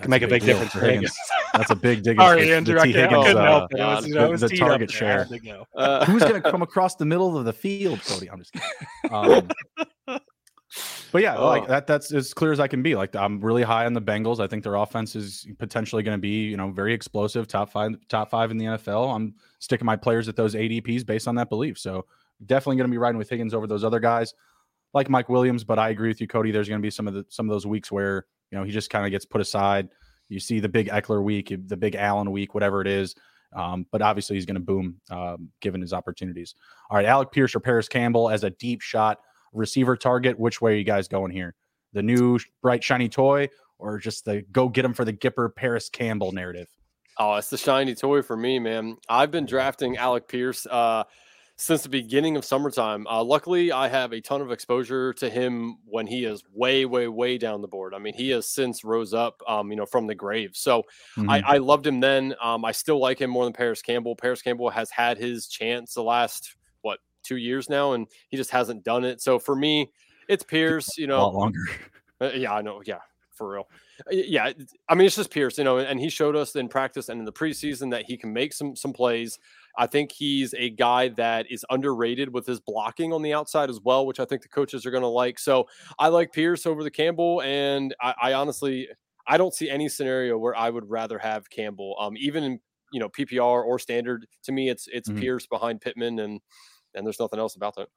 [0.00, 1.16] can make a big, difference for Higgins.
[1.52, 2.16] That's a big dig.
[2.20, 3.78] Sorry, Andrew, I, Higgins, I couldn't uh, help it.
[3.78, 5.26] it was, you know, the, the target share.
[5.74, 8.30] Uh, Who's going to come across the middle of the field, Cody?
[8.30, 8.68] I'm just kidding.
[9.10, 9.48] Um,
[11.12, 11.46] but yeah, oh.
[11.46, 11.86] like that.
[11.86, 12.94] That's as clear as I can be.
[12.94, 14.40] Like I'm really high on the Bengals.
[14.40, 17.92] I think their offense is potentially going to be, you know, very explosive, top five,
[18.08, 19.14] top five in the NFL.
[19.14, 21.78] I'm sticking my players at those ADPs based on that belief.
[21.78, 22.06] So
[22.46, 24.34] definitely going to be riding with Higgins over those other guys
[24.94, 26.50] like Mike Williams, but I agree with you, Cody.
[26.50, 28.70] There's going to be some of the some of those weeks where you know he
[28.70, 29.88] just kind of gets put aside.
[30.28, 33.14] You see the big Ekeler week, the big Allen week, whatever it is.
[33.54, 36.54] Um, but obviously he's going to boom um, given his opportunities.
[36.90, 39.20] All right, Alec Pierce or Parris Campbell as a deep shot
[39.52, 40.38] receiver target.
[40.38, 41.54] Which way are you guys going here?
[41.92, 43.48] The new bright shiny toy,
[43.78, 46.68] or just the go get him for the Gipper Parris Campbell narrative?
[47.18, 48.96] Oh, it's the shiny toy for me, man.
[49.08, 50.66] I've been drafting Alec Pierce.
[50.66, 51.04] Uh,
[51.60, 53.04] since the beginning of summertime.
[53.08, 57.08] Uh, luckily, I have a ton of exposure to him when he is way, way,
[57.08, 57.94] way down the board.
[57.94, 60.52] I mean, he has since rose up, um, you know, from the grave.
[60.54, 60.84] So
[61.16, 61.28] mm-hmm.
[61.28, 62.36] I, I, loved him then.
[62.40, 64.14] Um, I still like him more than Parris Campbell.
[64.14, 66.54] Parris Campbell has had his chance the last
[67.28, 69.20] two years now, and he just hasn't done it.
[69.20, 69.90] So for me,
[70.28, 70.96] it's Pierce.
[70.96, 71.60] You know, a lot longer.
[72.20, 72.82] Uh, yeah, I know.
[72.84, 72.98] Yeah,
[73.30, 73.68] for real.
[74.00, 74.52] Uh, yeah,
[74.88, 77.24] I mean it's just Pierce, you know, and he showed us in practice and in
[77.24, 79.38] the preseason that he can make some some plays.
[79.76, 83.80] I think he's a guy that is underrated with his blocking on the outside as
[83.80, 85.38] well, which I think the coaches are going to like.
[85.38, 85.68] So
[85.98, 88.88] I like Pierce over the Campbell, and I, I, honestly
[89.28, 92.60] I don't see any scenario where I would rather have Campbell, um, even in
[92.92, 94.26] you know PPR or standard.
[94.44, 95.20] To me, it's it's mm-hmm.
[95.20, 96.40] Pierce behind Pittman, and
[96.98, 97.88] and there's nothing else about that.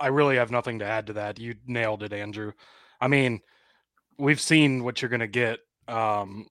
[0.00, 1.38] I really have nothing to add to that.
[1.38, 2.52] You nailed it, Andrew.
[3.00, 3.40] I mean,
[4.18, 5.58] we've seen what you're going to get
[5.88, 6.46] um,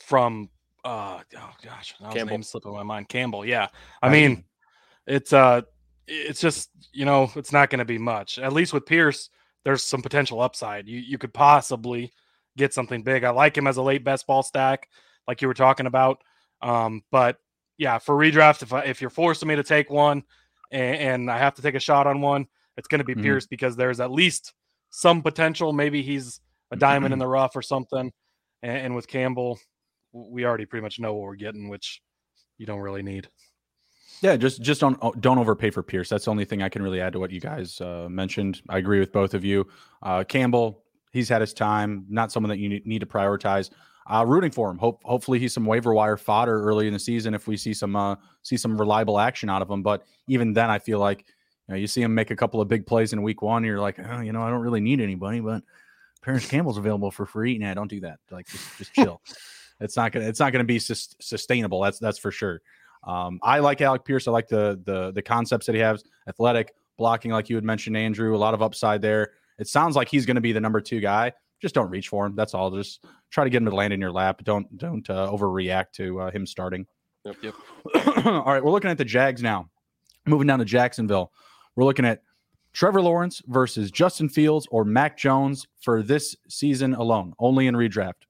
[0.00, 0.48] from
[0.84, 3.08] uh oh gosh, was name slipping my mind.
[3.08, 3.68] Campbell, yeah.
[4.02, 4.44] I mean,
[5.06, 5.62] it's uh
[6.06, 8.38] it's just you know it's not going to be much.
[8.38, 9.30] At least with Pierce,
[9.64, 10.86] there's some potential upside.
[10.86, 12.12] You you could possibly
[12.56, 13.24] get something big.
[13.24, 14.88] I like him as a late best ball stack,
[15.26, 16.22] like you were talking about.
[16.60, 17.38] Um, but
[17.78, 20.22] yeah, for redraft, if I, if you're forcing me to take one
[20.70, 22.46] and, and I have to take a shot on one,
[22.76, 23.22] it's going to be mm-hmm.
[23.22, 24.52] Pierce because there's at least
[24.90, 25.72] some potential.
[25.72, 26.40] Maybe he's
[26.70, 28.12] a diamond in the rough or something.
[28.62, 29.58] And, and with Campbell,
[30.12, 32.00] we already pretty much know what we're getting, which
[32.58, 33.28] you don't really need.
[34.22, 36.08] Yeah, just just don't oh, don't overpay for Pierce.
[36.08, 38.62] That's the only thing I can really add to what you guys uh, mentioned.
[38.68, 39.66] I agree with both of you.
[40.02, 42.06] Uh, Campbell, he's had his time.
[42.08, 43.70] Not someone that you need to prioritize.
[44.06, 44.76] Uh, rooting for him.
[44.76, 47.96] Hope hopefully he's some waiver wire fodder early in the season if we see some
[47.96, 49.82] uh, see some reliable action out of him.
[49.82, 51.20] But even then, I feel like
[51.68, 53.64] you know you see him make a couple of big plays in week one.
[53.64, 55.62] you're like, oh, you know, I don't really need anybody, but
[56.22, 57.56] Parris Campbell's available for free.
[57.56, 58.18] Nah, don't do that.
[58.30, 59.22] Like just just chill.
[59.80, 61.80] it's not gonna it's not gonna be sus- sustainable.
[61.80, 62.60] That's that's for sure.
[63.06, 64.28] Um, I like Alec Pierce.
[64.28, 66.04] I like the the the concepts that he has.
[66.28, 68.34] Athletic blocking, like you had mentioned, Andrew.
[68.34, 69.32] A lot of upside there.
[69.58, 71.32] It sounds like he's going to be the number two guy.
[71.64, 72.36] Just don't reach for him.
[72.36, 72.70] That's all.
[72.70, 74.42] Just try to get him to land in your lap.
[74.44, 76.84] Don't don't uh, overreact to uh, him starting.
[77.24, 77.36] Yep.
[77.40, 77.54] Yep.
[78.26, 79.70] all right, we're looking at the Jags now.
[80.26, 81.32] Moving down to Jacksonville,
[81.74, 82.20] we're looking at
[82.74, 88.26] Trevor Lawrence versus Justin Fields or Mac Jones for this season alone, only in redraft.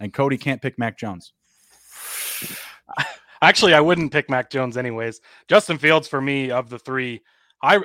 [0.00, 1.32] And Cody can't pick Mac Jones.
[3.40, 5.22] Actually, I wouldn't pick Mac Jones anyways.
[5.48, 7.22] Justin Fields for me of the three,
[7.62, 7.80] I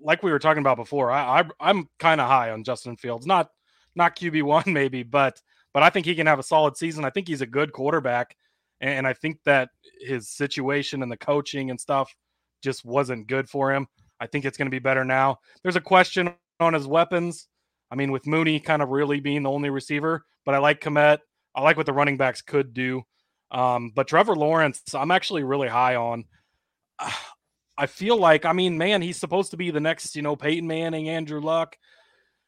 [0.00, 1.10] like we were talking about before.
[1.10, 3.50] I, I am kind of high on Justin Fields, not
[3.94, 5.40] not QB one maybe, but
[5.74, 7.04] but I think he can have a solid season.
[7.04, 8.36] I think he's a good quarterback,
[8.80, 9.70] and I think that
[10.00, 12.14] his situation and the coaching and stuff
[12.62, 13.86] just wasn't good for him.
[14.20, 15.38] I think it's going to be better now.
[15.62, 17.48] There's a question on his weapons.
[17.90, 21.18] I mean, with Mooney kind of really being the only receiver, but I like Kmet.
[21.54, 23.02] I like what the running backs could do.
[23.50, 26.24] Um, but Trevor Lawrence, I'm actually really high on.
[27.78, 30.66] I feel like, I mean, man, he's supposed to be the next, you know, Peyton
[30.66, 31.76] Manning, Andrew Luck.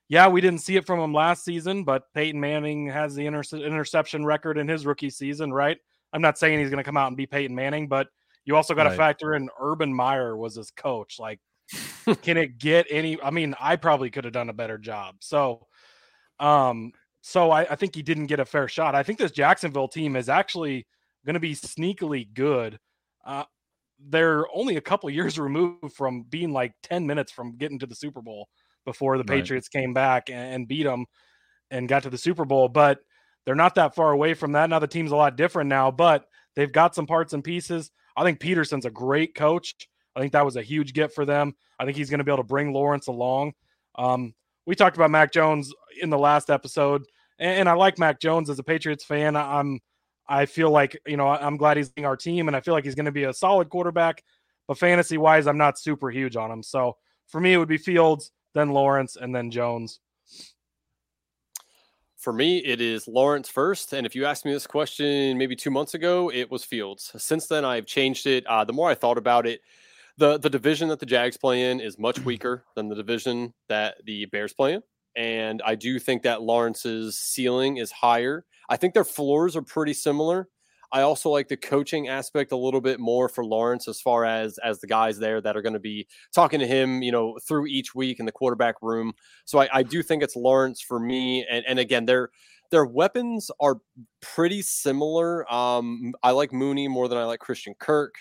[0.08, 3.42] Yeah, we didn't see it from him last season, but Peyton Manning has the inter-
[3.56, 5.78] interception record in his rookie season, right?
[6.12, 8.08] I'm not saying he's going to come out and be Peyton Manning, but
[8.44, 8.96] you also got to right.
[8.96, 11.18] factor in Urban Meyer was his coach.
[11.18, 11.40] Like,
[12.22, 13.20] can it get any?
[13.22, 15.16] I mean, I probably could have done a better job.
[15.20, 15.66] So,
[16.38, 18.94] um, so I, I think he didn't get a fair shot.
[18.94, 20.86] I think this Jacksonville team is actually
[21.24, 22.78] going to be sneakily good.
[23.24, 23.44] Uh,
[23.98, 27.94] they're only a couple years removed from being like 10 minutes from getting to the
[27.94, 28.48] Super Bowl
[28.84, 29.40] before the right.
[29.40, 31.06] Patriots came back and, and, beat them
[31.70, 32.68] and got to the Super Bowl.
[32.68, 33.00] But
[33.44, 34.70] they're not that far away from that.
[34.70, 37.90] Now the team's a lot different now, but they've got some parts and pieces.
[38.16, 39.74] I think Pederson's a great coach.
[40.16, 41.54] I think that was a huge get for them.
[41.78, 43.54] I think he's going to be able to bring Lawrence along.
[43.96, 44.34] Um,
[44.66, 47.04] we talked about Mac Jones in the last episode,
[47.38, 49.36] and, and I like Mac Jones as a Patriots fan.
[49.36, 49.80] I'm
[50.26, 52.84] I feel like, you know, I'm glad he's in our team and I feel like
[52.84, 54.22] he's going to be a solid quarterback.
[54.66, 56.62] But fantasy wise, I'm not super huge on him.
[56.62, 56.96] So
[57.28, 60.00] for me, it would be Fields, then Lawrence, and then Jones.
[62.16, 63.92] For me, it is Lawrence first.
[63.92, 67.12] And if you asked me this question maybe two months ago, it was Fields.
[67.18, 68.46] Since then, I've changed it.
[68.46, 69.60] Uh, the more I thought about it,
[70.16, 73.96] the, the division that the Jags play in is much weaker than the division that
[74.06, 74.82] the Bears play in.
[75.16, 78.46] And I do think that Lawrence's ceiling is higher.
[78.68, 80.48] I think their floors are pretty similar.
[80.94, 84.58] I also like the coaching aspect a little bit more for Lawrence as far as
[84.58, 87.66] as the guys there that are going to be talking to him, you know, through
[87.66, 89.12] each week in the quarterback room.
[89.44, 91.44] So I, I do think it's Lawrence for me.
[91.50, 92.30] And, and again, their
[92.70, 93.78] their weapons are
[94.20, 95.52] pretty similar.
[95.52, 98.14] Um, I like Mooney more than I like Christian Kirk.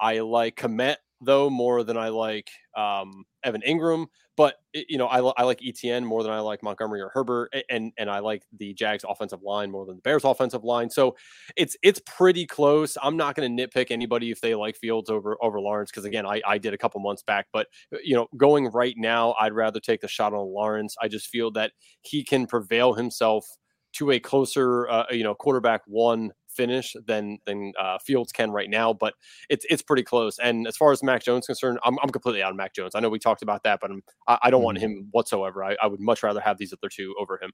[0.00, 4.06] I like Kmet though more than I like um, Evan Engram.
[4.34, 7.92] But you know, I, I like ETN more than I like Montgomery or Herbert, and
[7.98, 10.88] and I like the Jags offensive line more than the Bears offensive line.
[10.88, 11.16] So
[11.54, 12.96] it's it's pretty close.
[13.02, 16.24] I'm not going to nitpick anybody if they like Fields over over Lawrence because again,
[16.24, 17.48] I, I did a couple months back.
[17.52, 20.96] But uh, you know, going right now, I'd rather take the shot on Lawrence.
[21.02, 23.46] I just feel that he can prevail himself
[23.94, 28.70] to a closer, uh, you know, quarterback one finish than than uh, Fields can right
[28.70, 29.14] now, but
[29.48, 30.38] it's it's pretty close.
[30.38, 32.94] And as far as Mac Jones concerned, I'm, I'm completely out of Mac Jones.
[32.94, 34.64] I know we talked about that, but I'm, I, I don't mm-hmm.
[34.64, 35.64] want him whatsoever.
[35.64, 37.52] I, I would much rather have these other two over him.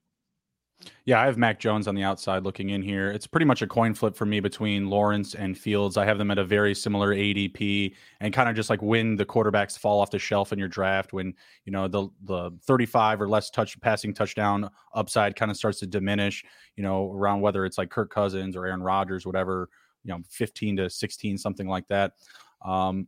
[1.05, 3.09] Yeah, I have Mac Jones on the outside looking in here.
[3.11, 5.97] It's pretty much a coin flip for me between Lawrence and Fields.
[5.97, 9.25] I have them at a very similar ADP and kind of just like when the
[9.25, 11.33] quarterbacks fall off the shelf in your draft, when
[11.65, 15.87] you know the the 35 or less touch passing touchdown upside kind of starts to
[15.87, 16.45] diminish,
[16.77, 19.69] you know, around whether it's like Kirk Cousins or Aaron Rodgers, whatever,
[20.03, 22.13] you know, 15 to 16, something like that.
[22.63, 23.07] Um,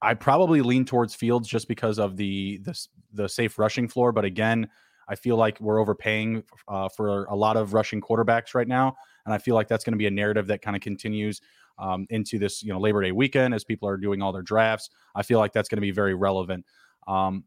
[0.00, 4.24] I probably lean towards Fields just because of the the the safe rushing floor, but
[4.24, 4.68] again,
[5.08, 9.34] I feel like we're overpaying uh, for a lot of rushing quarterbacks right now, and
[9.34, 11.40] I feel like that's going to be a narrative that kind of continues
[11.78, 14.90] um, into this you know Labor Day weekend as people are doing all their drafts.
[15.14, 16.64] I feel like that's going to be very relevant.
[17.06, 17.44] Um,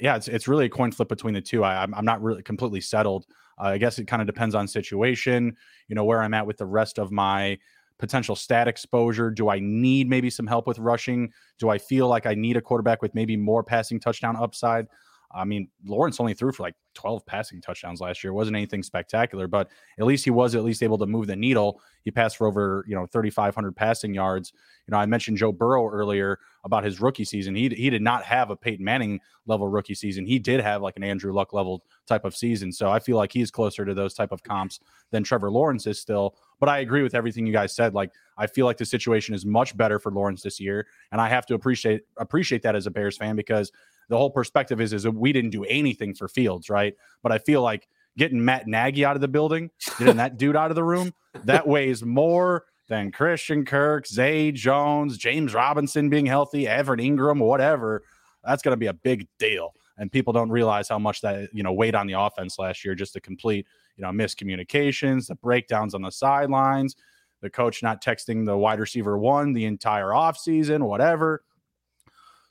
[0.00, 1.64] yeah, it's it's really a coin flip between the two.
[1.64, 3.26] I, I'm, I'm not really completely settled.
[3.58, 5.56] Uh, I guess it kind of depends on situation.
[5.88, 7.58] You know where I'm at with the rest of my
[7.98, 9.30] potential stat exposure?
[9.30, 11.32] Do I need maybe some help with rushing?
[11.58, 14.86] Do I feel like I need a quarterback with maybe more passing touchdown upside?
[15.30, 18.30] I mean, Lawrence only threw for like 12 passing touchdowns last year.
[18.32, 19.68] It wasn't anything spectacular, but
[19.98, 21.80] at least he was at least able to move the needle.
[22.02, 24.52] He passed for over, you know, 3,500 passing yards.
[24.86, 27.54] You know, I mentioned Joe Burrow earlier about his rookie season.
[27.54, 30.24] He, he did not have a Peyton Manning level rookie season.
[30.24, 32.72] He did have like an Andrew Luck level type of season.
[32.72, 34.80] So I feel like he's closer to those type of comps
[35.10, 36.36] than Trevor Lawrence is still.
[36.58, 37.94] But I agree with everything you guys said.
[37.94, 41.28] Like I feel like the situation is much better for Lawrence this year, and I
[41.28, 43.70] have to appreciate appreciate that as a Bears fan because
[44.08, 46.94] the whole perspective is is we didn't do anything for Fields, right?
[47.22, 50.70] But I feel like getting Matt Nagy out of the building, getting that dude out
[50.70, 51.14] of the room,
[51.44, 58.02] that weighs more than Christian Kirk, Zay Jones, James Robinson being healthy, Everett Engram, whatever.
[58.44, 59.74] That's going to be a big deal.
[59.98, 62.94] And people don't realize how much that, you know, weighed on the offense last year
[62.94, 63.66] just to complete,
[63.96, 66.96] you know, miscommunications, the breakdowns on the sidelines,
[67.42, 71.42] the coach not texting the wide receiver one the entire offseason, whatever.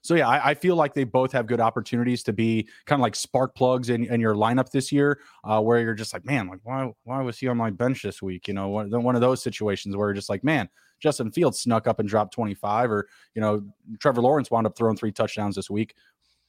[0.01, 3.03] So yeah, I, I, feel like they both have good opportunities to be kind of
[3.03, 6.47] like spark plugs in, in your lineup this year, uh, where you're just like, man,
[6.47, 8.47] like why why was he on my bench this week?
[8.47, 10.69] You know, one, one of those situations where you're just like, man,
[10.99, 13.63] Justin Fields snuck up and dropped 25, or you know,
[13.99, 15.95] Trevor Lawrence wound up throwing three touchdowns this week.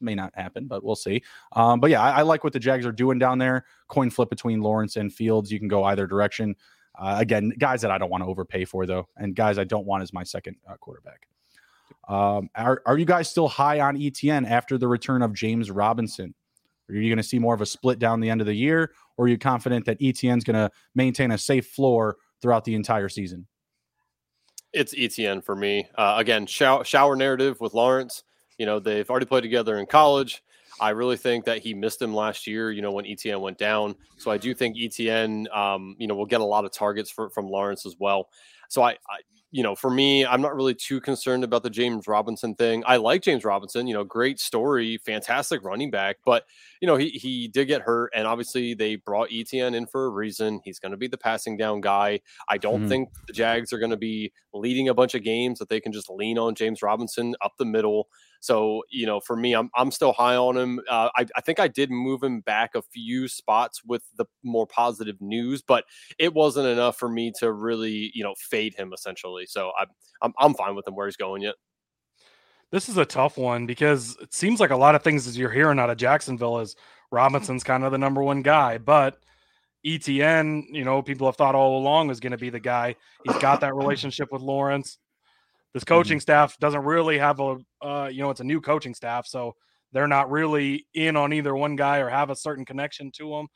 [0.01, 1.23] May not happen, but we'll see.
[1.53, 3.65] Um, but yeah, I, I, like what the Jags are doing down there.
[3.89, 5.51] Coin flip between Lawrence and Fields.
[5.51, 6.55] You can go either direction.
[6.97, 9.87] Uh, again, guys that I don't want to overpay for though, and guys I don't
[9.87, 11.27] want as my second uh, quarterback.
[12.09, 16.35] Um, are, are you guys still high on ETN after the return of James Robinson?
[16.89, 18.93] Are you going to see more of a split down the end of the year,
[19.16, 22.74] or are you confident that ETN is going to maintain a safe floor throughout the
[22.74, 23.47] entire season?
[24.73, 25.89] It's ETN for me.
[25.97, 28.23] Uh, again, shower, shower narrative with Lawrence.
[28.59, 30.43] You know, they've already played together in college.
[30.81, 33.97] I really think that he missed him last year, you know, when ETN went down.
[34.16, 37.31] So I do think ETN, um, you know, will get a lot of targets for,
[37.31, 38.28] from Lawrence as well.
[38.69, 39.20] So I, I
[39.51, 42.83] you know, for me, I'm not really too concerned about the James Robinson thing.
[42.87, 46.45] I like James Robinson, you know, great story, fantastic running back, but
[46.83, 50.11] you know, he he did get hurt, and obviously they brought ETN in for a
[50.11, 50.61] reason.
[50.65, 52.20] He's going to be the passing down guy.
[52.49, 52.89] I don't mm-hmm.
[52.89, 55.93] think the Jags are going to be leading a bunch of games that they can
[55.93, 58.09] just lean on James Robinson up the middle.
[58.40, 60.81] So, you know, for me, I'm, I'm still high on him.
[60.89, 64.66] Uh, I, I think I did move him back a few spots with the more
[64.66, 65.85] positive news, but
[66.19, 69.47] it wasn't enough for me to really, you know, fade him essentially.
[69.47, 69.89] So I'm,
[70.23, 71.56] I'm, I'm fine with him where he's going yet.
[72.70, 75.51] This is a tough one because it seems like a lot of things as you're
[75.51, 76.77] hearing out of Jacksonville is
[77.10, 79.19] Robinson's kind of the number one guy, but
[79.86, 82.94] ETN, you know, people have thought all along was going to be the guy.
[83.24, 84.98] He's got that relationship with Lawrence.
[85.79, 86.23] This coaching mm-hmm.
[86.23, 89.55] staff doesn't really have a, uh, you know, it's a new coaching staff, so
[89.93, 93.47] they're not really in on either one guy or have a certain connection to them.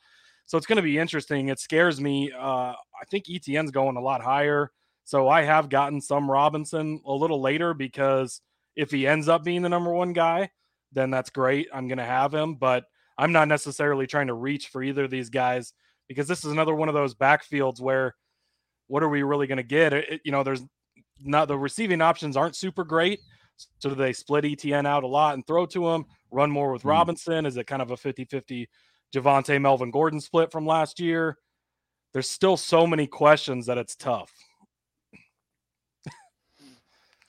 [0.45, 1.49] So it's going to be interesting.
[1.49, 2.31] It scares me.
[2.31, 4.71] Uh, I think ETN's going a lot higher.
[5.03, 8.39] So I have gotten some Robinson a little later because
[8.77, 10.49] if he ends up being the number one guy,
[10.93, 11.67] then that's great.
[11.73, 12.85] I'm going to have him, but
[13.17, 15.73] I'm not necessarily trying to reach for either of these guys
[16.07, 18.15] because this is another one of those backfields where
[18.87, 19.91] what are we really going to get?
[19.91, 20.63] It, you know, there's
[21.19, 23.19] not the receiving options aren't super great.
[23.79, 26.83] So do they split ETN out a lot and throw to him, run more with
[26.83, 26.89] mm.
[26.89, 27.45] Robinson?
[27.45, 28.69] Is it kind of a 50 50
[29.13, 31.37] Javonte Melvin Gordon split from last year?
[32.13, 34.31] There's still so many questions that it's tough.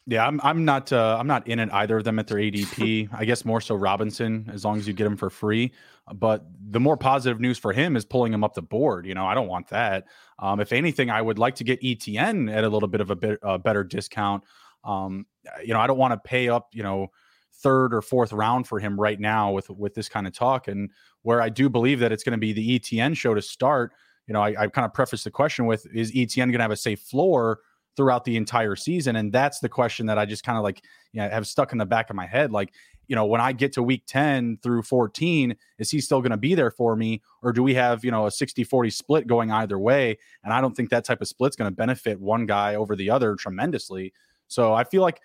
[0.07, 3.09] Yeah, I'm I'm not uh, I'm not in it either of them at their ADP.
[3.13, 5.73] I guess more so Robinson, as long as you get him for free.
[6.13, 9.07] But the more positive news for him is pulling him up the board.
[9.07, 10.05] You know, I don't want that.
[10.39, 13.17] Um, if anything, I would like to get ETN at a little bit of a
[13.17, 14.45] bit uh, better discount.
[14.85, 15.25] Um,
[15.65, 16.69] you know, I don't want to pay up.
[16.73, 17.11] You know,
[17.63, 20.69] third or fourth round for him right now with with this kind of talk.
[20.69, 20.91] And
[21.23, 23.93] where I do believe that it's going to be the ETN show to start.
[24.27, 26.71] You know, I, I kind of preface the question with: Is ETN going to have
[26.71, 27.61] a safe floor?
[27.97, 29.17] Throughout the entire season?
[29.17, 31.79] And that's the question that I just kind of like, you know, have stuck in
[31.79, 32.53] the back of my head.
[32.53, 32.73] Like,
[33.07, 36.37] you know, when I get to week 10 through 14, is he still going to
[36.37, 37.23] be there for me?
[37.43, 40.19] Or do we have, you know, a 60 40 split going either way?
[40.43, 43.11] And I don't think that type of split's going to benefit one guy over the
[43.11, 44.13] other tremendously.
[44.49, 45.21] So I feel like,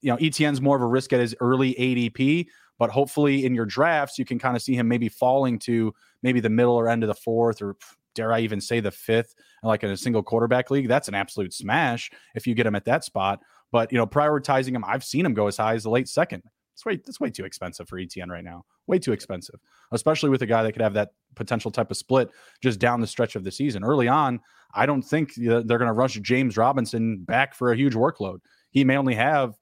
[0.00, 2.46] you know, ETN's more of a risk at his early ADP,
[2.78, 6.40] but hopefully in your drafts, you can kind of see him maybe falling to maybe
[6.40, 7.76] the middle or end of the fourth or
[8.14, 11.52] dare I even say the fifth, like in a single quarterback league, that's an absolute
[11.52, 13.40] smash if you get him at that spot.
[13.70, 16.42] But you know, prioritizing him, I've seen him go as high as the late second.
[16.74, 18.64] It's way that's way too expensive for ETN right now.
[18.86, 19.60] Way too expensive,
[19.92, 22.30] especially with a guy that could have that potential type of split
[22.62, 23.84] just down the stretch of the season.
[23.84, 24.40] Early on,
[24.74, 28.40] I don't think they're going to rush James Robinson back for a huge workload.
[28.70, 29.54] He may only have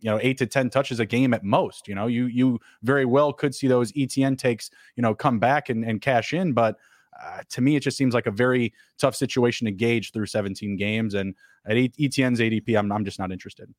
[0.00, 3.04] you know eight to ten touches a game at most you know you you very
[3.04, 6.76] well could see those etn takes you know come back and, and cash in but
[7.22, 10.76] uh, to me, it just seems like a very tough situation to gauge through 17
[10.76, 11.14] games.
[11.14, 11.34] And
[11.66, 13.72] at ETN's ADP, I'm, I'm just not interested.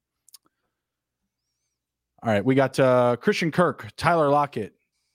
[2.22, 4.74] All right, we got uh, Christian Kirk, Tyler Lockett,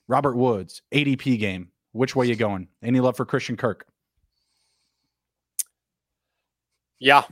[0.09, 1.69] Robert Woods, ADP game.
[1.93, 2.69] Which way you going?
[2.83, 3.87] Any love for Christian Kirk?
[6.99, 7.23] Yeah,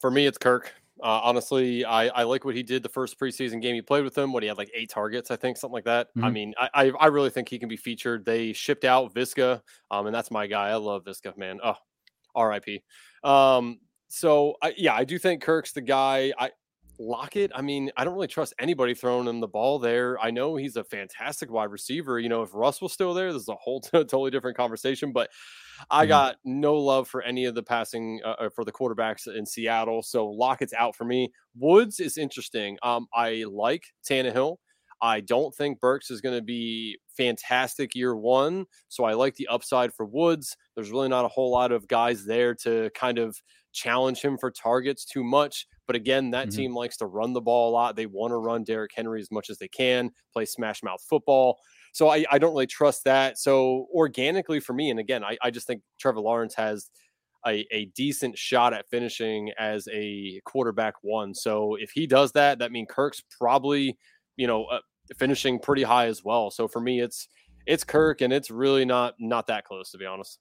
[0.00, 0.72] for me, it's Kirk.
[1.02, 4.16] Uh, honestly, I, I like what he did the first preseason game he played with
[4.16, 4.32] him.
[4.32, 6.08] What he had like eight targets, I think, something like that.
[6.08, 6.24] Mm-hmm.
[6.24, 8.24] I mean, I, I really think he can be featured.
[8.24, 9.60] They shipped out Viska,
[9.90, 10.68] um, and that's my guy.
[10.68, 11.60] I love Viska, man.
[11.62, 11.76] Oh,
[12.34, 12.82] R.I.P.
[13.24, 16.32] Um, so I, yeah, I do think Kirk's the guy.
[16.38, 16.50] I
[16.98, 20.18] Lockett, I mean, I don't really trust anybody throwing him the ball there.
[20.20, 22.18] I know he's a fantastic wide receiver.
[22.18, 25.12] You know, if Russ was still there, this is a whole t- totally different conversation.
[25.12, 25.30] But
[25.90, 26.08] I mm-hmm.
[26.08, 30.02] got no love for any of the passing uh, uh, for the quarterbacks in Seattle.
[30.02, 31.32] So Lockett's out for me.
[31.56, 32.78] Woods is interesting.
[32.82, 34.56] Um, I like Tannehill.
[35.00, 38.66] I don't think Burks is going to be fantastic year one.
[38.88, 40.56] So I like the upside for Woods.
[40.74, 43.40] There's really not a whole lot of guys there to kind of
[43.72, 45.66] challenge him for targets too much.
[45.86, 46.56] But again, that mm-hmm.
[46.56, 47.96] team likes to run the ball a lot.
[47.96, 51.58] They want to run Derrick Henry as much as they can, play smash mouth football.
[51.98, 53.38] So I, I don't really trust that.
[53.38, 56.90] So organically for me, and again, I, I just think Trevor Lawrence has
[57.44, 61.34] a, a decent shot at finishing as a quarterback one.
[61.34, 63.98] So if he does that, that means Kirk's probably,
[64.36, 64.78] you know, uh,
[65.16, 66.52] finishing pretty high as well.
[66.52, 67.26] So for me, it's
[67.66, 70.38] it's Kirk, and it's really not not that close to be honest.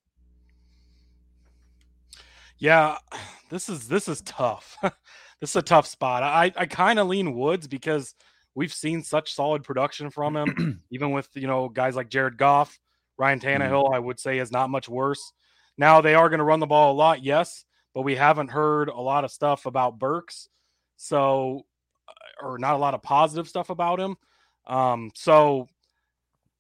[2.60, 3.00] Yeah,
[3.50, 4.78] this is this is tough.
[5.42, 6.22] this is a tough spot.
[6.22, 8.14] I I kind of lean Woods because
[8.58, 12.78] we've seen such solid production from him, even with you know guys like Jared Goff,
[13.18, 13.62] Ryan mm-hmm.
[13.62, 13.94] Tannehill.
[13.94, 15.32] I would say is not much worse.
[15.78, 17.64] Now they are going to run the ball a lot, yes,
[17.94, 20.50] but we haven't heard a lot of stuff about Burks,
[20.98, 21.66] so
[22.10, 24.18] uh, or not a lot of positive stuff about him.
[24.66, 25.70] Um, so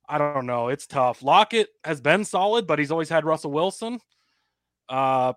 [0.07, 0.69] I don't know.
[0.69, 1.23] It's tough.
[1.23, 3.99] Lockett has been solid, but he's always had Russell Wilson.
[4.87, 5.33] Uh,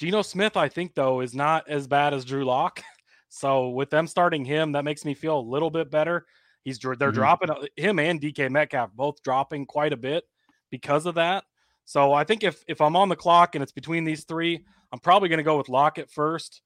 [0.00, 2.82] Geno Smith, I think, though, is not as bad as Drew Lock.
[3.34, 6.26] So with them starting him, that makes me feel a little bit better.
[6.64, 7.12] He's they're mm-hmm.
[7.12, 10.24] dropping uh, him and DK Metcalf both dropping quite a bit
[10.70, 11.44] because of that.
[11.86, 14.98] So I think if if I'm on the clock and it's between these three, I'm
[14.98, 16.60] probably going to go with Lockett first,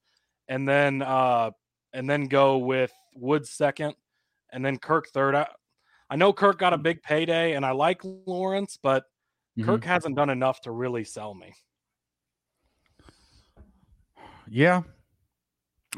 [0.49, 1.51] and then uh
[1.93, 3.95] and then go with Woods second,
[4.51, 5.35] and then Kirk third.
[5.35, 5.47] I,
[6.09, 9.05] I know Kirk got a big payday, and I like Lawrence, but
[9.57, 9.63] mm-hmm.
[9.63, 11.53] Kirk hasn't done enough to really sell me.
[14.49, 14.83] Yeah,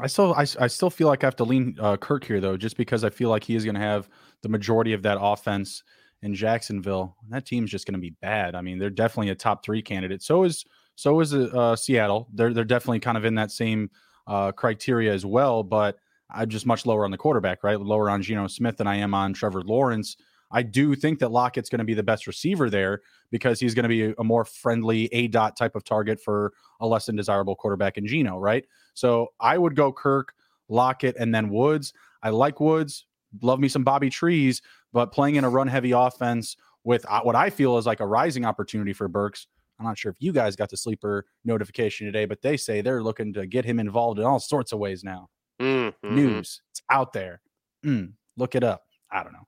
[0.02, 2.58] I still I, I still feel like I have to lean uh, Kirk here though,
[2.58, 4.10] just because I feel like he is going to have
[4.42, 5.84] the majority of that offense
[6.22, 7.16] in Jacksonville.
[7.30, 8.56] That team's just going to be bad.
[8.56, 10.22] I mean, they're definitely a top three candidate.
[10.22, 10.66] So is
[10.96, 12.28] so is uh, Seattle.
[12.34, 13.90] They're they're definitely kind of in that same
[14.28, 15.64] uh, criteria as well.
[15.64, 15.98] But
[16.30, 17.80] I'm just much lower on the quarterback, right?
[17.80, 20.18] Lower on Geno Smith than I am on Trevor Lawrence.
[20.52, 23.02] I do think that Lockett's going to be the best receiver there
[23.32, 26.88] because he's going to be a more friendly A dot type of target for a
[26.88, 28.66] less than desirable quarterback in Geno, right?
[28.94, 30.34] So I would go Kirk,
[30.68, 31.94] Lockett, and then Woods.
[32.24, 33.06] I like Woods,
[33.42, 34.62] love me some Bobby Trees,
[34.92, 38.08] but playing in a run heavy offense with uh, what I feel is like a
[38.08, 39.48] rising opportunity for Burks.
[39.80, 43.04] I'm not sure if you guys got the sleeper notification today, but they say they're
[43.04, 45.30] looking to get him involved in all sorts of ways now.
[45.62, 46.16] Mm-hmm.
[46.16, 47.42] News, it's out there.
[47.86, 48.84] Mm, look it up.
[49.12, 49.48] I don't know.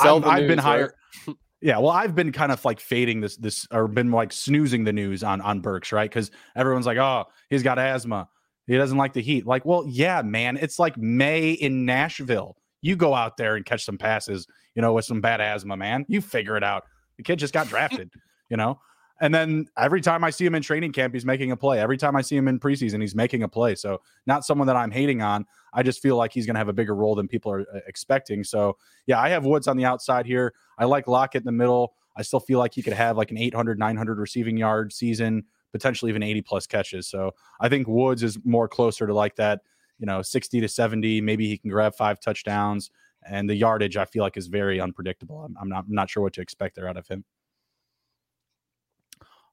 [0.00, 0.94] I've, I've been higher.
[1.62, 4.92] Yeah, well, I've been kind of like fading this this or been like snoozing the
[4.92, 6.08] news on on Burks, right?
[6.08, 8.28] Because everyone's like, oh, he's got asthma.
[8.66, 9.46] He doesn't like the heat.
[9.46, 12.56] Like, well, yeah, man, it's like May in Nashville.
[12.82, 16.04] You go out there and catch some passes, you know, with some bad asthma, man.
[16.08, 16.84] You figure it out.
[17.16, 18.10] The kid just got drafted,
[18.50, 18.78] you know.
[19.20, 21.80] And then every time I see him in training camp, he's making a play.
[21.80, 23.74] Every time I see him in preseason, he's making a play.
[23.74, 25.46] So, not someone that I'm hating on.
[25.72, 27.80] I just feel like he's going to have a bigger role than people are uh,
[27.86, 28.44] expecting.
[28.44, 28.76] So,
[29.06, 30.52] yeah, I have Woods on the outside here.
[30.78, 31.94] I like Lockett in the middle.
[32.16, 36.10] I still feel like he could have like an 800, 900 receiving yard season, potentially
[36.10, 37.08] even 80 plus catches.
[37.08, 39.62] So, I think Woods is more closer to like that,
[39.98, 41.22] you know, 60 to 70.
[41.22, 42.90] Maybe he can grab five touchdowns.
[43.26, 45.40] And the yardage, I feel like, is very unpredictable.
[45.40, 47.24] I'm, I'm not, I'm not sure what to expect there out of him.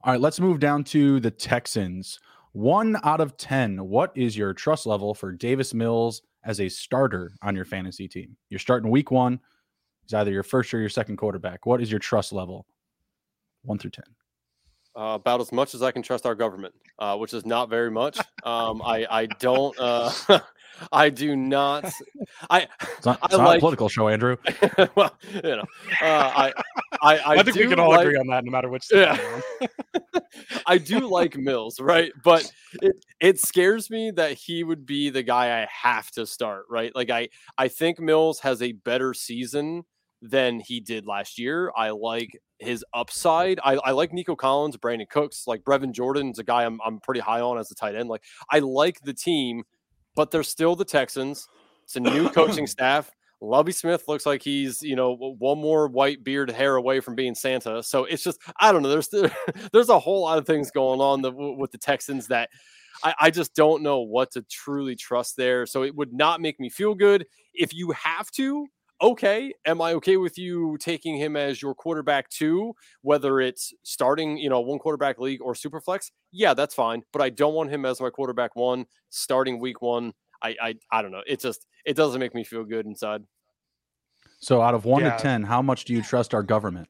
[0.05, 2.19] All right, let's move down to the Texans.
[2.51, 3.87] One out of 10.
[3.87, 8.35] What is your trust level for Davis Mills as a starter on your fantasy team?
[8.49, 9.39] You're starting week one.
[10.01, 11.65] He's either your first or your second quarterback.
[11.65, 12.65] What is your trust level?
[13.61, 14.03] One through 10.
[14.93, 17.89] Uh, about as much as I can trust our government, uh, which is not very
[17.89, 18.19] much.
[18.43, 20.11] Um, I I don't uh,
[20.91, 21.91] I do not.
[22.49, 22.67] I
[22.97, 24.37] it's not, it's I not like, a political show, Andrew.
[24.95, 25.65] well, you know,
[26.01, 26.53] uh, I
[27.03, 28.85] I I, I think we can all like, agree on that, no matter which.
[28.91, 29.17] Yeah.
[30.65, 32.11] I do like Mills, right?
[32.23, 32.51] But
[32.81, 36.93] it it scares me that he would be the guy I have to start, right?
[36.95, 39.83] Like I I think Mills has a better season
[40.21, 41.71] than he did last year.
[41.75, 43.59] I like his upside.
[43.63, 47.19] I, I like Nico Collins, Brandin Cooks, like Brevin Jordan's a guy I'm I'm pretty
[47.19, 48.09] high on as a tight end.
[48.09, 49.63] Like I like the team,
[50.15, 51.47] but they're still the Texans.
[51.83, 53.11] It's a new coaching staff.
[53.43, 57.35] Lovie Smith looks like he's, you know, one more white beard hair away from being
[57.35, 57.83] Santa.
[57.83, 58.89] So it's just, I don't know.
[58.89, 59.09] There's
[59.73, 62.49] there's a whole lot of things going on the, with the Texans that
[63.03, 65.65] I, I just don't know what to truly trust there.
[65.65, 67.25] So it would not make me feel good.
[67.53, 68.67] If you have to,
[69.01, 74.37] okay, am I okay with you taking him as your quarterback too, whether it's starting,
[74.37, 76.11] you know, one quarterback league or super flex?
[76.31, 77.03] Yeah, that's fine.
[77.11, 80.13] But I don't want him as my quarterback one starting week one.
[80.41, 81.23] I I I don't know.
[81.27, 83.23] It just it doesn't make me feel good inside.
[84.43, 85.15] So out of one yeah.
[85.15, 86.89] to ten, how much do you trust our government?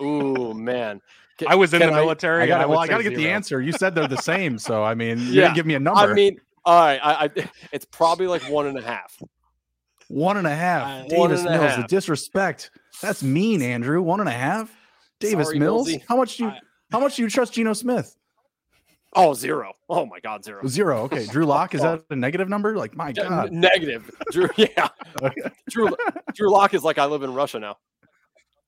[0.00, 1.00] Ooh man,
[1.38, 2.42] can, I was in the military.
[2.42, 3.60] I, I got well, I got to get the answer.
[3.60, 5.42] You said they're the same, so I mean, you yeah.
[5.42, 6.00] didn't give me a number.
[6.00, 9.20] I mean, all right, I, I, it's probably like one and a half.
[10.06, 11.04] One and a half.
[11.04, 11.76] Uh, Davis Mills, half.
[11.76, 12.70] the disrespect.
[13.02, 14.00] That's mean, Andrew.
[14.00, 14.72] One and a half.
[15.18, 15.88] Davis Sorry, Mills.
[15.88, 16.02] Millsy.
[16.08, 16.50] How much do you?
[16.50, 16.60] I,
[16.92, 18.16] how much do you trust Geno Smith?
[19.20, 19.72] Oh, zero.
[19.88, 20.64] Oh my God, zero.
[20.68, 21.02] Zero.
[21.02, 21.26] Okay.
[21.26, 22.76] Drew Lock, is that a negative number?
[22.76, 23.50] Like, my God.
[23.50, 24.08] negative.
[24.30, 24.88] Drew, yeah.
[25.68, 25.90] Drew
[26.34, 27.76] Drew Lock is like I live in Russia now.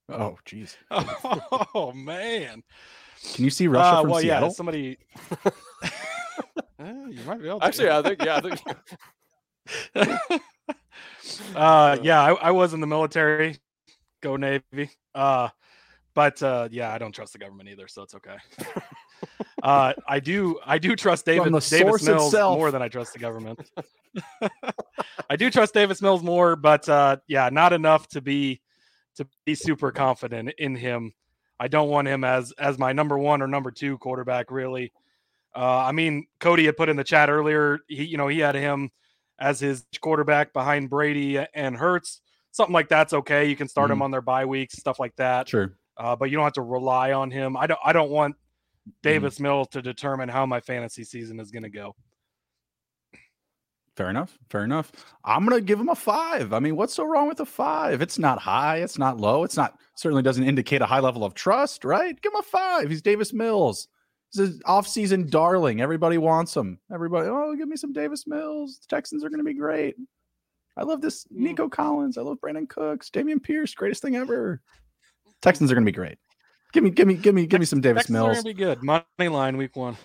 [0.09, 0.77] Oh, jeez.
[1.73, 2.65] Oh man.
[3.35, 4.49] Can you see Russia uh, from well, Seattle?
[4.49, 4.99] Yeah, somebody.
[6.81, 7.67] eh, you might be able to.
[7.67, 8.37] Actually, I think yeah.
[8.37, 8.61] I think...
[11.55, 13.57] uh, yeah, I, I was in the military.
[14.21, 14.91] Go Navy.
[15.15, 15.49] Uh,
[16.15, 18.37] but uh, yeah, I don't trust the government either, so it's okay.
[19.63, 22.59] Uh, I do I do trust David Davis Mills itself.
[22.59, 23.61] more than I trust the government.
[25.31, 28.61] I do trust Davis Mills more, but uh, yeah, not enough to be
[29.17, 31.13] to be super confident in him.
[31.59, 34.51] I don't want him as as my number one or number two quarterback.
[34.51, 34.93] Really,
[35.55, 37.81] uh, I mean, Cody had put in the chat earlier.
[37.87, 38.91] He you know he had him
[39.39, 42.21] as his quarterback behind Brady and Hurts.
[42.53, 43.49] Something like that's okay.
[43.49, 43.93] You can start mm-hmm.
[43.93, 45.49] him on their bye weeks, stuff like that.
[45.49, 45.77] Sure.
[45.97, 47.57] Uh, but you don't have to rely on him.
[47.57, 47.81] I don't.
[47.85, 48.37] I don't want
[49.03, 49.45] Davis mm-hmm.
[49.45, 51.95] Mills to determine how my fantasy season is going to go.
[53.97, 54.39] Fair enough.
[54.49, 54.93] Fair enough.
[55.25, 56.55] I'm gonna give him a five.
[56.55, 58.01] I mean, what's so wrong with a five?
[58.01, 58.79] It's not high.
[58.79, 59.45] It's not low.
[59.45, 62.19] It's not certainly doesn't indicate a high level of trust, right?
[62.23, 62.89] Give him a five.
[62.89, 63.89] He's Davis Mills.
[64.33, 65.83] He's an off-season darling.
[65.83, 66.79] Everybody wants him.
[66.91, 68.79] Everybody, oh, give me some Davis Mills.
[68.79, 69.97] The Texans are gonna be great.
[70.79, 71.39] I love this mm.
[71.39, 72.17] Nico Collins.
[72.17, 73.11] I love Brandin Cooks.
[73.11, 74.63] Dameon Pierce, greatest thing ever.
[75.43, 76.17] Texans are gonna be great.
[76.73, 78.29] Give me, give me, give me, give me some Davis Texans Mills.
[78.39, 78.83] Are gonna be good.
[78.83, 79.97] Money line week one.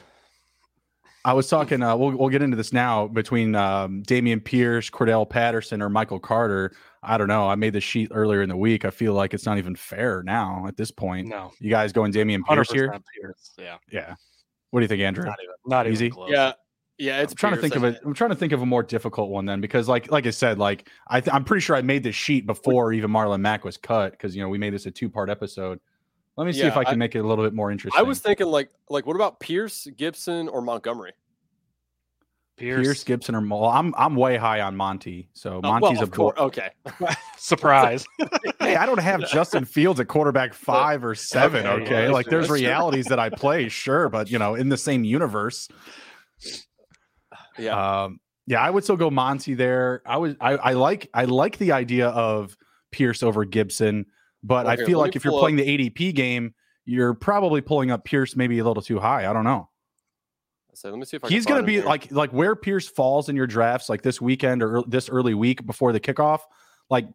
[1.26, 1.82] I was talking.
[1.82, 6.20] Uh, we'll we'll get into this now between um, Dameon Pierce, Cordarrelle Patterson, or Michael
[6.20, 6.72] Carter.
[7.02, 7.48] I don't know.
[7.48, 8.86] I made the sheet earlier in the week.
[8.86, 11.28] I feel like it's not even fair now at this point.
[11.28, 12.94] No, you guys going Dameon Pierce here?
[13.20, 13.54] Pierce.
[13.58, 14.14] Yeah, yeah.
[14.70, 15.26] What do you think, Andrew?
[15.26, 16.12] Not even, not easy.
[16.12, 16.30] Close.
[16.32, 16.54] Yeah,
[17.00, 17.22] yeah.
[17.22, 18.00] It's I'm trying Pierce, to think of a.
[18.06, 20.60] I'm trying to think of a more difficult one then, because like like I said,
[20.60, 23.78] like I th- I'm pretty sure I made this sheet before even Marlon Mack was
[23.78, 25.80] cut because you know we made this a two part episode.
[26.38, 28.00] Let me see yeah, if I can I, make it a little bit more interesting.
[28.00, 31.14] I was thinking like like what about Pierce, Gibson, or Montgomery?
[32.58, 33.66] Pierce, Pierce Gibson, or Mole.
[33.66, 35.30] I'm I'm way high on Monty.
[35.34, 36.38] So oh, Monty's well, a course.
[36.38, 36.70] Okay,
[37.38, 38.06] surprise.
[38.60, 41.66] hey, I don't have Justin Fields at quarterback five or seven.
[41.66, 42.10] Okay, okay?
[42.10, 45.68] like there's realities that I play, sure, but you know, in the same universe.
[47.58, 48.04] Yeah.
[48.04, 50.02] Um, yeah, I would still go Monty there.
[50.06, 52.56] I was I, I like I like the idea of
[52.92, 54.06] Pierce over Gibson,
[54.46, 56.54] but okay, I feel like if you're playing the ADP game,
[56.86, 59.30] you're probably pulling up Pierce maybe a little too high.
[59.30, 59.70] I don't know.
[60.74, 63.28] So let me see if I he's going to be like like where Pierce falls
[63.30, 66.42] in your drafts, like this weekend or this early week before the kickoff.
[66.90, 67.08] Like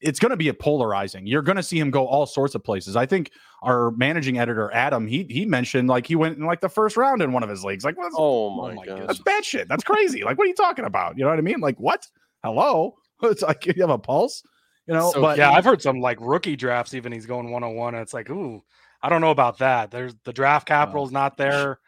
[0.00, 1.26] it's going to be a polarizing.
[1.26, 2.96] You're going to see him go all sorts of places.
[2.96, 3.32] I think
[3.62, 7.20] our managing editor Adam he he mentioned like he went in like the first round
[7.22, 7.84] in one of his leagues.
[7.84, 9.68] Like, what's, oh my, oh my god, that's bad shit.
[9.68, 10.24] That's crazy.
[10.24, 11.18] like, what are you talking about?
[11.18, 11.60] You know what I mean?
[11.60, 12.08] Like, what?
[12.42, 12.96] Hello?
[13.24, 14.42] It's like you have a pulse.
[14.86, 16.94] You know, so, but yeah, I've heard some like rookie drafts.
[16.94, 18.62] Even he's going one on one, and it's like, ooh,
[19.00, 19.90] I don't know about that.
[19.90, 21.78] There's the draft capital's not there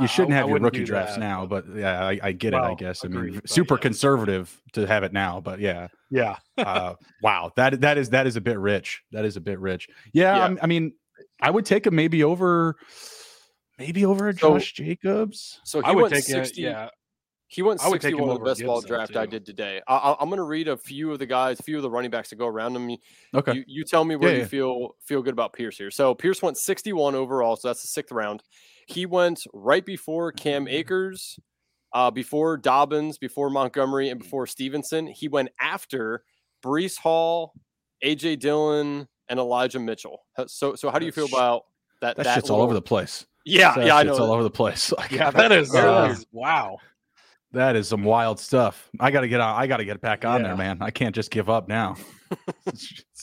[0.00, 1.20] you shouldn't have I, your rookie drafts that.
[1.20, 2.72] now, but yeah, I, I get well, it.
[2.72, 3.04] I guess.
[3.04, 3.80] I mean, super yeah.
[3.80, 6.36] conservative to have it now, but yeah, yeah.
[6.58, 9.02] uh, wow, that that is that is a bit rich.
[9.12, 9.88] That is a bit rich.
[10.12, 10.56] Yeah, yeah.
[10.60, 10.94] I mean,
[11.40, 12.76] I would take him maybe over,
[13.78, 15.60] maybe over a Josh so, Jacobs.
[15.64, 16.64] So he I would take 60, it.
[16.64, 16.88] Yeah,
[17.46, 19.18] he went 61 on the best ball draft too.
[19.18, 19.80] I did today.
[19.86, 22.10] I, am going to read a few of the guys, a few of the running
[22.10, 22.96] backs that go around him.
[23.34, 23.54] Okay.
[23.54, 24.48] You, you tell me where yeah, you yeah.
[24.48, 25.90] feel feel good about Pierce here.
[25.90, 28.42] So Pierce went 61 overall, so that's the sixth round.
[28.86, 30.74] He went right before Cam mm-hmm.
[30.74, 31.38] Akers,
[31.92, 35.06] uh, before Dobbins, before Montgomery, and before Stevenson.
[35.06, 36.24] He went after
[36.64, 37.52] Breece Hall,
[38.04, 40.24] AJ Dillon, and Elijah Mitchell.
[40.46, 41.64] So, so how do you feel about
[42.00, 42.16] that?
[42.16, 42.56] That, that shit's little...
[42.56, 43.26] all over the place.
[43.44, 44.12] Yeah, that yeah, I know.
[44.12, 44.92] It's all over the place.
[44.96, 46.78] Like, yeah, that is, uh, wow.
[47.54, 48.90] That is some wild stuff.
[49.00, 49.60] I got to get on.
[49.60, 50.48] I got to get back on yeah.
[50.48, 50.78] there, man.
[50.80, 51.96] I can't just give up now.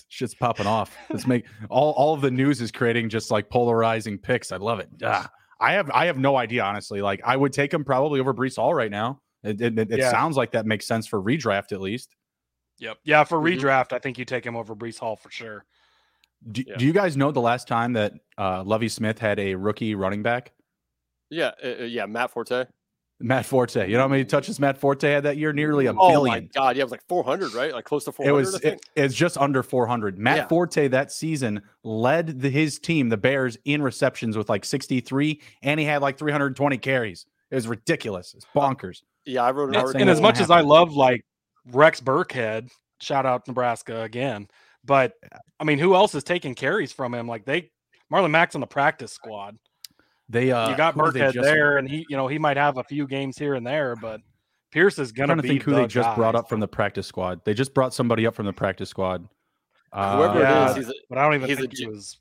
[0.10, 0.96] shit's popping off.
[1.10, 4.52] Let's make all all of the news is creating just like polarizing picks.
[4.52, 4.90] I love it.
[5.04, 5.30] Ah.
[5.60, 7.02] I have I have no idea honestly.
[7.02, 9.22] Like I would take him probably over Breece Hall right now.
[9.44, 10.12] It, it, it yeah.
[10.12, 12.16] sounds like that makes sense for redraft at least.
[12.80, 12.98] Yep.
[13.04, 13.60] Yeah, for mm-hmm.
[13.60, 15.66] redraft, I think you take him over Breece Hall for sure.
[16.52, 16.78] Do, yeah.
[16.78, 20.24] do you guys know the last time that uh, Lovie Smith had a rookie running
[20.24, 20.52] back?
[21.30, 22.66] Yeah, uh, uh yeah, Matt Forte.
[23.24, 23.88] Matt Forte.
[23.88, 25.54] You know how many touches Matt Forte had that year?
[25.54, 26.44] Nearly a oh billion.
[26.44, 27.74] my god, yeah, it was like 400, right?
[27.74, 28.30] Like close to 400.
[28.30, 28.64] It was.
[28.64, 30.18] It, it's just under 400.
[30.18, 30.48] Matt yeah.
[30.48, 35.80] Forte that season led the, his team, the Bears, in receptions with like 63, and
[35.80, 37.26] he had like 320 carries.
[37.50, 38.34] It was ridiculous.
[38.34, 39.02] It's bonkers.
[39.26, 40.02] Yeah, I wrote an article.
[40.02, 41.26] And as much as I love like
[41.72, 42.70] Rex Burkhead,
[43.02, 44.48] shout out Nebraska again.
[44.84, 45.14] But
[45.60, 47.28] I mean, who else is taking carries from him?
[47.28, 47.72] Like they
[48.12, 49.58] Marlon Mack's on the practice squad.
[50.32, 52.84] They uh you got Burkhead just, there, and he you know he might have a
[52.84, 54.22] few games here and there, but
[54.72, 56.16] Pierce is gonna to think who the they just guy.
[56.16, 57.42] brought up from the practice squad.
[57.44, 59.28] They just brought somebody up from the practice squad.
[59.94, 62.18] Whoever yeah, it is, a, but I don't even think he was.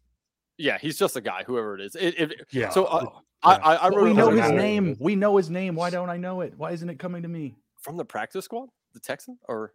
[0.58, 1.44] Yeah, he's just a guy.
[1.46, 1.94] Whoever it is.
[1.94, 2.70] It, it, yeah.
[2.70, 3.06] So uh,
[3.44, 4.96] I, I, I we know his name.
[4.98, 5.76] We know his name.
[5.76, 6.54] Why don't I know it?
[6.56, 7.54] Why isn't it coming to me?
[7.80, 9.72] From the practice squad, the Texan, or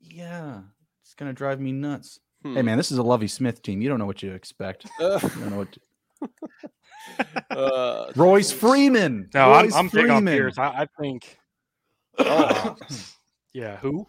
[0.00, 0.60] yeah,
[1.04, 2.18] it's gonna drive me nuts.
[2.42, 2.54] Hmm.
[2.54, 3.82] Hey man, this is a Lovie Smith team.
[3.82, 4.86] You don't know what you expect.
[4.98, 5.72] Uh, you don't know what.
[5.72, 5.80] To...
[7.50, 9.28] uh, Royce Freeman.
[9.34, 10.58] No, Royce I'm, I'm big on Pierce.
[10.58, 11.38] I, I think.
[12.18, 12.74] Uh,
[13.52, 14.06] yeah, who?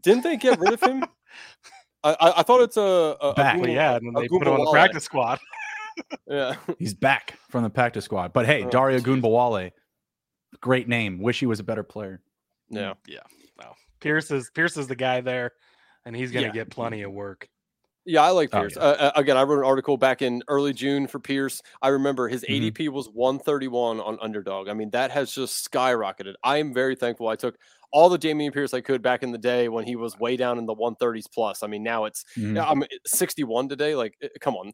[0.00, 1.04] Didn't they get rid of him?
[2.04, 3.56] I, I thought it's a, a back.
[3.56, 5.40] A well, yeah, and they put him on the practice squad.
[6.28, 8.32] yeah, he's back from the practice squad.
[8.32, 9.72] But hey, oh, Dare Ogunbowale,
[10.60, 11.18] great name.
[11.18, 12.22] Wish he was a better player.
[12.68, 13.20] Yeah, yeah.
[13.60, 15.52] No, Pierce is Pierce is the guy there,
[16.04, 16.64] and he's going to yeah.
[16.64, 17.48] get plenty of work.
[18.06, 18.76] Yeah, I like Pierce.
[18.76, 19.06] Oh, yeah.
[19.06, 21.60] uh, again, I wrote an article back in early June for Pierce.
[21.82, 22.66] I remember his mm-hmm.
[22.66, 24.68] ADP was 131 on Underdog.
[24.68, 26.34] I mean, that has just skyrocketed.
[26.44, 27.28] I am very thankful.
[27.28, 27.58] I took
[27.92, 30.58] all the Dameon Pierce I could back in the day when he was way down
[30.58, 31.64] in the 130s plus.
[31.64, 32.58] I mean, now it's mm-hmm.
[32.58, 33.96] I'm 61 today.
[33.96, 34.72] Like, eh, come on,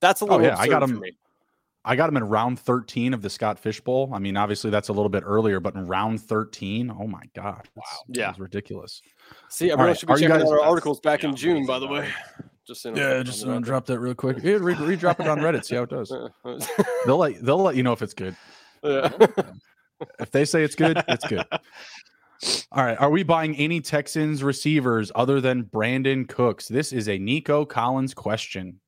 [0.00, 0.40] that's a little.
[0.40, 1.02] Oh, yeah, I got him.
[1.84, 4.10] I got him in round 13 of the Scott Fishbowl.
[4.14, 7.68] I mean, obviously that's a little bit earlier, but in round 13, oh my god,
[7.74, 9.02] wow, yeah, it's ridiculous.
[9.48, 9.98] See, everyone right.
[9.98, 12.08] should be Are checking guys, out our articles back yeah, in June, by the way.
[12.66, 14.38] Just yeah, just drop that real quick.
[14.42, 15.64] Yeah, re- re-drop it on Reddit.
[15.64, 16.12] See how it does.
[17.06, 18.36] they'll let they'll let you know if it's good.
[18.84, 19.10] Yeah.
[20.20, 21.44] if they say it's good, it's good.
[22.72, 22.98] All right.
[23.00, 26.68] Are we buying any Texans receivers other than Brandin Cooks?
[26.68, 28.80] This is a Nico Collins question.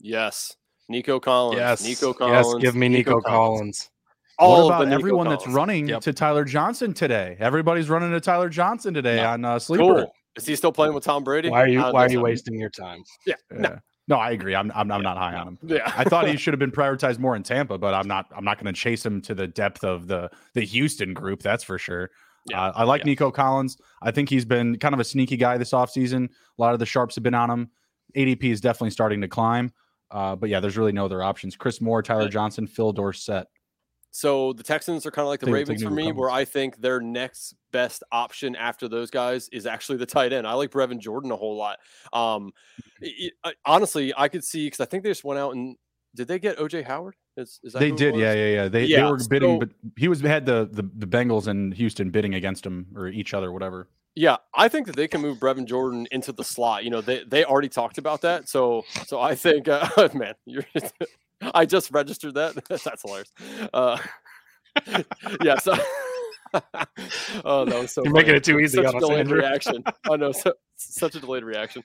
[0.00, 0.56] Yes.
[0.88, 1.58] Nico Collins.
[1.58, 1.84] Yes.
[1.84, 2.54] Nico Collins.
[2.54, 3.28] Yes, give me Nico, Nico Collins.
[3.28, 3.90] Collins.
[4.38, 5.44] All what about everyone Collins.
[5.44, 6.00] that's running yep.
[6.02, 7.36] to Tyler Johnson today?
[7.40, 9.82] Everybody's running to Tyler Johnson today on uh, Sleeper.
[9.82, 10.12] Cool.
[10.38, 11.50] Is he still playing with Tom Brady?
[11.50, 13.02] Why are you Why are you wasting your time?
[13.26, 13.34] Yeah.
[13.50, 13.78] No.
[14.08, 14.54] No, I agree.
[14.54, 15.58] I'm I'm, I'm not high on him.
[15.62, 18.26] Yeah, I thought he should have been prioritized more in Tampa, but I'm not.
[18.34, 21.42] I'm not going to chase him to the depth of the the Houston group.
[21.42, 22.10] That's for sure.
[22.46, 23.06] Yeah, uh, I like yeah.
[23.06, 23.76] Nico Collins.
[24.00, 26.24] I think he's been kind of a sneaky guy this offseason.
[26.26, 27.70] A lot of the sharps have been on him.
[28.16, 29.72] ADP is definitely starting to climb.
[30.10, 31.54] Uh, but yeah, there's really no other options.
[31.54, 33.46] Chris Moore, Tyler Johnson, Phil Dorsett.
[34.10, 37.00] So the Texans are kind of like the Ravens for me, where I think their
[37.00, 40.46] next best option after those guys is actually the tight end.
[40.46, 41.78] I like Brevin Jordan a whole lot.
[42.12, 42.52] Um,
[43.00, 45.76] it, it, honestly, I could see because I think they just went out and
[46.14, 47.14] did they get OJ Howard?
[47.36, 48.68] Is, is they did, yeah, yeah, yeah.
[48.68, 51.72] They, yeah, they were bidding, so, but he was had the, the the Bengals and
[51.74, 53.88] Houston bidding against him or each other, whatever.
[54.16, 56.82] Yeah, I think that they can move Brevin Jordan into the slot.
[56.82, 58.48] You know, they they already talked about that.
[58.48, 60.64] So so I think, uh, man, you're.
[61.40, 62.54] I just registered that.
[62.68, 63.32] That's hilarious.
[63.72, 63.98] Uh,
[65.42, 65.58] yeah.
[65.58, 65.74] So.
[67.44, 67.84] oh no!
[67.84, 68.12] So you're funny.
[68.12, 68.82] making it too easy.
[68.82, 69.84] Such a delayed reaction.
[70.08, 71.84] Oh no, So, such a delayed reaction.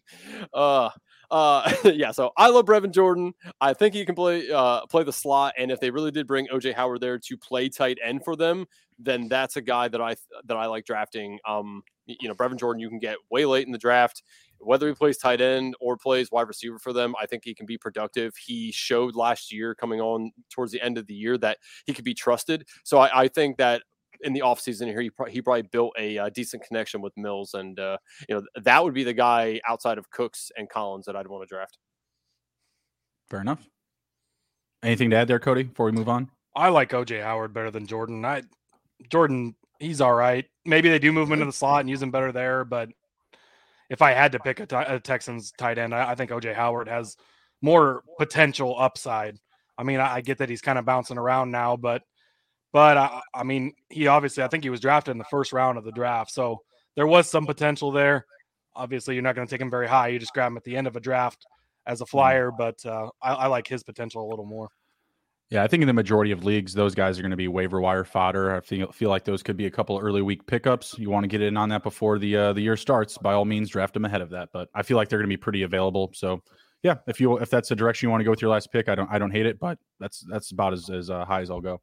[0.53, 0.89] Uh,
[1.29, 2.11] uh, yeah.
[2.11, 3.33] So I love Brevin Jordan.
[3.59, 6.47] I think he can play uh, play the slot, and if they really did bring
[6.47, 8.65] OJ Howard there to play tight end for them,
[8.99, 10.15] then that's a guy that I
[10.45, 11.39] that I like drafting.
[11.45, 14.23] Um, you know, Brevin Jordan, you can get way late in the draft.
[14.65, 17.65] Whether he plays tight end or plays wide receiver for them, I think he can
[17.65, 18.35] be productive.
[18.35, 22.05] He showed last year, coming on towards the end of the year, that he could
[22.05, 22.67] be trusted.
[22.83, 23.83] So I, I think that
[24.21, 27.53] in the offseason here, he, he probably built a uh, decent connection with Mills.
[27.53, 31.15] And, uh, you know, that would be the guy outside of Cooks and Collins that
[31.15, 31.77] I'd want to draft.
[33.29, 33.67] Fair enough.
[34.83, 36.29] Anything to add there, Cody, before we move on?
[36.55, 38.23] I like OJ Howard better than Jordan.
[38.25, 38.43] I
[39.09, 40.45] Jordan, he's all right.
[40.65, 42.89] Maybe they do move him into the slot and use him better there, but
[43.93, 46.55] if I had to pick a, t- a Texans tight end, I, I, think OJ
[46.55, 47.15] Howard has
[47.61, 49.37] more potential upside.
[49.77, 52.01] I mean, I, I get that he's kind of bouncing around now, but
[52.71, 55.77] but I, I mean, he obviously I think he was drafted in the first round
[55.77, 56.63] of the draft, so
[56.95, 58.25] there was some potential there.
[58.75, 60.07] Obviously, you're not going to take him very high.
[60.07, 61.45] You just grab him at the end of a draft
[61.85, 62.09] as a mm-hmm.
[62.09, 64.69] flyer, but uh, I, I like his potential a little more.
[65.53, 67.79] Yeah, I think in the majority of leagues, those guys are going to be waiver
[67.79, 68.55] wire fodder.
[68.55, 70.97] I feel feel like those could be a couple early week pickups.
[70.97, 73.19] You want to get in on that before the uh, the year starts.
[73.19, 74.49] By all means, draft them ahead of that.
[74.51, 76.09] But I feel like they're going to be pretty available.
[76.15, 76.41] So,
[76.81, 78.89] yeah, if you if that's the direction you want to go with your last pick,
[78.89, 79.59] I don't I don't hate it.
[79.59, 81.79] But that's that's about as as uh, high as I'll go.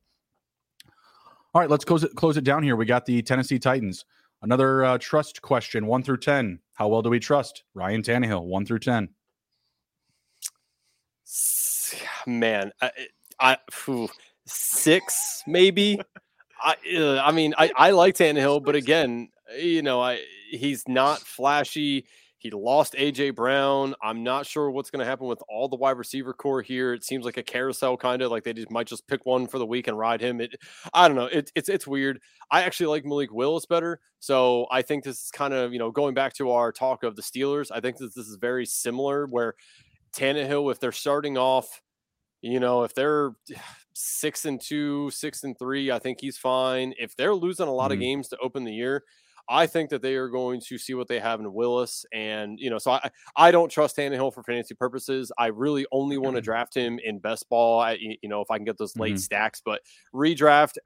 [1.54, 2.74] All right, let's close it close it down here.
[2.74, 4.04] We got the Tennessee Titans.
[4.42, 6.58] Another uh, trust question, one through ten.
[6.74, 8.42] How well do we trust Ryan Tannehill?
[8.42, 9.10] One through ten.
[12.26, 12.90] Man, I,
[13.40, 13.56] I
[14.46, 16.00] six maybe.
[16.62, 21.20] I uh, I mean I I like Tannehill, but again, you know I he's not
[21.20, 22.06] flashy.
[22.40, 23.94] He lost AJ Brown.
[24.02, 26.94] I'm not sure what's going to happen with all the wide receiver core here.
[26.94, 29.58] It seems like a carousel kind of like they just might just pick one for
[29.58, 30.40] the week and ride him.
[30.40, 30.56] It,
[30.94, 31.26] I don't know.
[31.26, 32.18] It, it's it's weird.
[32.50, 35.90] I actually like Malik Willis better, so I think this is kind of you know
[35.90, 37.70] going back to our talk of the Steelers.
[37.70, 39.54] I think that this is very similar where
[40.14, 41.82] Tannehill, if they're starting off,
[42.42, 43.32] you know, if they're
[43.92, 46.94] six and two, six and three, I think he's fine.
[46.98, 47.92] If they're losing a lot mm-hmm.
[47.92, 49.04] of games to open the year,
[49.48, 52.70] I think that they are going to see what they have in Willis, and you
[52.70, 55.32] know, so I I don't trust Tannehill for fantasy purposes.
[55.38, 57.80] I really only want to draft him in best ball.
[57.80, 59.18] I, you know, if I can get those late mm-hmm.
[59.18, 59.80] stacks, but
[60.14, 60.78] redraft.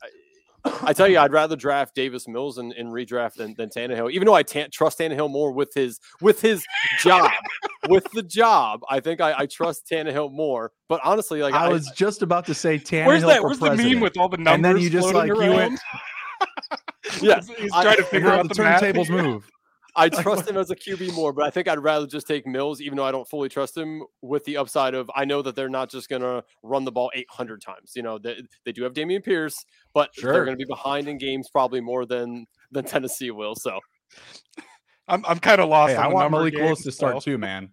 [0.64, 4.26] I tell you, I'd rather draft Davis Mills and, in redraft than, than Tannehill, even
[4.26, 6.64] though I t- trust Tannehill more with his with his
[7.00, 7.30] job.
[7.88, 10.72] with the job, I think I, I, trust Tannehill more.
[10.88, 13.06] But honestly, like I, I was just about to say Tannehill.
[13.06, 13.42] Where's that?
[13.42, 13.88] Where's president.
[13.88, 14.54] the meme with all the numbers?
[14.54, 15.42] And then you just like around?
[15.42, 15.80] you went.
[17.20, 19.50] yeah, he's trying I, to figure out the, the turntables move.
[19.96, 22.80] I trust him as a QB more, but I think I'd rather just take Mills,
[22.80, 25.68] even though I don't fully trust him, with the upside of I know that they're
[25.68, 27.92] not just going to run the ball 800 times.
[27.94, 30.32] You know, they, they do have Dameon Pierce, but sure.
[30.32, 33.54] they're going to be behind in games probably more than than Tennessee will.
[33.54, 33.78] So
[35.08, 35.92] I'm I'm kind of lost.
[35.92, 37.20] Hey, I want Malik Willis to start so.
[37.20, 37.70] too, man.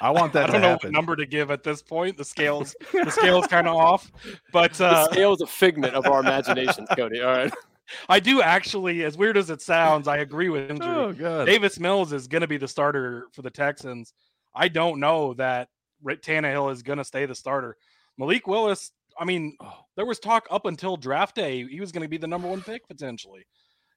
[0.00, 0.50] I want that.
[0.50, 0.88] I don't know happen.
[0.88, 2.16] what number to give at this point.
[2.16, 4.10] The scales, the scale is kind of off,
[4.52, 7.20] but uh, the scale is a figment of our imaginations, Cody.
[7.20, 7.52] All right.
[8.08, 10.88] I do actually, as weird as it sounds, I agree with injury.
[10.88, 11.46] Oh, God.
[11.46, 14.12] Davis Mills is going to be the starter for the Texans.
[14.54, 15.68] I don't know that
[16.02, 17.76] Rick Tannehill is going to stay the starter.
[18.16, 19.84] Malik Willis, I mean, oh.
[19.96, 22.62] there was talk up until draft day he was going to be the number one
[22.62, 23.46] pick potentially.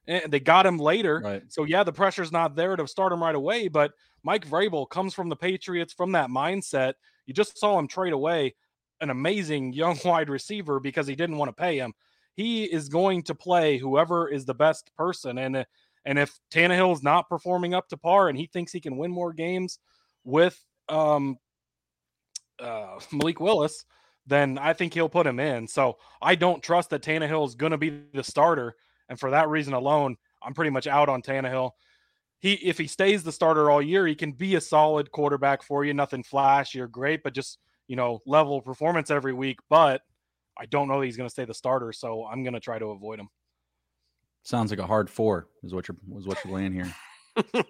[0.08, 1.22] And they got him later.
[1.24, 1.44] Right.
[1.50, 3.68] So, yeah, the pressure's not there to start him right away.
[3.68, 3.92] But
[4.24, 6.94] Mike Vrabel comes from the Patriots, from that mindset.
[7.28, 8.56] You just saw him trade away
[9.00, 11.94] an amazing young wide receiver because he didn't want to pay him
[12.36, 15.38] he is going to play whoever is the best person.
[15.38, 15.64] And uh,
[16.06, 19.12] and if Tannehill is not performing up to par and he thinks he can win
[19.12, 19.80] more games
[20.24, 20.60] with
[20.90, 21.38] um,
[22.60, 23.86] uh, Malik Willis,
[24.26, 25.68] then I think he'll put him in.
[25.68, 28.76] So I don't trust that Tannehill is going to be the starter.
[29.10, 31.72] And for that reason alone, I'm pretty much out on Tannehill.
[32.40, 35.86] He, if he stays the starter all year, he can be a solid quarterback for
[35.86, 35.94] you.
[35.94, 39.60] Nothing flash, you're great, but just you know level performance every week.
[39.70, 40.02] But
[40.62, 42.78] I don't know that he's going to stay the starter, so I'm going to try
[42.78, 43.30] to avoid him.
[44.44, 46.94] Sounds like a hard four is what you're was what you're laying here.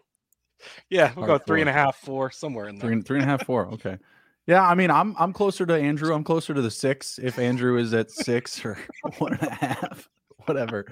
[0.89, 1.61] yeah, we'll hard go three four.
[1.61, 2.89] and a half, four, somewhere in there.
[2.89, 3.65] Three, three and a half, four.
[3.73, 3.97] Okay.
[4.45, 6.13] Yeah, I mean, I'm I'm closer to Andrew.
[6.13, 7.17] I'm closer to the six.
[7.21, 8.77] If Andrew is at six or
[9.19, 10.09] one and a half,
[10.45, 10.91] whatever.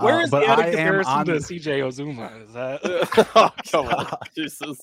[0.00, 2.44] Where is uh, the other comparison to CJ Uzomah?
[2.44, 2.80] Is that?
[3.36, 4.80] oh, come on, Jesus.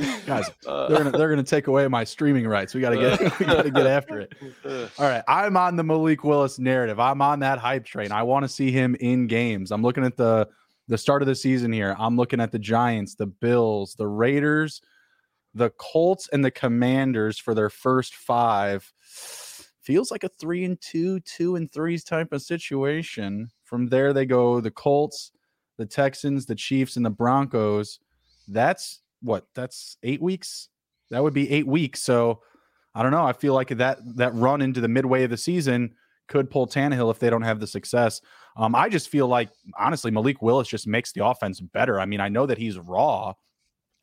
[0.26, 2.74] guys uh, they're gonna they're gonna take away my streaming rights.
[2.74, 4.32] We gotta get we gotta get after it.
[4.98, 6.98] All right i'm on the malik willis narrative.
[6.98, 8.12] I'm on that hype train.
[8.12, 9.70] I want to see him in games.
[9.70, 10.48] I'm looking at the
[10.88, 11.94] the start of the season here.
[11.98, 14.80] I'm looking at the giants the bills the raiders
[15.54, 18.92] the colts and the commanders for their first five.
[19.82, 23.50] Feels like a three and two two and threes type of situation.
[23.64, 25.32] From there they go the colts
[25.80, 28.00] the texans the chiefs and the broncos.
[28.46, 30.68] That's what that's eight weeks.
[31.10, 32.02] That would be eight weeks.
[32.02, 32.42] So
[32.94, 33.24] I don't know.
[33.24, 35.94] I feel like that that run into the midway of the season
[36.28, 38.20] could pull Tannehill if they don't have the success.
[38.56, 42.00] Um, I just feel like honestly, Malik Willis just makes the offense better.
[42.00, 43.34] I mean, I know that he's raw,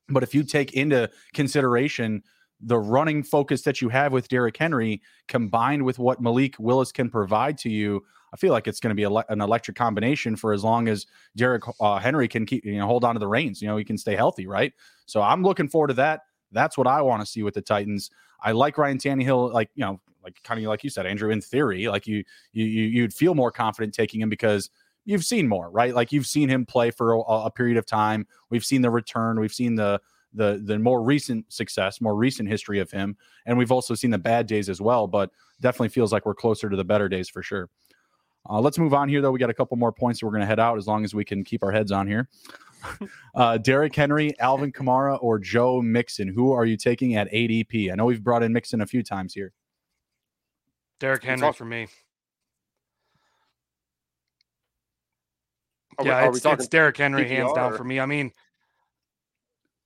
[0.10, 2.24] but if you take into consideration
[2.60, 7.10] the running focus that you have with Derrick Henry combined with what Malik Willis can
[7.10, 8.04] provide to you,
[8.34, 11.06] I feel like it's going to be an electric combination for as long as
[11.36, 13.62] Derrick uh, Henry can keep you know hold on to the reins.
[13.62, 14.74] You know, he can stay healthy, right?
[15.06, 16.22] So I'm looking forward to that.
[16.52, 18.10] That's what I want to see with the Titans.
[18.42, 21.30] I like Ryan Tannehill, like you know, like kind of like you said, Andrew.
[21.32, 24.70] In theory, like you you you'd feel more confident taking him because
[25.06, 25.96] you've seen more, right?
[25.96, 28.28] Like you've seen him play for a, a period of time.
[28.50, 29.40] We've seen the return.
[29.40, 30.02] We've seen the
[30.34, 34.18] the the more recent success, more recent history of him, and we've also seen the
[34.18, 35.08] bad days as well.
[35.08, 35.32] But
[35.62, 37.70] definitely feels like we're closer to the better days for sure.
[38.50, 39.32] Uh, let's move on here, though.
[39.32, 40.20] We got a couple more points.
[40.20, 42.08] So we're going to head out as long as we can keep our heads on
[42.08, 42.30] here.
[43.36, 46.28] uh, Derrick Henry, Alvin Kamara, or Joe Mixon?
[46.28, 47.92] Who are you taking at ADP?
[47.92, 49.54] I know we've brought in Mixon a few times here.
[51.00, 51.88] Derrick Henry for me.
[56.00, 58.00] Are yeah, we, it's, it's Derrick Henry PPR hands down for me.
[58.00, 58.32] I mean,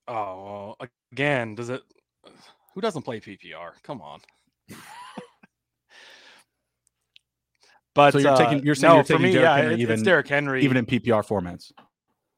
[0.07, 0.75] oh,
[1.11, 1.81] again, does it?
[2.73, 3.71] Who doesn't play PPR?
[3.83, 4.19] Come on.
[7.93, 9.81] But so you're taking uh, you're saying no, you're taking me, Derrick yeah, Henry it's,
[9.81, 11.71] even it's Derrick Henry even in PPR formats.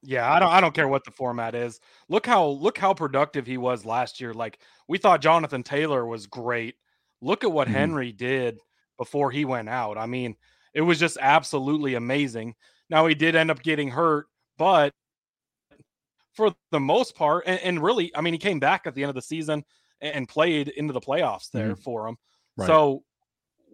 [0.01, 1.79] Yeah, I don't I don't care what the format is.
[2.09, 4.33] Look how look how productive he was last year.
[4.33, 6.75] Like we thought Jonathan Taylor was great.
[7.21, 7.77] Look at what mm-hmm.
[7.77, 8.59] Henry did
[8.97, 9.97] before he went out.
[9.97, 10.35] I mean,
[10.73, 12.55] it was just absolutely amazing.
[12.89, 14.25] Now he did end up getting hurt,
[14.57, 14.93] but
[16.33, 17.43] for the most part.
[17.47, 19.63] And, and, really, I mean, he came back at the end of the season
[20.01, 21.81] and, and played into the playoffs there mm-hmm.
[21.81, 22.17] for him.
[22.57, 22.67] Right.
[22.67, 23.03] So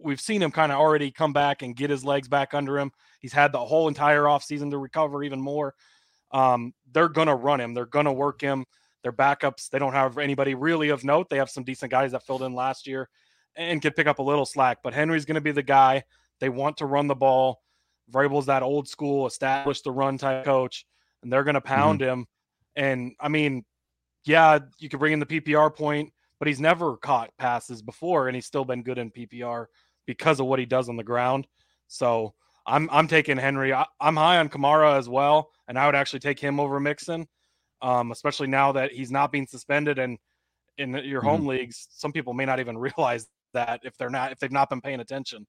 [0.02, 2.92] we've seen him kind of already come back and get his legs back under him.
[3.20, 5.74] He's had the whole entire offseason to recover even more.
[6.32, 8.64] Um, they're going to run him, they're going to work him.
[9.02, 11.30] Their backups, they don't have anybody really of note.
[11.30, 13.08] They have some decent guys that filled in last year
[13.56, 14.78] and could pick up a little slack.
[14.82, 16.04] But Henry's going to be the guy.
[16.38, 17.62] They want to run the ball.
[18.12, 20.84] Vrabel's that old school, established the run type coach,
[21.22, 22.20] and they're going to pound mm-hmm.
[22.20, 22.26] him.
[22.76, 23.64] And I mean,
[24.24, 28.34] yeah, you could bring in the PPR point, but he's never caught passes before, and
[28.34, 29.66] he's still been good in PPR
[30.10, 31.46] because of what he does on the ground.
[31.86, 32.34] So
[32.66, 33.72] I'm I'm taking Henry.
[33.72, 37.28] I, am high on Kamara as well, and I would actually take him over Mixon,
[37.80, 40.00] um, especially now that he's not being suspended.
[40.00, 40.18] And
[40.78, 41.50] in your home mm-hmm.
[41.50, 44.80] leagues, some people may not even realize that if they're not if they've not been
[44.80, 45.46] paying attention.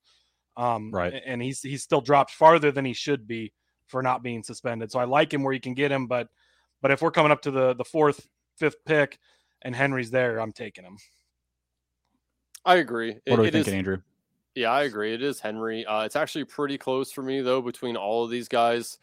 [0.57, 1.19] Um, right.
[1.25, 3.51] And he's he's still dropped farther than he should be
[3.87, 4.91] for not being suspended.
[4.91, 6.27] So I like him where you can get him, but
[6.83, 8.27] but if we're coming up to the the fourth,
[8.59, 9.17] fifth pick,
[9.63, 10.97] and Henry's there, I'm taking him.
[12.63, 13.13] I agree.
[13.13, 13.97] What it, are we thinking, is, Andrew?
[14.55, 15.13] Yeah, I agree.
[15.13, 15.85] It is Henry.
[15.85, 18.97] Uh, it's actually pretty close for me though between all of these guys.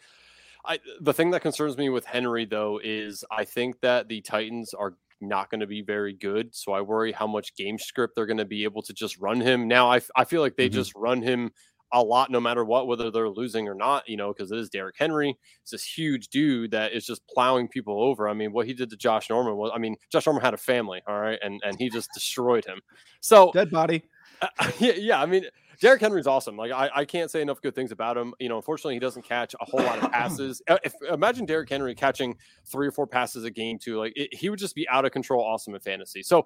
[0.64, 4.74] I the thing that concerns me with Henry though is I think that the Titans
[4.74, 6.54] are not going to be very good.
[6.54, 9.40] So I worry how much game script they're going to be able to just run
[9.40, 9.66] him.
[9.66, 10.74] Now I, I feel like they mm-hmm.
[10.74, 11.50] just run him
[11.92, 14.68] a lot no matter what, whether they're losing or not, you know, because it is
[14.68, 15.36] Derrick Henry.
[15.62, 18.28] It's this huge dude that is just plowing people over.
[18.28, 20.58] I mean, what he did to Josh Norman was, I mean, Josh Norman had a
[20.58, 22.80] family, all right, and and he just destroyed him.
[23.20, 24.04] So dead body.
[24.42, 25.20] Uh, yeah, yeah.
[25.20, 25.44] I mean,
[25.80, 26.56] Derrick Henry's awesome.
[26.56, 28.34] Like I, I can't say enough good things about him.
[28.40, 30.60] You know, unfortunately, he doesn't catch a whole lot of passes.
[30.68, 32.36] Uh, if imagine Derrick Henry catching
[32.66, 35.12] three or four passes a game too, like it, he would just be out of
[35.12, 36.22] control, awesome in fantasy.
[36.22, 36.44] So,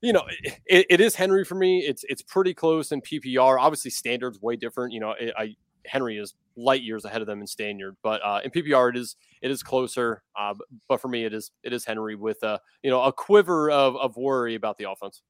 [0.00, 0.22] you know,
[0.66, 1.80] it, it is Henry for me.
[1.80, 3.58] It's it's pretty close in PPR.
[3.60, 4.92] Obviously, standards way different.
[4.92, 5.54] You know, it, I
[5.84, 9.16] Henry is light years ahead of them in standard, but uh, in PPR it is
[9.42, 10.22] it is closer.
[10.38, 10.54] Uh,
[10.88, 13.96] but for me, it is it is Henry with a you know a quiver of
[13.96, 15.22] of worry about the offense.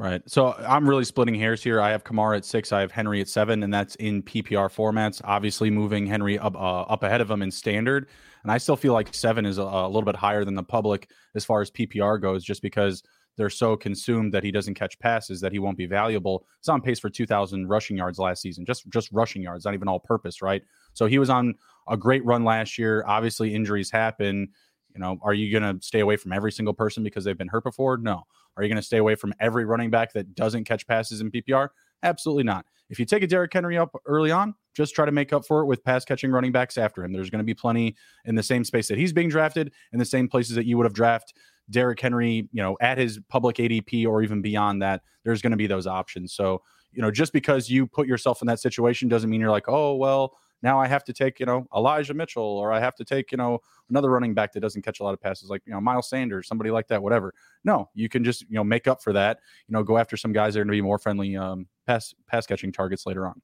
[0.00, 0.22] Right.
[0.24, 1.78] So I'm really splitting hairs here.
[1.78, 2.72] I have Kamara at six.
[2.72, 5.20] I have Henry at seven, and that's in PPR formats.
[5.24, 8.08] Obviously, moving Henry up uh, up ahead of him in standard,
[8.42, 11.10] and I still feel like seven is a, a, little bit higher than the public
[11.34, 13.02] as far as PPR goes, just because
[13.36, 16.46] they're so consumed that he doesn't catch passes that he won't be valuable.
[16.60, 19.86] It's on pace for 2,000 rushing yards last season, just just rushing yards, not even
[19.86, 20.62] all purpose, right?
[20.94, 21.56] So he was on
[21.90, 23.04] a great run last year.
[23.06, 24.48] Obviously, injuries happen.
[24.94, 27.48] You know, are you going to stay away from every single person because they've been
[27.48, 27.98] hurt before?
[27.98, 28.24] No.
[28.56, 31.30] Are you going to stay away from every running back that doesn't catch passes in
[31.30, 31.68] PPR?
[32.02, 32.66] Absolutely not.
[32.88, 35.60] If you take a Derrick Henry up early on, just try to make up for
[35.60, 37.12] it with pass catching running backs after him.
[37.12, 40.04] There's going to be plenty in the same space that he's being drafted, in the
[40.04, 41.36] same places that you would have drafted
[41.70, 45.02] Derrick Henry, you know, at his public ADP or even beyond that.
[45.24, 46.32] There's going to be those options.
[46.32, 46.62] So,
[46.92, 49.94] you know, just because you put yourself in that situation doesn't mean you're like, oh,
[49.94, 53.32] well, now I have to take, you know, Elijah Mitchell or I have to take,
[53.32, 55.80] you know, another running back that doesn't catch a lot of passes like, you know,
[55.80, 57.32] Miles Sanders, somebody like that, whatever.
[57.64, 59.38] No, you can just, you know, make up for that,
[59.68, 62.14] you know, go after some guys that are going to be more friendly um, pass
[62.26, 63.40] pass catching targets later on.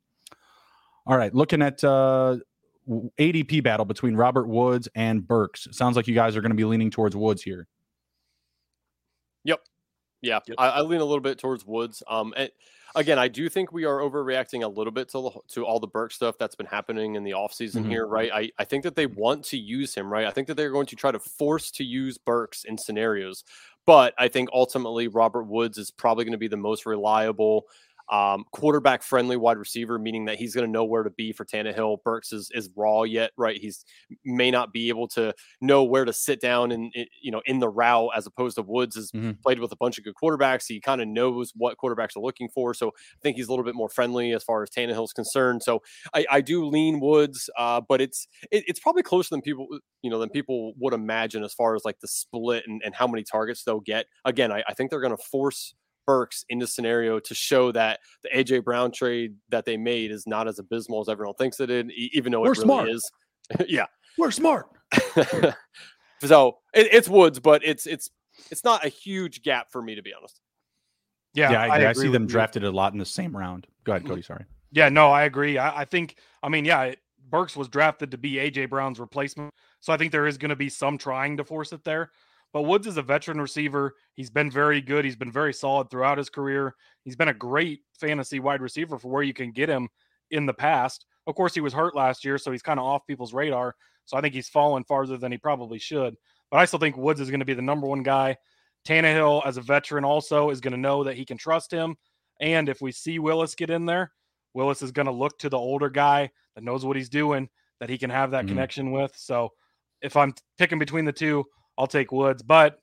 [1.06, 2.36] All right, looking at uh,
[2.88, 5.68] ADP battle between Robert Woods and Burks.
[5.70, 7.68] Sounds like you guys are going to be leaning towards Woods here.
[9.44, 9.60] Yep.
[10.22, 10.56] Yeah, yep.
[10.59, 12.02] I, I, lean a little bit towards Woods.
[12.09, 12.51] Um, and
[12.97, 15.86] again, I do think we are overreacting a little bit to the, to all the
[15.86, 17.90] Burke stuff that's been happening in the offseason mm-hmm.
[17.90, 18.31] here, right?
[18.32, 20.27] I, I think that they want to use him, right?
[20.27, 23.44] I think that they're going to try to force to use Burks in scenarios.
[23.86, 27.66] But I think ultimately Robert Woods is probably going to be the most reliable
[28.08, 31.44] um, quarterback friendly wide receiver, meaning that he's going to know where to be for
[31.44, 32.02] Tannehill.
[32.04, 33.58] Burks is, is raw yet, right?
[33.60, 33.84] He's
[34.24, 37.68] may not be able to know where to sit down and you know in the
[37.68, 39.32] route as opposed to Woods has mm-hmm.
[39.42, 40.64] played with a bunch of good quarterbacks.
[40.68, 43.64] He kind of knows what quarterbacks are looking for, so I think he's a little
[43.64, 45.62] bit more friendly as far as Tannehill's concerned.
[45.62, 45.82] So
[46.14, 49.66] I, I do lean Woods, uh, but it's it, it's probably closer than people
[50.02, 53.06] you know than people would imagine as far as like the split and, and how
[53.06, 54.06] many targets they'll get.
[54.24, 55.74] Again, I, I think they're going to force
[56.06, 60.26] Burks in the scenario to show that the AJ Brown trade that they made is
[60.26, 62.88] not as abysmal as everyone thinks it is, even though it We're really smart.
[62.88, 63.12] is.
[63.68, 63.86] yeah,
[64.18, 64.66] we're smart.
[66.24, 68.10] so it, it's Woods, but it's it's
[68.50, 70.40] it's not a huge gap for me to be honest.
[71.34, 73.66] Yeah, yeah, I, I, I see them drafted a lot in the same round.
[73.84, 74.22] Go ahead, Cody.
[74.22, 74.44] Sorry.
[74.72, 75.58] Yeah, no, I agree.
[75.58, 76.94] I, I think, I mean, yeah,
[77.28, 80.56] Burks was drafted to be AJ Brown's replacement, so I think there is going to
[80.56, 82.10] be some trying to force it there.
[82.52, 83.94] But Woods is a veteran receiver.
[84.14, 85.05] He's been very good.
[85.05, 86.74] He's been very solid throughout his career.
[87.05, 89.89] He's been a great fantasy wide receiver for where you can get him
[90.31, 91.05] in the past.
[91.27, 93.74] Of course, he was hurt last year, so he's kind of off people's radar.
[94.06, 96.14] So I think he's fallen farther than he probably should.
[96.51, 98.36] But I still think Woods is going to be the number one guy.
[98.86, 101.97] Tannehill, as a veteran, also is going to know that he can trust him.
[102.40, 104.12] And if we see Willis get in there,
[104.55, 107.48] Willis is going to look to the older guy that knows what he's doing,
[107.81, 108.48] that he can have that mm-hmm.
[108.48, 109.12] connection with.
[109.16, 109.51] So
[110.02, 111.44] if I'm picking between the two,
[111.78, 112.42] I'll take Woods.
[112.42, 112.78] But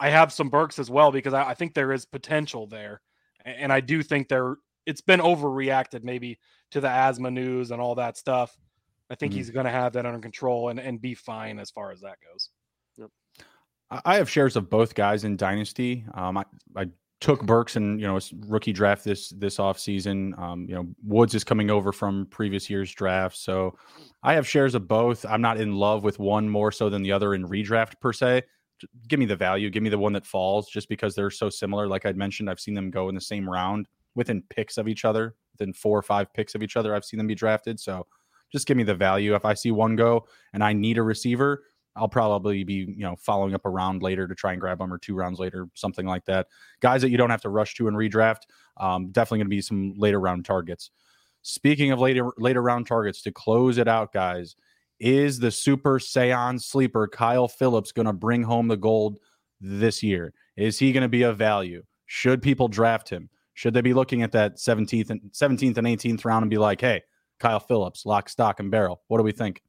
[0.00, 3.00] I have some Burks as well because I, I think there is potential there,
[3.44, 6.38] and I do think there it's been overreacted maybe
[6.72, 8.56] to the asthma news and all that stuff.
[9.10, 9.38] I think mm-hmm.
[9.38, 12.16] he's going to have that under control and, and be fine as far as that
[12.32, 12.50] goes.
[12.96, 13.10] Yep.
[14.04, 16.06] I have shares of both guys in Dynasty.
[16.14, 16.44] Um, I,
[16.74, 16.86] I
[17.22, 18.18] took Burks and you know
[18.48, 20.34] rookie draft this this off season.
[20.36, 23.78] Um, you know Woods is coming over from previous year's draft, so
[24.24, 25.24] I have shares of both.
[25.24, 28.42] I'm not in love with one more so than the other in redraft per se.
[29.06, 29.70] Give me the value.
[29.70, 31.86] Give me the one that falls, just because they're so similar.
[31.86, 33.86] Like I'd mentioned, I've seen them go in the same round
[34.16, 36.92] within picks of each other, within four or five picks of each other.
[36.92, 37.78] I've seen them be drafted.
[37.78, 38.04] So
[38.50, 39.36] just give me the value.
[39.36, 41.62] If I see one go and I need a receiver,
[41.94, 44.92] I'll probably be, you know, following up a round later to try and grab them
[44.92, 46.46] or two rounds later, something like that.
[46.80, 48.42] Guys that you don't have to rush to and redraft,
[48.78, 50.90] um, definitely going to be some later round targets.
[51.42, 54.56] Speaking of later later round targets, to close it out, guys,
[55.00, 59.18] is the Super Saiyan sleeper Kyle Phillips going to bring home the gold
[59.60, 60.32] this year?
[60.56, 61.82] Is he going to be a value?
[62.06, 63.28] Should people draft him?
[63.54, 66.80] Should they be looking at that 17th and 17th and 18th round and be like,
[66.80, 67.02] hey,
[67.38, 69.02] Kyle Phillips, lock, stock, and barrel?
[69.08, 69.62] What do we think?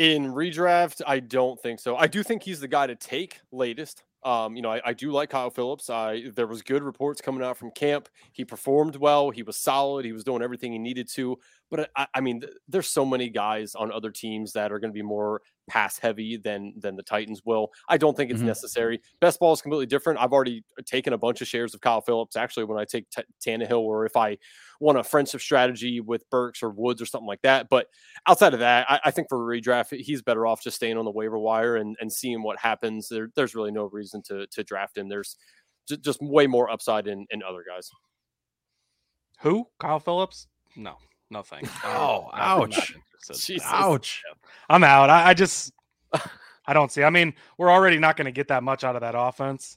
[0.00, 1.94] In redraft, I don't think so.
[1.94, 4.02] I do think he's the guy to take latest.
[4.22, 5.90] Um, you know, I, I, do like Kyle Phillips.
[5.90, 8.08] I there was good reports coming out from camp.
[8.32, 9.28] He performed well.
[9.28, 10.06] He was solid.
[10.06, 11.38] He was doing everything he needed to.
[11.70, 14.90] But I, I mean, th- there's so many guys on other teams that are going
[14.90, 17.70] to be more pass heavy than than the Titans will.
[17.86, 18.46] I don't think it's mm-hmm.
[18.46, 19.02] necessary.
[19.20, 20.18] Best ball is completely different.
[20.18, 22.36] I've already taken a bunch of shares of Kyle Phillips.
[22.36, 24.38] Actually, when I take T- Tannehill, or if I
[24.80, 27.68] want a offensive strategy with Burks or Woods or something like that.
[27.68, 27.86] But
[28.26, 31.10] outside of that, I, I think for redraft, he's better off just staying on the
[31.10, 33.08] waiver wire and, and seeing what happens.
[33.08, 35.08] There, there's really no reason to to draft him.
[35.08, 35.36] There's
[35.86, 37.90] just way more upside in, in other guys.
[39.42, 39.66] Who?
[39.78, 40.48] Kyle Phillips?
[40.76, 40.96] No,
[41.30, 41.70] no thanks.
[41.84, 42.94] Oh, ouch.
[43.64, 44.22] Ouch.
[44.70, 45.10] I'm out.
[45.10, 45.72] I, I just
[46.66, 47.02] I don't see.
[47.02, 49.76] I mean, we're already not going to get that much out of that offense.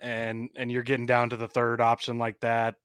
[0.00, 2.76] And and you're getting down to the third option like that.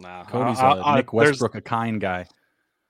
[0.00, 2.26] Nah, Cody's a I, Nick Westbrook, a kind guy.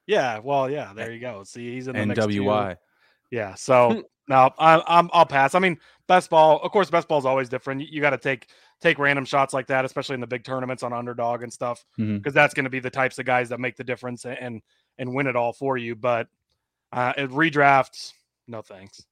[0.06, 1.44] Yeah, well, yeah, there you go.
[1.44, 2.76] See, he's in the NWI.
[3.30, 5.54] Yeah, so no, I, I'm I'll pass.
[5.54, 5.78] I mean,
[6.08, 7.80] best ball, of course, best ball is always different.
[7.82, 8.48] You, you got to take
[8.80, 12.10] take random shots like that, especially in the big tournaments on underdog and stuff, because
[12.10, 12.30] mm-hmm.
[12.30, 14.62] that's going to be the types of guys that make the difference and
[14.98, 15.94] and win it all for you.
[15.94, 16.28] But
[16.92, 18.12] uh, it redrafts,
[18.48, 19.04] no thanks.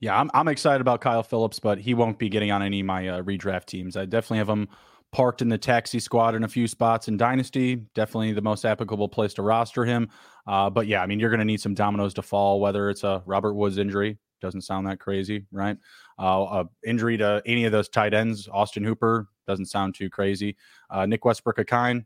[0.00, 2.86] Yeah, I'm I'm excited about Kyle Phillips, but he won't be getting on any of
[2.86, 3.96] my uh, redraft teams.
[3.96, 4.68] I definitely have him
[5.12, 7.76] parked in the taxi squad in a few spots in Dynasty.
[7.94, 10.08] Definitely the most applicable place to roster him.
[10.46, 13.04] Uh, but yeah, I mean, you're going to need some dominoes to fall, whether it's
[13.04, 14.18] a Robert Woods injury.
[14.40, 15.76] Doesn't sound that crazy, right?
[16.18, 20.56] Uh, injury to any of those tight ends, Austin Hooper doesn't sound too crazy.
[20.90, 22.04] Uh, Nick Westbrook-Ikhine,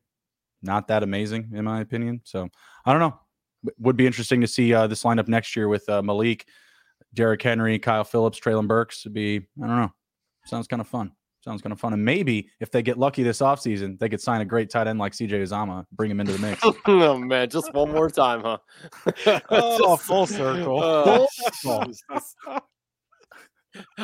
[0.62, 2.20] not that amazing in my opinion.
[2.24, 2.48] So
[2.84, 3.18] I don't know.
[3.78, 6.46] Would be interesting to see uh, this lineup next year with uh, Malik,
[7.14, 9.04] Derrick Henry, Kyle Phillips, Treylon Burks.
[9.04, 9.92] Would be I don't know.
[10.44, 11.12] Sounds kind of fun.
[11.46, 11.92] Sounds kind of fun.
[11.92, 14.98] And maybe if they get lucky this offseason, they could sign a great tight end
[14.98, 16.60] like CJ Uzomah, bring him into the mix.
[16.86, 18.58] oh man, just one more time, huh?
[19.50, 20.82] oh, just, full circle.
[20.82, 21.24] Uh,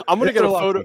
[0.06, 0.84] I'm gonna get a photo.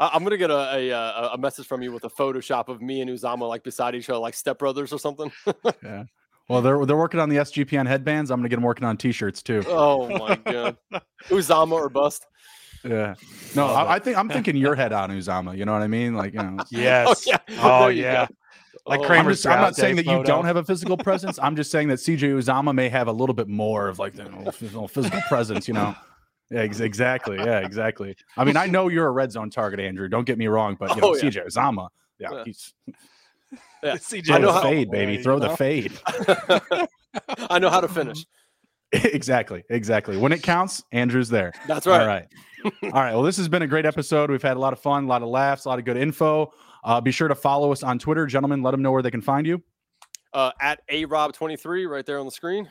[0.00, 3.00] I'm gonna get a, a, uh, a message from you with a Photoshop of me
[3.00, 5.30] and Uzomah like beside each other, like stepbrothers or something.
[5.84, 6.02] yeah.
[6.48, 8.32] Well, they're they're working on the SGPN headbands.
[8.32, 9.62] I'm gonna get them working on T-shirts too.
[9.68, 10.76] Oh my god,
[11.28, 12.26] Uzomah or bust.
[12.84, 13.14] Yeah.
[13.54, 15.54] No, I, I, think I'm thinking your head on Uzomah.
[15.58, 16.14] You know what I mean?
[16.14, 16.56] Like, you know.
[16.70, 17.26] Yes.
[17.28, 17.38] oh, yeah.
[17.60, 18.26] Oh, yeah.
[18.86, 20.20] Like oh, I'm, just, I'm, not saying that photo.
[20.20, 21.38] you don't have a physical presence.
[21.38, 24.24] I'm just saying that CJ Uzomah may have a little bit more of like the
[24.24, 25.94] you know, physical presence, you know.
[26.50, 27.36] Yeah, exactly.
[27.36, 28.16] Yeah, exactly.
[28.38, 30.08] I mean, I know you're a red zone target, Andrew.
[30.08, 31.22] Don't get me wrong, but you know, oh, yeah.
[31.22, 31.88] CJ Uzomah,
[32.18, 32.44] yeah, yeah.
[32.44, 32.74] he's
[33.82, 33.94] yeah.
[33.96, 35.22] CJ I know the how, fade, baby.
[35.22, 35.48] Throw know?
[35.48, 35.92] the fade.
[37.50, 38.24] I know how to finish.
[38.92, 40.16] exactly, exactly.
[40.16, 41.52] When it counts, Andrew's there.
[41.66, 42.00] That's right.
[42.00, 42.26] All right.
[42.64, 43.12] All right.
[43.12, 44.30] Well, this has been a great episode.
[44.30, 46.52] We've had a lot of fun, a lot of laughs, a lot of good info.
[46.84, 48.62] Uh, be sure to follow us on Twitter, gentlemen.
[48.62, 49.62] Let them know where they can find you.
[50.32, 52.68] Uh, at a Raub 23 right there on the screen.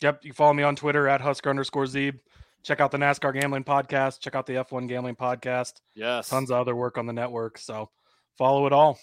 [0.00, 0.24] Yep.
[0.24, 2.18] You follow me on Twitter at Husker underscore Zeeb.
[2.62, 4.20] Check out the NASCAR Gambling Podcast.
[4.20, 5.74] Check out the F1 Gambling Podcast.
[5.94, 6.28] Yes.
[6.28, 7.58] Tons of other work on the network.
[7.58, 7.90] So
[8.36, 8.98] follow it all.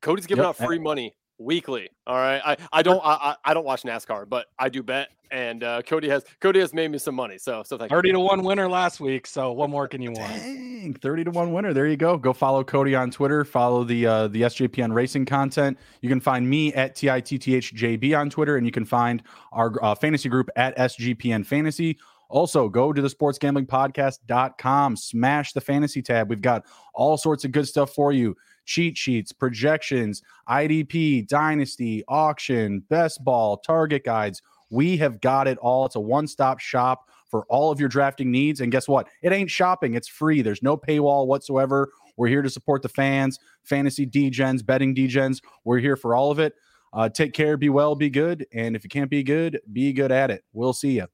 [0.00, 0.50] Cody's giving yep.
[0.50, 1.90] out free money weekly.
[2.06, 2.40] All right.
[2.44, 5.08] I, I don't I, I don't watch NASCAR, but I do bet.
[5.30, 7.38] And uh, Cody has Cody has made me some money.
[7.38, 8.12] So so thank 30 you.
[8.14, 9.26] to 1 winner last week.
[9.26, 10.32] So what more can you want?
[10.32, 11.72] Dang, 30 to 1 winner.
[11.72, 12.16] There you go.
[12.16, 13.44] Go follow Cody on Twitter.
[13.44, 15.78] Follow the uh, the SGPN racing content.
[16.02, 20.28] You can find me at TITTHJB on Twitter, and you can find our uh, fantasy
[20.28, 21.98] group at SGPN Fantasy.
[22.28, 26.28] Also, go to the sportsgamblingpodcast.com, smash the fantasy tab.
[26.28, 32.80] We've got all sorts of good stuff for you cheat sheets, projections, IDP, dynasty, auction,
[32.88, 35.86] best ball, target guides, We have got it all.
[35.86, 38.60] It's a one stop shop for all of your drafting needs.
[38.60, 39.08] And guess what?
[39.22, 40.42] It ain't shopping, it's free.
[40.42, 41.90] There's no paywall whatsoever.
[42.16, 45.40] We're here to support the fans, fantasy degens, betting degens.
[45.64, 46.54] We're here for all of it.
[46.92, 48.46] Uh, take care, be well, be good.
[48.52, 50.44] And if you can't be good, be good at it.
[50.52, 51.08] We'll see you.